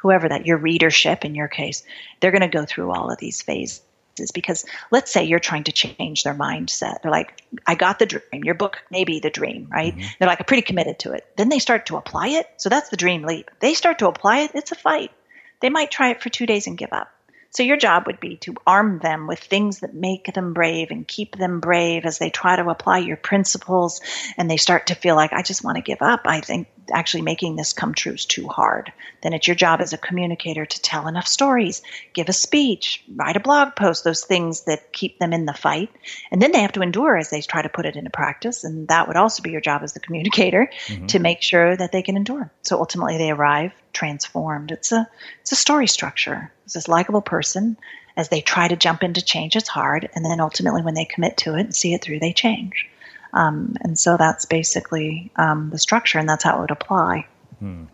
whoever 0.00 0.28
that, 0.28 0.46
your 0.46 0.58
readership 0.58 1.24
in 1.24 1.34
your 1.34 1.48
case, 1.48 1.82
they're 2.20 2.30
going 2.30 2.40
to 2.42 2.48
go 2.48 2.64
through 2.64 2.92
all 2.92 3.10
of 3.10 3.18
these 3.18 3.42
phases 3.42 3.82
because 4.34 4.66
let's 4.90 5.10
say 5.10 5.24
you're 5.24 5.38
trying 5.38 5.64
to 5.64 5.72
change 5.72 6.22
their 6.22 6.34
mindset. 6.34 7.02
They're 7.02 7.10
like, 7.10 7.42
I 7.66 7.74
got 7.74 7.98
the 7.98 8.06
dream. 8.06 8.44
Your 8.44 8.54
book 8.54 8.82
may 8.90 9.04
be 9.04 9.20
the 9.20 9.30
dream, 9.30 9.68
right? 9.70 9.96
Mm-hmm. 9.96 10.06
They're 10.18 10.28
like, 10.28 10.40
I'm 10.40 10.46
pretty 10.46 10.62
committed 10.62 10.98
to 11.00 11.12
it. 11.12 11.26
Then 11.36 11.48
they 11.48 11.58
start 11.58 11.86
to 11.86 11.96
apply 11.96 12.28
it. 12.28 12.46
So 12.58 12.68
that's 12.68 12.90
the 12.90 12.96
dream 12.96 13.22
leap. 13.22 13.50
They 13.60 13.74
start 13.74 14.00
to 14.00 14.08
apply 14.08 14.40
it. 14.40 14.50
It's 14.54 14.72
a 14.72 14.76
fight. 14.76 15.10
They 15.60 15.70
might 15.70 15.90
try 15.90 16.10
it 16.10 16.22
for 16.22 16.28
two 16.28 16.46
days 16.46 16.66
and 16.66 16.76
give 16.76 16.92
up. 16.92 17.10
So 17.52 17.64
your 17.64 17.76
job 17.76 18.04
would 18.06 18.20
be 18.20 18.36
to 18.38 18.54
arm 18.64 19.00
them 19.00 19.26
with 19.26 19.40
things 19.40 19.80
that 19.80 19.92
make 19.92 20.32
them 20.32 20.52
brave 20.52 20.92
and 20.92 21.06
keep 21.06 21.36
them 21.36 21.58
brave 21.58 22.04
as 22.04 22.18
they 22.18 22.30
try 22.30 22.54
to 22.54 22.70
apply 22.70 22.98
your 22.98 23.16
principles 23.16 24.00
and 24.36 24.48
they 24.48 24.56
start 24.56 24.86
to 24.86 24.94
feel 24.94 25.16
like 25.16 25.32
I 25.32 25.42
just 25.42 25.64
want 25.64 25.76
to 25.76 25.82
give 25.82 26.00
up. 26.00 26.20
I 26.26 26.40
think 26.40 26.68
actually 26.90 27.22
making 27.22 27.56
this 27.56 27.72
come 27.72 27.94
true 27.94 28.12
is 28.12 28.24
too 28.24 28.48
hard. 28.48 28.92
Then 29.22 29.32
it's 29.32 29.46
your 29.46 29.54
job 29.54 29.80
as 29.80 29.92
a 29.92 29.98
communicator 29.98 30.64
to 30.64 30.82
tell 30.82 31.08
enough 31.08 31.26
stories, 31.26 31.82
give 32.12 32.28
a 32.28 32.32
speech, 32.32 33.04
write 33.14 33.36
a 33.36 33.40
blog 33.40 33.76
post, 33.76 34.04
those 34.04 34.24
things 34.24 34.62
that 34.62 34.92
keep 34.92 35.18
them 35.18 35.32
in 35.32 35.46
the 35.46 35.54
fight. 35.54 35.90
And 36.30 36.40
then 36.40 36.52
they 36.52 36.60
have 36.60 36.72
to 36.72 36.82
endure 36.82 37.16
as 37.16 37.30
they 37.30 37.40
try 37.40 37.62
to 37.62 37.68
put 37.68 37.86
it 37.86 37.96
into 37.96 38.10
practice. 38.10 38.64
And 38.64 38.88
that 38.88 39.08
would 39.08 39.16
also 39.16 39.42
be 39.42 39.50
your 39.50 39.60
job 39.60 39.82
as 39.82 39.92
the 39.92 40.00
communicator 40.00 40.70
mm-hmm. 40.86 41.06
to 41.06 41.18
make 41.18 41.42
sure 41.42 41.76
that 41.76 41.92
they 41.92 42.02
can 42.02 42.16
endure. 42.16 42.50
So 42.62 42.78
ultimately 42.78 43.18
they 43.18 43.30
arrive 43.30 43.72
transformed. 43.92 44.70
It's 44.70 44.92
a 44.92 45.08
it's 45.40 45.52
a 45.52 45.56
story 45.56 45.86
structure. 45.86 46.52
It's 46.64 46.74
this 46.74 46.88
likable 46.88 47.22
person 47.22 47.76
as 48.16 48.28
they 48.28 48.40
try 48.40 48.68
to 48.68 48.76
jump 48.76 49.02
into 49.02 49.24
change, 49.24 49.56
it's 49.56 49.68
hard. 49.68 50.08
And 50.14 50.24
then 50.24 50.40
ultimately 50.40 50.82
when 50.82 50.94
they 50.94 51.04
commit 51.04 51.38
to 51.38 51.54
it 51.54 51.60
and 51.60 51.74
see 51.74 51.94
it 51.94 52.02
through, 52.02 52.20
they 52.20 52.32
change. 52.32 52.88
Um, 53.32 53.76
and 53.82 53.98
so 53.98 54.16
that's 54.16 54.44
basically 54.44 55.30
um, 55.36 55.70
the 55.70 55.78
structure, 55.78 56.18
and 56.18 56.28
that's 56.28 56.44
how 56.44 56.58
it 56.58 56.60
would 56.60 56.70
apply. 56.70 57.26
Hmm. 57.58 57.84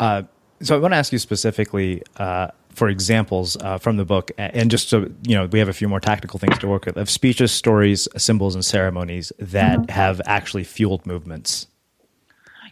Uh, 0.00 0.22
so 0.60 0.76
I 0.76 0.78
want 0.78 0.92
to 0.92 0.98
ask 0.98 1.12
you 1.12 1.18
specifically 1.18 2.02
uh, 2.16 2.48
for 2.70 2.88
examples 2.88 3.56
uh, 3.56 3.78
from 3.78 3.96
the 3.96 4.04
book, 4.04 4.30
and 4.38 4.70
just 4.70 4.88
so 4.88 5.10
you 5.26 5.34
know, 5.34 5.46
we 5.46 5.58
have 5.58 5.68
a 5.68 5.72
few 5.72 5.88
more 5.88 6.00
tactical 6.00 6.38
things 6.38 6.58
to 6.58 6.68
work 6.68 6.86
with 6.86 6.96
of 6.96 7.10
speeches, 7.10 7.52
stories, 7.52 8.08
symbols, 8.16 8.54
and 8.54 8.64
ceremonies 8.64 9.32
that 9.38 9.78
mm-hmm. 9.78 9.90
have 9.90 10.20
actually 10.26 10.64
fueled 10.64 11.06
movements. 11.06 11.66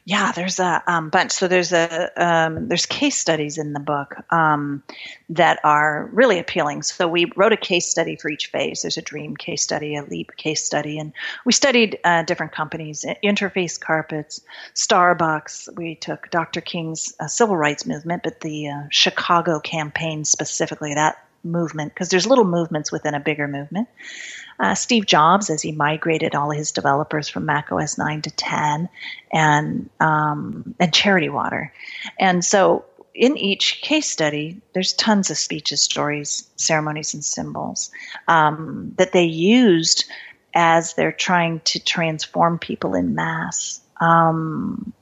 Yeah, 0.07 0.33
there's 0.33 0.61
a 0.61 0.83
um, 0.87 1.09
bunch. 1.09 1.33
So 1.33 1.49
there's 1.49 1.73
a 1.73 2.11
um, 2.23 2.69
there's 2.69 2.85
case 2.85 3.19
studies 3.19 3.57
in 3.57 3.73
the 3.73 3.81
book 3.81 4.15
um, 4.31 4.83
that 5.31 5.61
are 5.65 6.11
really 6.13 6.39
appealing. 6.39 6.83
So 6.83 7.09
we 7.09 7.33
wrote 7.37 7.55
a 7.55 7.57
case 7.57 7.87
study 7.87 8.17
for 8.17 8.29
each 8.31 8.49
phase. 8.49 8.83
There's 8.83 8.99
a 8.99 9.03
dream 9.03 9.35
case 9.35 9.63
study, 9.63 9.97
a 9.97 10.05
leap 10.05 10.37
case 10.37 10.63
study, 10.63 10.99
and 10.99 11.15
we 11.47 11.53
studied 11.53 11.99
uh, 12.05 12.23
different 12.23 12.53
companies: 12.53 13.07
Interface 13.25 13.81
Carpets, 13.81 14.43
Starbucks. 14.75 15.75
We 15.75 15.95
took 15.95 16.31
Dr. 16.31 16.61
King's 16.61 17.15
uh, 17.19 17.27
civil 17.27 17.57
rights 17.57 17.87
movement, 17.87 18.25
but 18.25 18.41
the 18.41 18.69
uh, 18.69 18.83
Chicago 18.91 19.59
campaign 19.59 20.27
specifically 20.27 20.93
that 20.93 21.24
movement 21.45 21.95
because 21.95 22.09
there's 22.09 22.27
little 22.27 22.45
movements 22.45 22.91
within 22.91 23.15
a 23.15 23.21
bigger 23.21 23.47
movement 23.47 23.89
uh, 24.61 24.75
Steve 24.75 25.07
Jobs 25.07 25.51
as 25.51 25.63
he 25.63 25.73
migrated 25.73 26.35
all 26.35 26.51
his 26.51 26.73
developers 26.73 27.29
from 27.29 27.47
Mac 27.47 27.73
OS 27.73 27.99
9 27.99 28.23
to 28.23 28.31
10, 28.31 28.89
and 29.33 29.91
um, 30.01 30.75
and 30.79 30.95
Charity 30.95 31.29
Water, 31.29 31.73
and 32.19 32.45
so 32.45 32.85
in 33.15 33.37
each 33.37 33.81
case 33.81 34.09
study, 34.09 34.61
there's 34.73 34.93
tons 34.93 35.31
of 35.31 35.39
speeches, 35.39 35.81
stories, 35.81 36.49
ceremonies, 36.57 37.15
and 37.15 37.25
symbols 37.25 37.91
um, 38.27 38.93
that 38.97 39.13
they 39.13 39.25
used 39.25 40.05
as 40.53 40.95
they're 40.95 41.13
trying 41.13 41.61
to 41.61 41.79
transform 41.79 42.59
people 42.59 42.95
in 42.95 43.15
mass. 43.15 43.81
Um, 44.01 44.93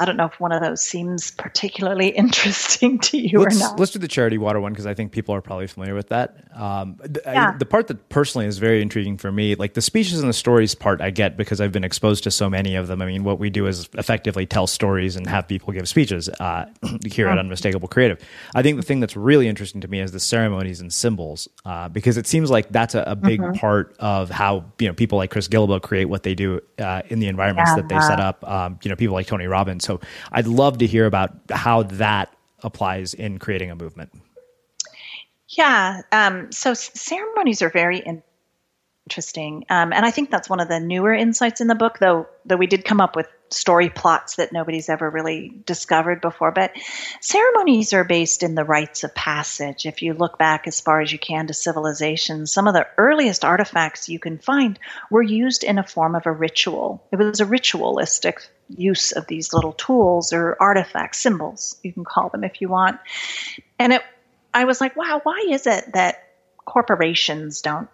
I 0.00 0.06
don't 0.06 0.16
know 0.16 0.26
if 0.26 0.40
one 0.40 0.50
of 0.50 0.62
those 0.62 0.80
seems 0.80 1.30
particularly 1.30 2.08
interesting 2.16 2.98
to 3.00 3.18
you 3.18 3.40
let's, 3.40 3.56
or 3.56 3.58
not. 3.60 3.78
Let's 3.78 3.92
do 3.92 3.98
the 3.98 4.08
charity 4.08 4.38
water 4.38 4.60
one 4.60 4.72
because 4.72 4.86
I 4.86 4.94
think 4.94 5.12
people 5.12 5.34
are 5.34 5.42
probably 5.42 5.66
familiar 5.66 5.94
with 5.94 6.08
that. 6.08 6.36
Um, 6.54 6.98
yeah. 7.24 7.52
I, 7.54 7.56
the 7.56 7.66
part 7.66 7.88
that 7.88 8.08
personally 8.08 8.46
is 8.46 8.58
very 8.58 8.82
intriguing 8.82 9.18
for 9.18 9.30
me, 9.30 9.54
like 9.54 9.74
the 9.74 9.82
speeches 9.82 10.20
and 10.20 10.28
the 10.28 10.34
stories 10.34 10.74
part, 10.74 11.00
I 11.00 11.10
get 11.10 11.36
because 11.36 11.60
I've 11.60 11.72
been 11.72 11.84
exposed 11.84 12.24
to 12.24 12.30
so 12.30 12.48
many 12.48 12.74
of 12.74 12.88
them. 12.88 13.02
I 13.02 13.06
mean, 13.06 13.24
what 13.24 13.38
we 13.38 13.50
do 13.50 13.66
is 13.66 13.88
effectively 13.94 14.46
tell 14.46 14.66
stories 14.66 15.16
and 15.16 15.26
have 15.26 15.46
people 15.46 15.72
give 15.72 15.88
speeches 15.88 16.28
uh, 16.40 16.66
here 17.06 17.28
at 17.28 17.38
Unmistakable 17.38 17.88
Creative. 17.88 18.18
I 18.54 18.62
think 18.62 18.76
the 18.76 18.82
thing 18.82 19.00
that's 19.00 19.16
really 19.16 19.48
interesting 19.48 19.80
to 19.82 19.88
me 19.88 20.00
is 20.00 20.12
the 20.12 20.20
ceremonies 20.20 20.80
and 20.80 20.92
symbols 20.92 21.48
uh, 21.64 21.88
because 21.88 22.16
it 22.16 22.26
seems 22.26 22.50
like 22.50 22.70
that's 22.70 22.94
a, 22.94 23.02
a 23.06 23.16
big 23.16 23.40
mm-hmm. 23.40 23.58
part 23.58 23.94
of 23.98 24.30
how 24.30 24.64
you 24.78 24.88
know 24.88 24.94
people 24.94 25.18
like 25.18 25.30
Chris 25.30 25.48
Guillebeau 25.48 25.82
create 25.82 26.06
what 26.06 26.22
they 26.22 26.34
do 26.34 26.60
uh, 26.78 27.02
in 27.08 27.20
the 27.20 27.26
environments 27.26 27.70
yeah. 27.70 27.76
that 27.76 27.88
they 27.88 28.00
set 28.00 28.20
up. 28.20 28.48
Um, 28.48 28.78
you 28.82 28.88
know, 28.88 28.96
people 28.96 29.14
like 29.14 29.26
Tony 29.26 29.46
Robbins 29.46 29.84
so 29.90 30.00
I'd 30.30 30.46
love 30.46 30.78
to 30.78 30.86
hear 30.86 31.06
about 31.06 31.34
how 31.50 31.82
that 31.82 32.32
applies 32.62 33.14
in 33.14 33.38
creating 33.38 33.70
a 33.70 33.74
movement. 33.74 34.12
Yeah. 35.48 36.02
Um, 36.12 36.52
so 36.52 36.74
ceremonies 36.74 37.60
are 37.60 37.70
very 37.70 37.98
interesting, 39.10 39.64
um, 39.68 39.92
and 39.92 40.06
I 40.06 40.12
think 40.12 40.30
that's 40.30 40.48
one 40.48 40.60
of 40.60 40.68
the 40.68 40.78
newer 40.78 41.12
insights 41.12 41.60
in 41.60 41.66
the 41.66 41.74
book. 41.74 41.98
Though, 41.98 42.28
though 42.44 42.56
we 42.56 42.68
did 42.68 42.84
come 42.84 43.00
up 43.00 43.16
with 43.16 43.26
story 43.50 43.88
plots 43.88 44.36
that 44.36 44.52
nobody's 44.52 44.88
ever 44.88 45.10
really 45.10 45.52
discovered 45.66 46.20
before. 46.20 46.52
But 46.52 46.70
ceremonies 47.20 47.92
are 47.92 48.04
based 48.04 48.44
in 48.44 48.54
the 48.54 48.62
rites 48.62 49.02
of 49.02 49.12
passage. 49.12 49.86
If 49.86 50.02
you 50.02 50.14
look 50.14 50.38
back 50.38 50.68
as 50.68 50.80
far 50.80 51.00
as 51.00 51.12
you 51.12 51.18
can 51.18 51.48
to 51.48 51.54
civilization, 51.54 52.46
some 52.46 52.68
of 52.68 52.74
the 52.74 52.86
earliest 52.96 53.44
artifacts 53.44 54.08
you 54.08 54.20
can 54.20 54.38
find 54.38 54.78
were 55.10 55.22
used 55.22 55.64
in 55.64 55.78
a 55.78 55.86
form 55.86 56.14
of 56.14 56.26
a 56.26 56.32
ritual. 56.32 57.02
It 57.10 57.16
was 57.16 57.40
a 57.40 57.46
ritualistic 57.46 58.40
use 58.68 59.10
of 59.10 59.26
these 59.26 59.52
little 59.52 59.72
tools 59.72 60.32
or 60.32 60.56
artifacts, 60.60 61.18
symbols, 61.18 61.76
you 61.82 61.92
can 61.92 62.04
call 62.04 62.28
them 62.28 62.44
if 62.44 62.60
you 62.60 62.68
want. 62.68 63.00
And 63.80 63.94
it 63.94 64.02
I 64.54 64.64
was 64.64 64.80
like, 64.80 64.96
wow, 64.96 65.20
why 65.22 65.44
is 65.48 65.66
it 65.66 65.92
that 65.92 66.24
corporations 66.64 67.62
don't 67.62 67.88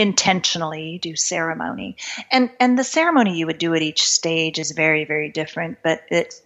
intentionally 0.00 0.98
do 0.98 1.16
ceremony. 1.16 1.96
And 2.30 2.50
and 2.58 2.78
the 2.78 2.84
ceremony 2.84 3.38
you 3.38 3.46
would 3.46 3.58
do 3.58 3.74
at 3.74 3.82
each 3.82 4.02
stage 4.02 4.58
is 4.58 4.72
very 4.72 5.04
very 5.04 5.30
different, 5.30 5.78
but 5.82 6.02
it's 6.10 6.42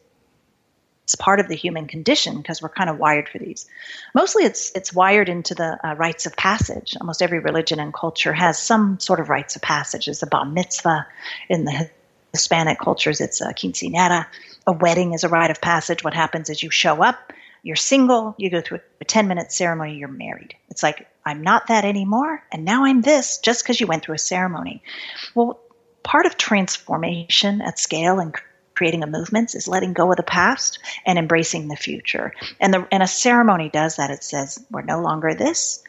it's 1.05 1.15
part 1.15 1.39
of 1.39 1.49
the 1.49 1.55
human 1.55 1.87
condition 1.87 2.39
because 2.39 2.63
we're 2.63 2.71
kind 2.71 2.89
of 2.89 2.99
wired 2.99 3.29
for 3.29 3.39
these. 3.39 3.67
Mostly, 4.15 4.45
it's 4.45 4.73
it's 4.75 4.93
wired 4.93 5.29
into 5.29 5.55
the 5.55 5.79
uh, 5.87 5.95
rites 5.95 6.25
of 6.27 6.35
passage. 6.35 6.97
Almost 6.99 7.21
every 7.21 7.41
religion 7.41 7.79
and 7.79 7.93
culture 7.93 8.33
has 8.33 8.59
some 8.59 8.99
sort 8.99 9.21
of 9.21 9.29
rites 9.29 9.55
of 9.55 9.63
passage. 9.63 10.09
It's 10.09 10.23
a 10.23 10.27
bar 10.27 10.47
mitzvah 10.47 11.07
in 11.49 11.65
the 11.65 11.91
Hispanic 12.33 12.81
cultures. 12.81 13.21
It's 13.21 13.43
a 13.43 13.53
quinceanera. 13.53 14.27
A 14.67 14.73
wedding 14.73 15.13
is 15.13 15.25
a 15.25 15.29
rite 15.29 15.51
of 15.51 15.61
passage. 15.61 16.03
What 16.03 16.15
happens 16.15 16.49
is 16.49 16.63
you 16.63 16.71
show 16.71 17.03
up, 17.03 17.35
you're 17.65 17.77
single, 17.77 18.35
you 18.37 18.51
go 18.51 18.61
through 18.61 18.81
a 19.01 19.05
10 19.05 19.27
minute 19.27 19.51
ceremony, 19.51 19.97
you're 19.97 20.07
married. 20.07 20.55
It's 20.69 20.83
like 20.83 21.09
I'm 21.25 21.43
not 21.43 21.69
that 21.69 21.85
anymore, 21.85 22.45
and 22.53 22.65
now 22.65 22.85
I'm 22.85 23.01
this 23.01 23.39
just 23.39 23.65
because 23.65 23.81
you 23.81 23.87
went 23.87 24.05
through 24.05 24.17
a 24.17 24.19
ceremony. 24.19 24.83
Well, 25.35 25.59
part 26.03 26.27
of 26.27 26.37
transformation 26.37 27.63
at 27.63 27.79
scale 27.79 28.21
and 28.21 28.35
creating 28.75 29.03
a 29.03 29.07
movement 29.07 29.55
is 29.55 29.67
letting 29.67 29.95
go 29.95 30.11
of 30.11 30.19
the 30.19 30.23
past 30.23 30.79
and 31.07 31.19
embracing 31.19 31.69
the 31.69 31.77
future. 31.77 32.35
And 32.61 32.75
the 32.75 32.87
and 32.93 33.03
a 33.03 33.09
ceremony 33.09 33.71
does 33.71 33.97
that. 33.97 34.11
It 34.11 34.23
says 34.23 34.63
we're 34.71 34.83
no 34.83 35.01
longer 35.01 35.35
this, 35.35 35.83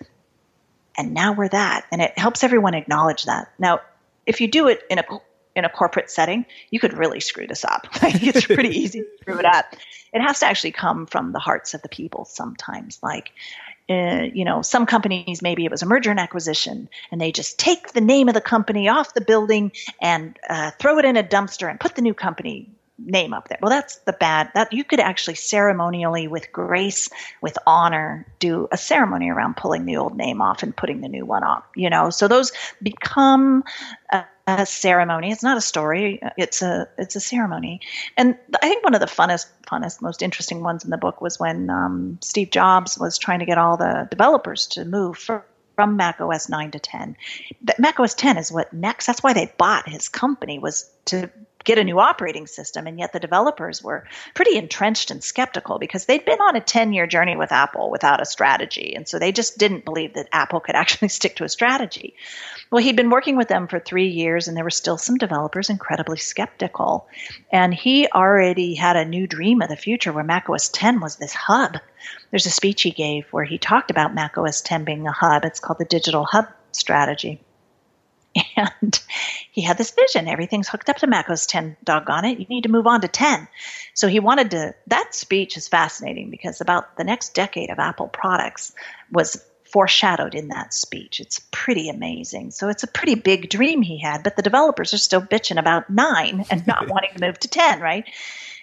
and 0.97 1.13
now 1.13 1.33
we're 1.33 1.49
that, 1.49 1.85
and 1.91 2.01
it 2.01 2.17
helps 2.17 2.43
everyone 2.43 2.73
acknowledge 2.73 3.25
that. 3.25 3.51
Now, 3.59 3.81
if 4.25 4.39
you 4.39 4.47
do 4.47 4.69
it 4.69 4.81
in 4.89 4.99
a 4.99 5.03
in 5.55 5.65
a 5.65 5.69
corporate 5.69 6.11
setting, 6.11 6.45
you 6.69 6.79
could 6.79 6.93
really 6.93 7.19
screw 7.19 7.47
this 7.47 7.63
up. 7.63 7.87
it's 8.01 8.45
pretty 8.45 8.69
easy 8.69 9.01
to 9.01 9.07
screw 9.21 9.39
it 9.39 9.45
up. 9.45 9.65
It 10.13 10.21
has 10.21 10.39
to 10.39 10.45
actually 10.45 10.71
come 10.71 11.05
from 11.05 11.31
the 11.31 11.39
hearts 11.39 11.73
of 11.73 11.81
the 11.81 11.89
people 11.89 12.25
sometimes. 12.25 12.99
Like 13.01 13.31
uh, 13.87 14.23
you 14.33 14.45
know, 14.45 14.63
some 14.63 14.85
companies 14.85 15.41
maybe 15.43 15.63
it 15.63 15.69
was 15.69 15.83
a 15.83 15.85
merger 15.85 16.09
and 16.09 16.19
acquisition, 16.19 16.89
and 17.11 17.21
they 17.21 17.31
just 17.31 17.59
take 17.59 17.93
the 17.93 18.01
name 18.01 18.27
of 18.27 18.33
the 18.33 18.41
company 18.41 18.89
off 18.89 19.13
the 19.13 19.21
building 19.21 19.71
and 20.01 20.37
uh, 20.49 20.71
throw 20.79 20.97
it 20.97 21.05
in 21.05 21.17
a 21.17 21.23
dumpster 21.23 21.69
and 21.69 21.79
put 21.79 21.95
the 21.95 22.01
new 22.01 22.13
company 22.13 22.67
name 22.97 23.33
up 23.33 23.47
there. 23.47 23.59
Well, 23.61 23.69
that's 23.69 23.97
the 23.97 24.13
bad. 24.13 24.49
That 24.55 24.73
you 24.73 24.83
could 24.83 24.99
actually 24.99 25.35
ceremonially, 25.35 26.27
with 26.27 26.51
grace, 26.51 27.09
with 27.41 27.57
honor, 27.67 28.25
do 28.39 28.67
a 28.71 28.77
ceremony 28.77 29.29
around 29.29 29.57
pulling 29.57 29.85
the 29.85 29.97
old 29.97 30.17
name 30.17 30.41
off 30.41 30.63
and 30.63 30.75
putting 30.75 31.01
the 31.01 31.09
new 31.09 31.25
one 31.25 31.43
on. 31.43 31.61
You 31.75 31.89
know, 31.89 32.09
so 32.09 32.27
those 32.27 32.51
become. 32.81 33.63
Uh, 34.11 34.23
a 34.47 34.65
ceremony. 34.65 35.31
It's 35.31 35.43
not 35.43 35.57
a 35.57 35.61
story. 35.61 36.21
It's 36.37 36.61
a 36.61 36.87
it's 36.97 37.15
a 37.15 37.19
ceremony. 37.19 37.81
And 38.15 38.37
I 38.61 38.67
think 38.67 38.83
one 38.83 38.93
of 38.93 38.99
the 38.99 39.07
funnest, 39.07 39.47
funnest, 39.67 40.01
most 40.01 40.21
interesting 40.21 40.61
ones 40.61 40.83
in 40.83 40.91
the 40.91 40.97
book 40.97 41.21
was 41.21 41.39
when 41.39 41.69
um, 41.69 42.19
Steve 42.21 42.51
Jobs 42.51 42.97
was 42.97 43.17
trying 43.17 43.39
to 43.39 43.45
get 43.45 43.57
all 43.57 43.77
the 43.77 44.07
developers 44.11 44.67
to 44.67 44.85
move 44.85 45.17
from, 45.17 45.41
from 45.75 45.97
Mac 45.97 46.21
OS 46.21 46.47
9 46.47 46.71
to 46.71 46.79
10. 46.79 47.17
That 47.63 47.79
Mac 47.79 47.99
OS 47.99 48.13
10 48.13 48.37
is 48.37 48.51
what 48.51 48.73
NeXT. 48.75 49.05
That's 49.05 49.23
why 49.23 49.33
they 49.33 49.51
bought 49.57 49.89
his 49.89 50.09
company 50.09 50.59
was 50.59 50.89
to 51.05 51.29
get 51.65 51.79
a 51.79 51.83
new 51.83 51.99
operating 51.99 52.47
system. 52.47 52.87
And 52.87 52.97
yet 52.97 53.11
the 53.11 53.19
developers 53.19 53.83
were 53.83 54.07
pretty 54.33 54.57
entrenched 54.57 55.11
and 55.11 55.23
skeptical 55.23 55.79
because 55.79 56.05
they'd 56.05 56.23
been 56.23 56.39
on 56.39 56.55
a 56.55 56.61
10 56.61 56.93
year 56.93 57.07
journey 57.07 57.35
with 57.35 57.51
Apple 57.51 57.89
without 57.91 58.21
a 58.21 58.25
strategy. 58.25 58.93
And 58.95 59.07
so 59.07 59.19
they 59.19 59.31
just 59.31 59.57
didn't 59.57 59.83
believe 59.83 60.13
that 60.13 60.29
Apple 60.31 60.59
could 60.59 60.75
actually 60.85 61.09
stick 61.09 61.35
to 61.37 61.43
a 61.43 61.49
strategy. 61.49 62.15
Well, 62.71 62.83
he'd 62.83 62.95
been 62.95 63.09
working 63.09 63.37
with 63.37 63.47
them 63.47 63.67
for 63.67 63.79
three 63.79 64.07
years, 64.07 64.47
and 64.47 64.55
there 64.55 64.63
were 64.63 64.69
still 64.69 64.97
some 64.97 65.17
developers 65.17 65.69
incredibly 65.69 66.17
skeptical. 66.17 67.07
And 67.51 67.73
he 67.73 68.07
already 68.07 68.75
had 68.75 68.95
a 68.95 69.05
new 69.05 69.27
dream 69.27 69.61
of 69.61 69.69
the 69.69 69.75
future 69.75 70.11
where 70.11 70.23
macOS 70.23 70.69
10 70.69 70.99
was 70.99 71.15
this 71.15 71.33
hub. 71.33 71.77
There's 72.31 72.45
a 72.45 72.51
speech 72.51 72.81
he 72.81 72.91
gave 72.91 73.25
where 73.31 73.43
he 73.43 73.57
talked 73.57 73.91
about 73.91 74.15
macOS 74.15 74.61
10 74.61 74.83
being 74.83 75.07
a 75.07 75.11
hub. 75.11 75.45
It's 75.45 75.59
called 75.59 75.79
the 75.79 75.85
Digital 75.85 76.25
Hub 76.25 76.47
Strategy. 76.71 77.44
And 78.57 78.99
he 79.51 79.61
had 79.61 79.77
this 79.77 79.91
vision. 79.91 80.27
Everything's 80.27 80.69
hooked 80.69 80.89
up 80.89 80.97
to 80.97 81.07
macOS 81.07 81.45
10, 81.45 81.77
doggone 81.83 82.25
it. 82.25 82.39
You 82.39 82.45
need 82.49 82.63
to 82.63 82.71
move 82.71 82.87
on 82.87 83.01
to 83.01 83.07
10. 83.07 83.47
So 83.93 84.07
he 84.07 84.19
wanted 84.19 84.51
to, 84.51 84.75
that 84.87 85.13
speech 85.13 85.57
is 85.57 85.67
fascinating 85.67 86.29
because 86.29 86.61
about 86.61 86.97
the 86.97 87.03
next 87.03 87.33
decade 87.33 87.69
of 87.69 87.79
Apple 87.79 88.07
products 88.07 88.73
was 89.11 89.43
foreshadowed 89.65 90.35
in 90.35 90.49
that 90.49 90.73
speech. 90.73 91.19
It's 91.19 91.41
pretty 91.51 91.89
amazing. 91.89 92.51
So 92.51 92.69
it's 92.69 92.83
a 92.83 92.87
pretty 92.87 93.15
big 93.15 93.49
dream 93.49 93.81
he 93.81 93.99
had, 93.99 94.23
but 94.23 94.35
the 94.37 94.41
developers 94.41 94.93
are 94.93 94.97
still 94.97 95.21
bitching 95.21 95.59
about 95.59 95.89
nine 95.89 96.45
and 96.49 96.65
not 96.65 96.87
wanting 96.89 97.13
to 97.15 97.25
move 97.25 97.39
to 97.39 97.49
10, 97.49 97.81
right? 97.81 98.05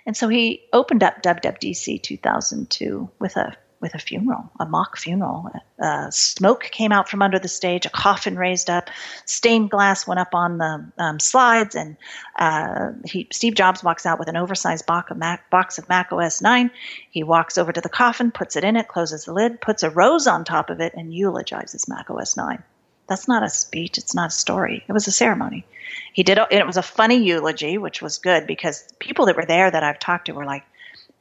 And 0.07 0.17
so 0.17 0.29
he 0.29 0.63
opened 0.73 1.03
up 1.03 1.23
WWDC 1.23 2.03
2002 2.03 3.11
with 3.19 3.37
a 3.37 3.57
with 3.83 3.95
a 3.95 3.99
funeral, 3.99 4.49
a 4.61 4.65
mock 4.65 4.97
funeral. 4.97 5.51
Uh, 5.79 6.09
smoke 6.11 6.63
came 6.71 6.93
out 6.93 7.09
from 7.09 7.21
under 7.21 7.39
the 7.39 7.49
stage, 7.49 7.85
a 7.85 7.91
coffin 7.91 8.37
raised 8.37 8.71
up, 8.71 8.89
stained 9.27 9.71
glass 9.71 10.07
went 10.07 10.21
up 10.21 10.35
on 10.35 10.57
the 10.59 10.87
um, 10.99 11.19
slides, 11.19 11.75
and 11.75 11.97
uh, 12.39 12.93
he, 13.05 13.29
Steve 13.33 13.55
Jobs 13.55 13.83
walks 13.83 14.07
out 14.07 14.21
with 14.21 14.29
an 14.29 14.37
oversized 14.37 14.87
box 14.87 15.11
of, 15.11 15.19
Mac, 15.19 15.51
box 15.51 15.79
of 15.79 15.89
Mac 15.89 16.13
OS 16.13 16.41
9. 16.41 16.71
He 17.11 17.25
walks 17.25 17.59
over 17.59 17.73
to 17.73 17.81
the 17.81 17.89
coffin, 17.89 18.31
puts 18.31 18.57
it 18.57 18.65
in 18.65 18.77
it, 18.77 18.89
closes 18.89 19.25
the 19.25 19.35
lid, 19.35 19.61
puts 19.61 19.83
a 19.83 19.91
rose 19.91 20.27
on 20.27 20.45
top 20.45 20.71
of 20.71 20.81
it, 20.81 20.95
and 20.95 21.13
eulogizes 21.13 21.89
Mac 21.89 22.09
OS 22.09 22.37
9. 22.37 22.63
That's 23.09 23.29
not 23.29 23.43
a 23.43 23.51
speech. 23.51 23.99
It's 23.99 24.15
not 24.15 24.29
a 24.29 24.35
story. 24.35 24.85
It 24.89 24.93
was 24.93 25.09
a 25.09 25.13
ceremony. 25.13 25.67
He 26.13 26.23
did. 26.23 26.39
and 26.39 26.53
It 26.53 26.67
was 26.67 26.77
a 26.77 26.83
funny 26.83 27.17
eulogy, 27.17 27.77
which 27.77 28.01
was 28.01 28.19
good 28.19 28.47
because 28.47 28.89
people 29.01 29.27
that 29.27 29.37
were 29.37 29.45
there 29.45 29.71
that 29.71 29.83
I've 29.83 29.99
talked 29.99 30.27
to 30.27 30.33
were 30.33 30.47
like, 30.47 30.65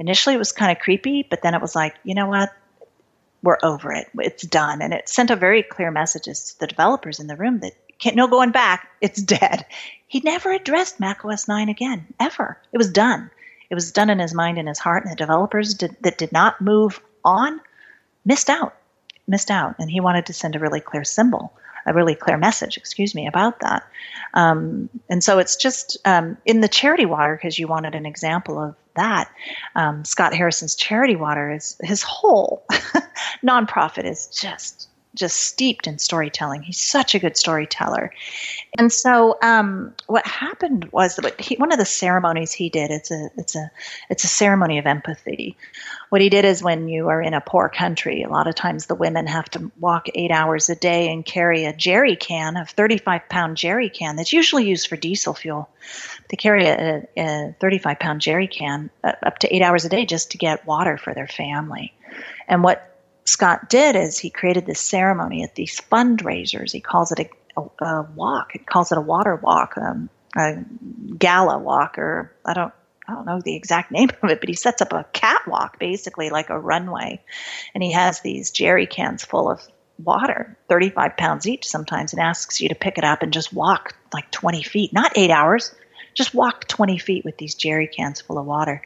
initially 0.02 0.36
it 0.36 0.40
was 0.40 0.52
kind 0.52 0.72
of 0.72 0.82
creepy, 0.82 1.26
but 1.30 1.42
then 1.42 1.54
it 1.54 1.62
was 1.62 1.76
like, 1.76 1.96
you 2.04 2.16
know 2.16 2.28
what? 2.28 2.52
We're 3.44 3.60
over 3.64 3.94
it. 3.94 4.08
It's 4.16 4.44
done. 4.44 4.82
And 4.82 4.94
it 4.94 5.08
sent 5.08 5.30
a 5.30 5.36
very 5.36 5.64
clear 5.64 5.92
message 5.92 6.26
to 6.26 6.60
the 6.60 6.68
developers 6.68 7.20
in 7.20 7.28
the 7.28 7.36
room 7.36 7.60
that 7.60 7.74
can't 8.00 8.16
no 8.16 8.28
going 8.28 8.52
back. 8.52 8.90
It's 9.00 9.22
dead. 9.22 9.66
He 10.08 10.20
never 10.20 10.52
addressed 10.52 11.00
Mac 11.00 11.24
OS 11.24 11.48
9 11.48 11.70
again, 11.70 12.08
ever. 12.20 12.58
It 12.74 12.78
was 12.78 12.92
done. 12.92 13.30
It 13.70 13.76
was 13.76 13.92
done 13.92 14.10
in 14.10 14.20
his 14.20 14.34
mind 14.34 14.58
and 14.58 14.68
his 14.68 14.80
heart, 14.80 15.04
and 15.04 15.12
the 15.12 15.16
developers 15.16 15.76
did, 15.76 15.96
that 16.02 16.18
did 16.18 16.34
not 16.34 16.60
move 16.60 17.00
on 17.24 17.62
missed 18.26 18.50
out. 18.50 18.76
Missed 19.28 19.50
out. 19.50 19.76
And 19.80 19.90
he 19.90 20.02
wanted 20.02 20.26
to 20.26 20.34
send 20.34 20.56
a 20.56 20.60
really 20.60 20.82
clear 20.82 21.06
symbol 21.06 21.54
a 21.86 21.94
really 21.94 22.16
clear 22.16 22.38
message, 22.38 22.78
excuse 22.78 23.16
me, 23.16 23.28
about 23.28 23.60
that. 23.62 23.84
Um, 24.34 24.90
and 25.10 25.24
so 25.24 25.40
it's 25.40 25.56
just 25.56 25.98
um, 26.06 26.38
in 26.46 26.62
the 26.62 26.68
charity 26.68 27.06
water, 27.06 27.36
because 27.36 27.58
you 27.60 27.68
wanted 27.68 27.96
an 27.96 28.06
example 28.06 28.60
of 28.60 28.76
that. 28.96 29.32
Um, 29.76 30.06
Scott 30.06 30.34
Harrison's 30.34 30.76
charity 30.76 31.16
water 31.16 31.52
is 31.52 31.78
his 31.82 32.04
whole 32.04 32.66
nonprofit 33.44 34.06
is 34.06 34.28
just 34.28 34.88
just 35.16 35.38
steeped 35.44 35.88
in 35.88 36.00
storytelling. 36.00 36.62
He's 36.62 36.80
such 36.80 37.14
a 37.14 37.20
good 37.20 37.36
storyteller. 37.36 38.14
And 38.78 38.92
so, 38.92 39.38
um, 39.42 39.94
what 40.08 40.26
happened 40.26 40.86
was 40.92 41.18
that 41.18 41.40
he, 41.40 41.56
one 41.56 41.72
of 41.72 41.80
the 41.80 41.86
ceremonies 41.86 42.52
he 42.52 42.70
did. 42.70 42.92
It's 42.92 43.12
a 43.12 43.30
it's 43.38 43.56
a 43.56 43.70
it's 44.10 44.24
a 44.24 44.28
ceremony 44.28 44.78
of 44.78 44.86
empathy. 44.86 45.58
What 46.10 46.22
he 46.22 46.30
did 46.30 46.46
is 46.46 46.64
when 46.64 46.88
you 46.88 47.10
are 47.10 47.22
in 47.22 47.34
a 47.34 47.42
poor 47.42 47.70
country, 47.70 48.24
a 48.24 48.30
lot 48.30 48.48
of 48.48 48.56
times 48.56 48.86
the 48.86 48.96
women 48.96 49.28
have 49.28 49.50
to 49.52 49.72
walk 49.80 50.08
eight 50.16 50.32
hours 50.32 50.70
a 50.70 50.76
day 50.76 51.12
and 51.12 51.26
carry 51.26 51.66
a 51.66 51.74
jerry 51.74 52.16
can, 52.16 52.56
a 52.56 52.66
35 52.66 53.28
pound 53.30 53.58
jerry 53.58 53.90
can 53.90 54.16
that's 54.16 54.34
usually 54.34 54.68
used 54.68 54.88
for 54.88 54.96
diesel 54.96 55.34
fuel. 55.34 55.70
They 56.30 56.38
carry 56.38 56.66
a, 56.66 57.06
a 57.18 57.56
35 57.60 58.00
pound 58.00 58.22
jerry 58.22 58.48
can 58.48 58.90
uh, 59.04 59.14
up 59.24 59.40
to 59.40 59.54
eight 59.54 59.62
hours 59.62 59.84
a 59.84 59.90
day 59.90 60.06
just 60.06 60.32
to 60.32 60.38
get 60.38 60.66
water 60.66 60.98
for 60.98 61.14
their 61.14 61.28
family. 61.28 61.94
And 62.48 62.64
what 62.64 62.91
Scott 63.26 63.70
did 63.70 63.96
is 63.96 64.18
he 64.18 64.30
created 64.30 64.66
this 64.66 64.80
ceremony 64.80 65.44
at 65.44 65.56
these 65.56 65.80
fundraisers. 65.80 66.72
He 66.72 66.82
calls 66.82 67.12
it 67.12 67.20
a, 67.20 67.62
a, 67.62 67.86
a 67.86 68.10
walk. 68.16 68.52
He 68.54 68.60
calls 68.60 68.92
it 68.92 68.98
a 68.98 69.02
water 69.02 69.36
walk, 69.36 69.78
um, 69.78 70.10
a 70.36 70.58
gala 71.18 71.60
walk, 71.60 71.98
or 71.98 72.34
I 72.46 72.54
don't 72.54 72.74
I 73.08 73.14
don't 73.14 73.26
know 73.26 73.42
the 73.42 73.56
exact 73.56 73.92
name 73.92 74.10
of 74.22 74.30
it, 74.30 74.40
but 74.40 74.50
he 74.50 74.56
sets 74.56 74.82
up 74.82 74.94
a 74.94 75.06
catwalk, 75.14 75.80
basically 75.80 76.30
like 76.30 76.50
a 76.50 76.60
runway, 76.60 77.22
and 77.74 77.84
he 77.84 77.92
has 77.92 78.22
these 78.22 78.52
jerry 78.52 78.88
cans 78.88 79.24
full 79.24 79.50
of 79.50 79.62
water, 80.04 80.58
35 80.70 81.18
pounds 81.18 81.48
each 81.48 81.68
sometimes, 81.68 82.14
and 82.14 82.22
asks 82.22 82.60
you 82.60 82.70
to 82.70 82.76
pick 82.76 82.98
it 82.98 83.04
up 83.04 83.22
and 83.22 83.34
just 83.34 83.54
walk 83.54 83.96
like 84.14 84.32
20 84.32 84.64
feet, 84.64 84.94
not 84.94 85.12
eight 85.16 85.30
hours, 85.30 85.74
just 86.14 86.34
walk 86.34 86.68
20 86.68 86.98
feet 86.98 87.26
with 87.26 87.38
these 87.38 87.56
jerry 87.56 87.88
cans 87.88 88.22
full 88.22 88.38
of 88.38 88.46
water. 88.46 88.82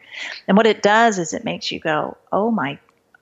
And 0.47 0.57
what 0.57 0.67
it 0.67 0.81
does 0.81 1.17
is 1.19 1.33
it 1.33 1.43
makes 1.43 1.71
you 1.71 1.79
go, 1.79 2.17
oh 2.31 2.51
my 2.51 2.79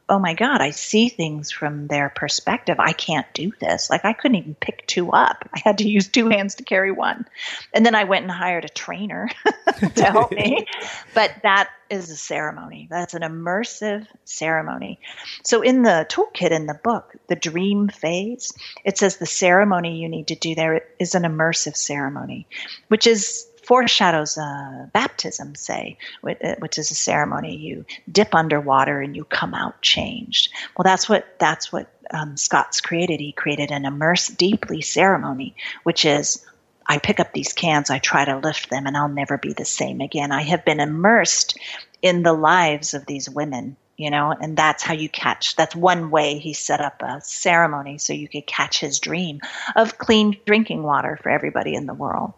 oh 0.10 0.20
my 0.20 0.34
God, 0.34 0.62
I 0.62 0.72
see 0.72 1.10
things 1.10 1.52
from 1.52 1.88
their 1.88 2.10
perspective. 2.10 2.76
I 2.80 2.92
can't 2.92 3.26
do 3.34 3.52
this. 3.60 3.90
Like 3.90 4.04
I 4.04 4.14
couldn't 4.14 4.36
even 4.36 4.56
pick 4.56 4.86
two 4.86 5.12
up. 5.12 5.48
I 5.54 5.62
had 5.64 5.78
to 5.78 5.90
use 5.90 6.10
two 6.10 6.28
hands 6.30 6.56
to 6.56 6.64
carry 6.64 6.92
one. 6.92 7.26
And 7.74 7.86
then 7.86 7.96
I 7.96 8.04
went 8.04 8.24
and 8.24 8.32
hired 8.32 8.66
a 8.66 8.70
trainer 8.70 9.30
to 9.96 10.04
help 10.04 10.32
me. 10.32 10.66
But 11.14 11.32
that 11.44 11.70
is 11.92 12.10
a 12.10 12.16
ceremony. 12.16 12.88
That's 12.90 13.14
an 13.14 13.22
immersive 13.22 14.08
ceremony. 14.26 15.00
So 15.44 15.62
in 15.62 15.84
the 15.84 16.08
toolkit 16.10 16.50
in 16.50 16.66
the 16.66 16.80
book, 16.84 17.14
the 17.28 17.36
dream 17.36 17.88
phase, 17.88 18.52
it 18.84 18.98
says 18.98 19.18
the 19.18 19.28
ceremony 19.28 20.02
you 20.02 20.10
need 20.10 20.30
to 20.30 20.36
do 20.36 20.56
there 20.56 20.82
is 21.00 21.14
an 21.14 21.22
immersive 21.24 21.76
ceremony, 21.76 22.48
which 22.88 23.06
is 23.06 23.48
foreshadows 23.64 24.38
uh, 24.38 24.88
baptism, 24.94 25.56
say, 25.56 25.98
uh, 26.24 26.56
which 26.60 26.78
is 26.78 26.92
a 26.92 26.96
ceremony 26.96 27.56
you 27.56 27.86
dip 28.12 28.36
underwater 28.36 29.02
and 29.02 29.16
you 29.16 29.24
come 29.26 29.54
out 29.54 29.82
changed. 29.82 30.52
Well, 30.76 30.84
that's 30.84 31.08
what 31.08 31.40
that's 31.40 31.72
what 31.72 31.90
um, 32.12 32.38
Scott's 32.38 32.82
created. 32.82 33.20
He 33.20 33.32
created 33.32 33.72
an 33.72 33.86
immerse 33.86 34.28
deeply 34.28 34.82
ceremony, 34.82 35.56
which 35.84 36.06
is 36.06 36.46
I 36.88 36.98
pick 36.98 37.20
up 37.20 37.34
these 37.34 37.54
cans, 37.54 37.90
I 37.90 38.00
try 38.00 38.26
to 38.26 38.38
lift 38.38 38.70
them, 38.70 38.86
and 38.86 38.98
I'll 38.98 39.08
never 39.08 39.38
be 39.38 39.54
the 39.54 39.66
same 39.66 40.02
again. 40.02 40.32
I 40.32 40.42
have 40.42 40.66
been 40.66 40.80
immersed 40.80 41.58
in 42.02 42.24
the 42.24 42.34
lives 42.34 42.94
of 42.94 43.06
these 43.06 43.30
women 43.30 43.78
you 43.98 44.10
know 44.10 44.32
and 44.32 44.58
that's 44.58 44.84
how 44.84 44.94
you 44.94 45.08
catch 45.08 45.56
that's 45.56 45.76
one 45.76 46.10
way 46.10 46.38
he 46.40 46.54
set 46.54 46.82
up 46.82 47.02
a 47.02 47.22
ceremony 47.22 47.98
so 47.98 48.12
you 48.14 48.28
could 48.28 48.46
catch 48.46 48.80
his 48.80 49.00
dream 49.00 49.40
of 49.76 49.98
clean 49.98 50.36
drinking 50.46 50.84
water 50.84 51.18
for 51.22 51.30
everybody 51.30 51.76
in 51.76 51.86
the 51.86 51.94
world 51.94 52.34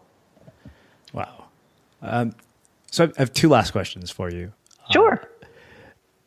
Wow. 1.16 1.46
Um, 2.02 2.34
so 2.90 3.04
I 3.04 3.12
have 3.18 3.32
two 3.32 3.48
last 3.48 3.72
questions 3.72 4.10
for 4.10 4.30
you. 4.30 4.52
Sure. 4.92 5.28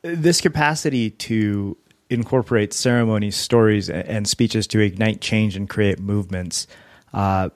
Um, 0.04 0.22
this 0.22 0.42
capacity 0.42 1.12
to 1.12 1.78
incorporate 2.10 2.74
ceremonies, 2.74 3.36
stories, 3.36 3.90
and 3.90 4.28
speeches 4.28 4.66
to 4.68 4.80
ignite 4.80 5.22
change 5.22 5.56
and 5.56 5.70
create 5.70 6.00
movements 6.00 6.68
uh, 7.14 7.50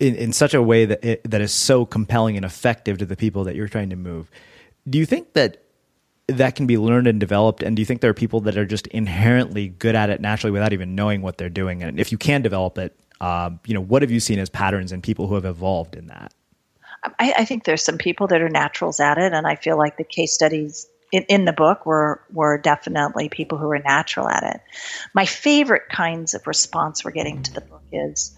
in, 0.00 0.16
in 0.16 0.32
such 0.32 0.52
a 0.52 0.60
way 0.60 0.84
that 0.84 1.04
it, 1.04 1.30
that 1.30 1.40
is 1.40 1.52
so 1.52 1.86
compelling 1.86 2.36
and 2.36 2.44
effective 2.44 2.98
to 2.98 3.06
the 3.06 3.16
people 3.16 3.44
that 3.44 3.54
you're 3.54 3.68
trying 3.68 3.90
to 3.90 3.96
move. 3.96 4.30
Do 4.88 4.98
you 4.98 5.06
think 5.06 5.34
that 5.34 5.62
that 6.26 6.56
can 6.56 6.66
be 6.66 6.76
learned 6.76 7.06
and 7.06 7.20
developed? 7.20 7.62
And 7.62 7.76
do 7.76 7.82
you 7.82 7.86
think 7.86 8.00
there 8.00 8.10
are 8.10 8.14
people 8.14 8.40
that 8.40 8.56
are 8.56 8.66
just 8.66 8.88
inherently 8.88 9.68
good 9.68 9.94
at 9.94 10.10
it 10.10 10.20
naturally 10.20 10.50
without 10.50 10.72
even 10.72 10.94
knowing 10.94 11.22
what 11.22 11.38
they're 11.38 11.48
doing? 11.48 11.82
And 11.82 12.00
if 12.00 12.10
you 12.10 12.18
can 12.18 12.42
develop 12.42 12.78
it, 12.78 12.98
um, 13.22 13.60
you 13.64 13.72
know, 13.72 13.80
what 13.80 14.02
have 14.02 14.10
you 14.10 14.18
seen 14.18 14.40
as 14.40 14.50
patterns 14.50 14.90
in 14.90 15.00
people 15.00 15.28
who 15.28 15.36
have 15.36 15.44
evolved 15.44 15.94
in 15.94 16.08
that? 16.08 16.34
I, 17.04 17.34
I, 17.38 17.44
think 17.44 17.64
there's 17.64 17.82
some 17.82 17.96
people 17.96 18.26
that 18.28 18.40
are 18.40 18.48
naturals 18.48 18.98
at 18.98 19.16
it, 19.16 19.32
and 19.32 19.46
I 19.46 19.54
feel 19.54 19.78
like 19.78 19.96
the 19.96 20.04
case 20.04 20.32
studies 20.32 20.88
in, 21.12 21.24
in 21.28 21.44
the 21.44 21.52
book 21.52 21.86
were 21.86 22.20
were 22.32 22.58
definitely 22.58 23.28
people 23.28 23.58
who 23.58 23.70
are 23.70 23.78
natural 23.78 24.28
at 24.28 24.42
it. 24.42 24.60
My 25.14 25.24
favorite 25.24 25.88
kinds 25.88 26.34
of 26.34 26.46
response 26.48 27.04
we're 27.04 27.12
getting 27.12 27.42
to 27.44 27.52
the 27.52 27.60
book 27.60 27.82
is 27.92 28.36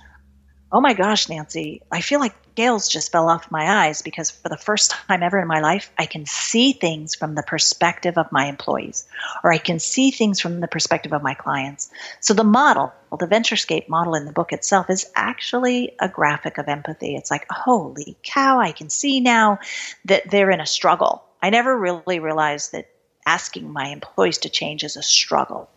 oh 0.74 0.80
my 0.80 0.92
gosh, 0.92 1.28
Nancy, 1.28 1.82
I 1.92 2.00
feel 2.00 2.18
like 2.18 2.34
scales 2.50 2.88
just 2.88 3.12
fell 3.12 3.28
off 3.28 3.48
my 3.52 3.86
eyes 3.86 4.02
because 4.02 4.32
for 4.32 4.48
the 4.48 4.56
first 4.56 4.90
time 4.90 5.22
ever 5.22 5.38
in 5.38 5.46
my 5.46 5.60
life, 5.60 5.92
I 5.96 6.06
can 6.06 6.26
see 6.26 6.72
things 6.72 7.14
from 7.14 7.36
the 7.36 7.44
perspective 7.44 8.18
of 8.18 8.32
my 8.32 8.46
employees, 8.46 9.06
or 9.44 9.52
I 9.52 9.58
can 9.58 9.78
see 9.78 10.10
things 10.10 10.40
from 10.40 10.58
the 10.58 10.66
perspective 10.66 11.12
of 11.12 11.22
my 11.22 11.34
clients. 11.34 11.92
So 12.18 12.34
the 12.34 12.42
model, 12.42 12.92
well, 13.08 13.18
the 13.18 13.28
VentureScape 13.28 13.88
model 13.88 14.16
in 14.16 14.24
the 14.24 14.32
book 14.32 14.52
itself, 14.52 14.90
is 14.90 15.08
actually 15.14 15.94
a 16.00 16.08
graphic 16.08 16.58
of 16.58 16.66
empathy. 16.66 17.14
It's 17.14 17.30
like, 17.30 17.46
holy 17.48 18.16
cow, 18.24 18.58
I 18.58 18.72
can 18.72 18.90
see 18.90 19.20
now 19.20 19.60
that 20.06 20.28
they're 20.28 20.50
in 20.50 20.60
a 20.60 20.66
struggle. 20.66 21.22
I 21.40 21.50
never 21.50 21.78
really 21.78 22.18
realized 22.18 22.72
that 22.72 22.90
asking 23.24 23.72
my 23.72 23.90
employees 23.90 24.38
to 24.38 24.48
change 24.48 24.82
is 24.82 24.96
a 24.96 25.02
struggle 25.04 25.70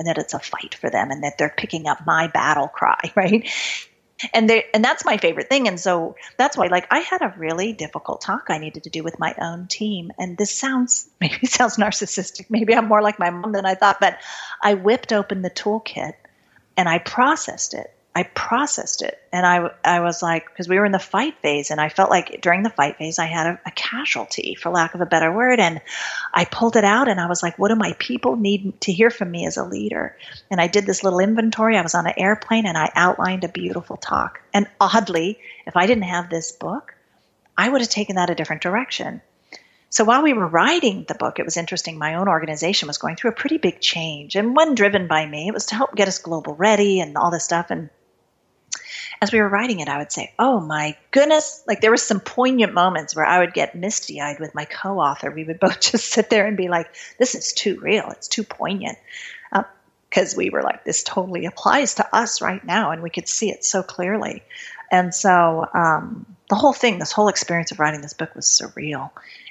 and 0.00 0.08
that 0.08 0.18
it's 0.18 0.34
a 0.34 0.40
fight 0.40 0.74
for 0.74 0.90
them 0.90 1.12
and 1.12 1.22
that 1.22 1.38
they're 1.38 1.54
picking 1.56 1.86
up 1.86 2.04
my 2.04 2.26
battle 2.26 2.66
cry, 2.66 2.98
right? 3.14 3.48
And 4.32 4.48
they 4.48 4.64
and 4.72 4.84
that's 4.84 5.04
my 5.04 5.16
favorite 5.16 5.48
thing. 5.48 5.68
And 5.68 5.78
so 5.78 6.16
that's 6.36 6.56
why 6.56 6.66
like 6.68 6.86
i 6.90 7.00
had 7.00 7.22
a 7.22 7.34
really 7.36 7.72
difficult 7.72 8.20
talk 8.20 8.46
i 8.48 8.58
needed 8.58 8.84
to 8.84 8.90
do 8.90 9.02
with 9.02 9.18
my 9.18 9.34
own 9.40 9.66
team. 9.66 10.10
And 10.18 10.36
this 10.36 10.50
sounds 10.50 11.08
maybe 11.20 11.46
sounds 11.46 11.76
narcissistic. 11.76 12.46
Maybe 12.50 12.74
i'm 12.74 12.88
more 12.88 13.02
like 13.02 13.18
my 13.18 13.30
mom 13.30 13.52
than 13.52 13.66
i 13.66 13.74
thought 13.74 13.98
but 14.00 14.18
i 14.62 14.74
whipped 14.74 15.12
open 15.12 15.42
the 15.42 15.50
toolkit 15.50 16.14
and 16.76 16.88
i 16.88 16.98
processed 16.98 17.74
it 17.74 17.95
I 18.16 18.22
processed 18.22 19.02
it 19.02 19.20
and 19.30 19.44
I, 19.44 19.68
I 19.84 20.00
was 20.00 20.22
like, 20.22 20.48
because 20.48 20.70
we 20.70 20.78
were 20.78 20.86
in 20.86 20.92
the 20.92 20.98
fight 20.98 21.34
phase 21.42 21.70
and 21.70 21.78
I 21.78 21.90
felt 21.90 22.08
like 22.08 22.40
during 22.40 22.62
the 22.62 22.70
fight 22.70 22.96
phase, 22.96 23.18
I 23.18 23.26
had 23.26 23.46
a, 23.46 23.60
a, 23.66 23.70
casualty 23.72 24.54
for 24.54 24.70
lack 24.70 24.94
of 24.94 25.02
a 25.02 25.06
better 25.06 25.30
word. 25.30 25.60
And 25.60 25.82
I 26.32 26.46
pulled 26.46 26.76
it 26.76 26.84
out 26.84 27.08
and 27.08 27.20
I 27.20 27.26
was 27.26 27.42
like, 27.42 27.58
what 27.58 27.68
do 27.68 27.74
my 27.74 27.94
people 27.98 28.36
need 28.36 28.80
to 28.80 28.92
hear 28.92 29.10
from 29.10 29.30
me 29.30 29.44
as 29.44 29.58
a 29.58 29.66
leader? 29.66 30.16
And 30.50 30.62
I 30.62 30.66
did 30.66 30.86
this 30.86 31.04
little 31.04 31.18
inventory. 31.18 31.76
I 31.76 31.82
was 31.82 31.94
on 31.94 32.06
an 32.06 32.14
airplane 32.16 32.64
and 32.64 32.78
I 32.78 32.90
outlined 32.94 33.44
a 33.44 33.48
beautiful 33.48 33.98
talk. 33.98 34.40
And 34.54 34.66
oddly, 34.80 35.38
if 35.66 35.76
I 35.76 35.86
didn't 35.86 36.04
have 36.04 36.30
this 36.30 36.52
book, 36.52 36.94
I 37.54 37.68
would 37.68 37.82
have 37.82 37.90
taken 37.90 38.16
that 38.16 38.30
a 38.30 38.34
different 38.34 38.62
direction. 38.62 39.20
so 39.90 40.04
while 40.04 40.22
we 40.22 40.32
were 40.32 40.48
writing 40.48 41.04
the 41.06 41.16
book, 41.16 41.38
it 41.38 41.44
was 41.44 41.58
interesting. 41.58 41.98
My 41.98 42.14
own 42.14 42.28
organization 42.28 42.86
was 42.86 42.96
going 42.96 43.16
through 43.16 43.32
a 43.32 43.40
pretty 43.42 43.58
big 43.58 43.82
change, 43.82 44.36
and 44.36 44.56
one 44.56 44.74
driven 44.74 45.06
by 45.06 45.26
me. 45.26 45.48
It 45.48 45.54
was 45.54 45.66
to 45.66 45.74
help 45.74 45.94
get 45.94 46.08
us 46.08 46.18
global 46.18 46.54
ready 46.54 47.00
and 47.00 47.18
all 47.18 47.30
this 47.30 47.44
stuff. 47.44 47.70
And 47.70 47.90
as 49.20 49.32
we 49.32 49.40
were 49.40 49.48
writing 49.48 49.80
it, 49.80 49.88
I 49.88 49.98
would 49.98 50.12
say, 50.12 50.32
"Oh 50.38 50.60
my 50.60 50.96
goodness!" 51.10 51.62
Like 51.66 51.80
there 51.80 51.90
were 51.90 51.96
some 51.96 52.20
poignant 52.20 52.74
moments 52.74 53.16
where 53.16 53.26
I 53.26 53.38
would 53.38 53.54
get 53.54 53.74
misty 53.74 54.20
eyed 54.20 54.40
with 54.40 54.54
my 54.54 54.64
co-author. 54.64 55.30
We 55.30 55.44
would 55.44 55.60
both 55.66 55.80
just 55.80 56.06
sit 56.10 56.30
there 56.30 56.46
and 56.46 56.56
be 56.56 56.68
like, 56.68 56.88
"This 57.18 57.34
is 57.34 57.52
too 57.52 57.78
real. 57.80 58.10
It's 58.10 58.28
too 58.28 58.44
poignant." 58.44 58.98
Because 60.08 60.34
uh, 60.34 60.38
we 60.38 60.50
were 60.50 60.62
like, 60.62 60.84
this 60.84 61.02
totally 61.02 61.46
applies 61.46 61.94
to 61.94 62.16
us 62.16 62.40
right 62.40 62.64
now, 62.64 62.90
and 62.92 63.02
we 63.02 63.10
could 63.10 63.28
see 63.28 63.50
it 63.50 63.64
so 63.64 63.82
clearly. 63.82 64.42
And 64.90 65.14
so 65.14 65.66
um, 65.74 66.26
the 66.48 66.54
whole 66.54 66.72
thing, 66.72 66.98
this 66.98 67.12
whole 67.12 67.28
experience 67.28 67.72
of 67.72 67.80
writing 67.80 68.00
this 68.00 68.14
book 68.14 68.34
was 68.34 68.46
surreal 68.46 69.10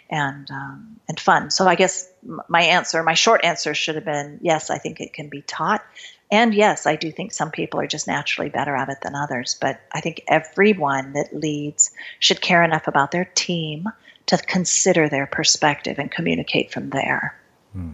and 0.09 0.49
um, 0.51 0.99
and 1.07 1.19
fun. 1.19 1.51
So 1.51 1.67
I 1.67 1.75
guess 1.75 2.09
my 2.47 2.61
answer, 2.61 3.01
my 3.03 3.15
short 3.15 3.43
answer, 3.43 3.73
should 3.73 3.95
have 3.95 4.05
been 4.05 4.39
yes. 4.41 4.69
I 4.69 4.77
think 4.77 5.01
it 5.01 5.13
can 5.13 5.29
be 5.29 5.41
taught, 5.41 5.83
and 6.31 6.53
yes, 6.53 6.85
I 6.85 6.95
do 6.95 7.11
think 7.11 7.31
some 7.31 7.51
people 7.51 7.79
are 7.79 7.87
just 7.87 8.07
naturally 8.07 8.49
better 8.49 8.75
at 8.75 8.89
it 8.89 8.97
than 9.01 9.15
others. 9.15 9.57
But 9.59 9.79
I 9.93 10.01
think 10.01 10.23
everyone 10.27 11.13
that 11.13 11.35
leads 11.35 11.91
should 12.19 12.41
care 12.41 12.63
enough 12.63 12.87
about 12.87 13.11
their 13.11 13.25
team 13.35 13.87
to 14.27 14.37
consider 14.37 15.07
their 15.07 15.27
perspective 15.27 15.99
and 15.99 16.09
communicate 16.09 16.71
from 16.71 16.89
there. 16.89 17.39
Hmm. 17.73 17.93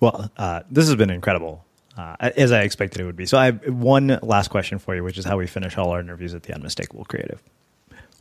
Well, 0.00 0.30
uh, 0.36 0.62
this 0.70 0.86
has 0.86 0.94
been 0.96 1.10
incredible. 1.10 1.64
Uh, 1.96 2.14
as 2.20 2.52
I 2.52 2.60
expected 2.60 3.00
it 3.00 3.04
would 3.04 3.16
be. 3.16 3.26
So 3.26 3.36
I 3.36 3.46
have 3.46 3.66
one 3.66 4.20
last 4.22 4.48
question 4.48 4.78
for 4.78 4.94
you, 4.94 5.02
which 5.02 5.18
is 5.18 5.24
how 5.24 5.36
we 5.36 5.48
finish 5.48 5.76
all 5.76 5.90
our 5.90 5.98
interviews 5.98 6.32
at 6.32 6.44
the 6.44 6.54
Unmistakable 6.54 7.04
Creative. 7.04 7.42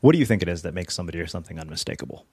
What 0.01 0.13
do 0.13 0.17
you 0.17 0.25
think 0.25 0.41
it 0.41 0.49
is 0.49 0.63
that 0.63 0.73
makes 0.73 0.95
somebody 0.95 1.19
or 1.19 1.27
something 1.27 1.59
unmistakable? 1.59 2.25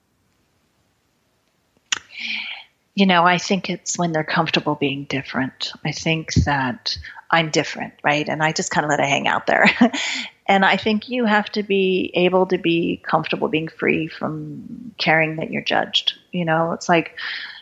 You 2.95 3.05
know, 3.05 3.25
I 3.25 3.37
think 3.37 3.69
it's 3.69 3.97
when 3.97 4.13
they're 4.13 4.23
comfortable 4.23 4.75
being 4.75 5.03
different. 5.03 5.71
I 5.83 5.91
think 5.91 6.33
that 6.45 6.97
I'm 7.29 7.49
different, 7.49 7.93
right? 8.03 8.27
And 8.27 8.41
I 8.41 8.53
just 8.53 8.71
kind 8.71 8.85
of 8.85 8.89
let 8.89 9.01
it 9.01 9.07
hang 9.07 9.27
out 9.27 9.47
there. 9.47 9.69
and 10.47 10.63
I 10.63 10.77
think 10.77 11.09
you 11.09 11.25
have 11.25 11.51
to 11.51 11.63
be 11.63 12.11
able 12.15 12.45
to 12.47 12.57
be 12.57 13.01
comfortable 13.05 13.49
being 13.49 13.67
free 13.67 14.07
from 14.07 14.93
caring 14.97 15.35
that 15.37 15.51
you're 15.51 15.61
judged. 15.61 16.13
You 16.31 16.45
know, 16.45 16.71
it's 16.71 16.87
like 16.87 17.17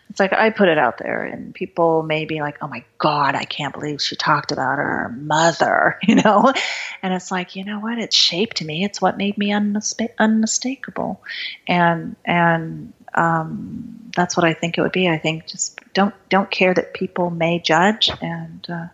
it's 0.10 0.20
like 0.20 0.34
I 0.34 0.52
put 0.52 0.68
it 0.68 0.78
out 0.78 1.00
there, 1.00 1.24
and 1.24 1.56
people 1.56 2.04
may 2.04 2.26
be 2.26 2.42
like, 2.42 2.58
"Oh 2.62 2.68
my 2.68 2.84
God, 3.00 3.36
I 3.36 3.46
can't 3.46 3.74
believe 3.74 4.02
she 4.02 4.16
talked 4.16 4.52
about 4.52 4.78
her 4.78 5.10
mother," 5.18 5.98
you 6.04 6.16
know. 6.16 6.54
And 7.02 7.14
it's 7.14 7.32
like, 7.32 7.56
you 7.56 7.66
know 7.66 7.80
what? 7.80 7.98
It 7.98 8.14
shaped 8.14 8.64
me. 8.64 8.84
It's 8.84 9.02
what 9.02 9.18
made 9.18 9.38
me 9.38 9.52
unmistakable, 9.52 11.24
and 11.68 12.16
and 12.26 12.94
um, 13.16 14.00
that's 14.16 14.38
what 14.38 14.46
I 14.46 14.54
think 14.54 14.78
it 14.78 14.82
would 14.82 14.92
be. 14.92 15.08
I 15.08 15.18
think 15.18 15.48
just 15.48 15.80
don't 15.94 16.14
don't 16.30 16.50
care 16.50 16.74
that 16.74 16.94
people 16.94 17.30
may 17.30 17.60
judge, 17.60 18.10
and 18.22 18.66
uh, 18.70 18.88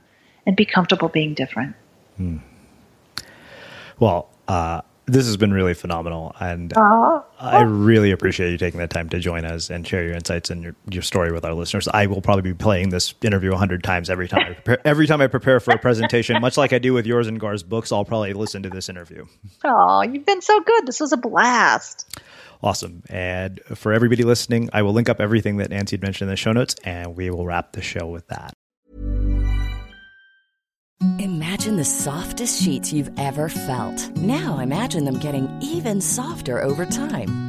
and 0.46 0.56
be 0.56 0.66
comfortable 0.66 1.10
being 1.10 1.34
different. 1.34 1.76
Hmm. 2.18 2.38
Well, 4.00 4.30
uh, 4.48 4.82
this 5.06 5.26
has 5.26 5.38
been 5.38 5.52
really 5.52 5.74
phenomenal, 5.74 6.36
and 6.40 6.72
uh, 6.76 7.22
I 7.40 7.62
really 7.62 8.12
appreciate 8.12 8.52
you 8.52 8.58
taking 8.58 8.80
the 8.80 8.88
time 8.88 9.10
to 9.10 9.20
join 9.20 9.44
us 9.44 9.70
and 9.70 9.86
share 9.86 10.04
your 10.04 10.14
insights 10.14 10.50
and 10.50 10.64
your, 10.64 10.76
your 10.90 11.02
story 11.02 11.32
with 11.32 11.44
our 11.44 11.54
listeners. 11.54 11.88
I 11.88 12.06
will 12.06 12.22
probably 12.22 12.44
be 12.44 12.54
playing 12.54 12.90
this 12.90 13.14
interview 13.22 13.54
a 13.54 13.58
hundred 13.58 13.84
times 13.84 14.10
every 14.10 14.28
time 14.28 14.42
I 14.42 14.54
prepare, 14.54 14.88
every 14.88 15.08
time 15.08 15.22
I 15.22 15.28
prepare 15.28 15.60
for 15.60 15.74
a 15.74 15.80
presentation, 15.80 16.40
much 16.42 16.58
like 16.58 16.74
I 16.74 16.80
do 16.80 16.94
with 16.94 17.06
yours 17.06 17.28
and 17.28 17.40
Garr's 17.40 17.64
books. 17.64 17.92
I'll 17.92 18.06
probably 18.06 18.34
listen 18.34 18.64
to 18.64 18.70
this 18.70 18.88
interview. 18.88 19.26
Oh, 19.64 20.02
you've 20.02 20.26
been 20.26 20.42
so 20.42 20.60
good. 20.62 20.86
This 20.86 21.00
was 21.00 21.12
a 21.12 21.18
blast. 21.18 22.20
Awesome. 22.62 23.04
And 23.10 23.62
for 23.76 23.94
everybody 23.94 24.24
listening, 24.24 24.70
I 24.74 24.82
will 24.82 24.94
link 24.94 25.08
up 25.08 25.22
everything 25.22 25.58
that 25.58 25.70
Nancy 25.70 25.96
had 25.96 26.02
mentioned 26.02 26.28
in 26.30 26.34
the 26.34 26.38
show 26.38 26.52
notes, 26.52 26.76
and 26.84 27.16
we 27.16 27.30
will 27.30 27.46
wrap 27.46 27.72
the 27.74 27.82
show 27.82 28.08
with 28.08 28.28
that. 28.28 28.54
Imagine 31.20 31.78
the 31.78 31.86
softest 31.86 32.62
sheets 32.62 32.92
you've 32.92 33.12
ever 33.18 33.48
felt. 33.48 34.10
Now 34.18 34.60
imagine 34.60 35.06
them 35.06 35.20
getting 35.20 35.50
even 35.62 36.02
softer 36.02 36.62
over 36.62 36.86
time. 36.86 37.49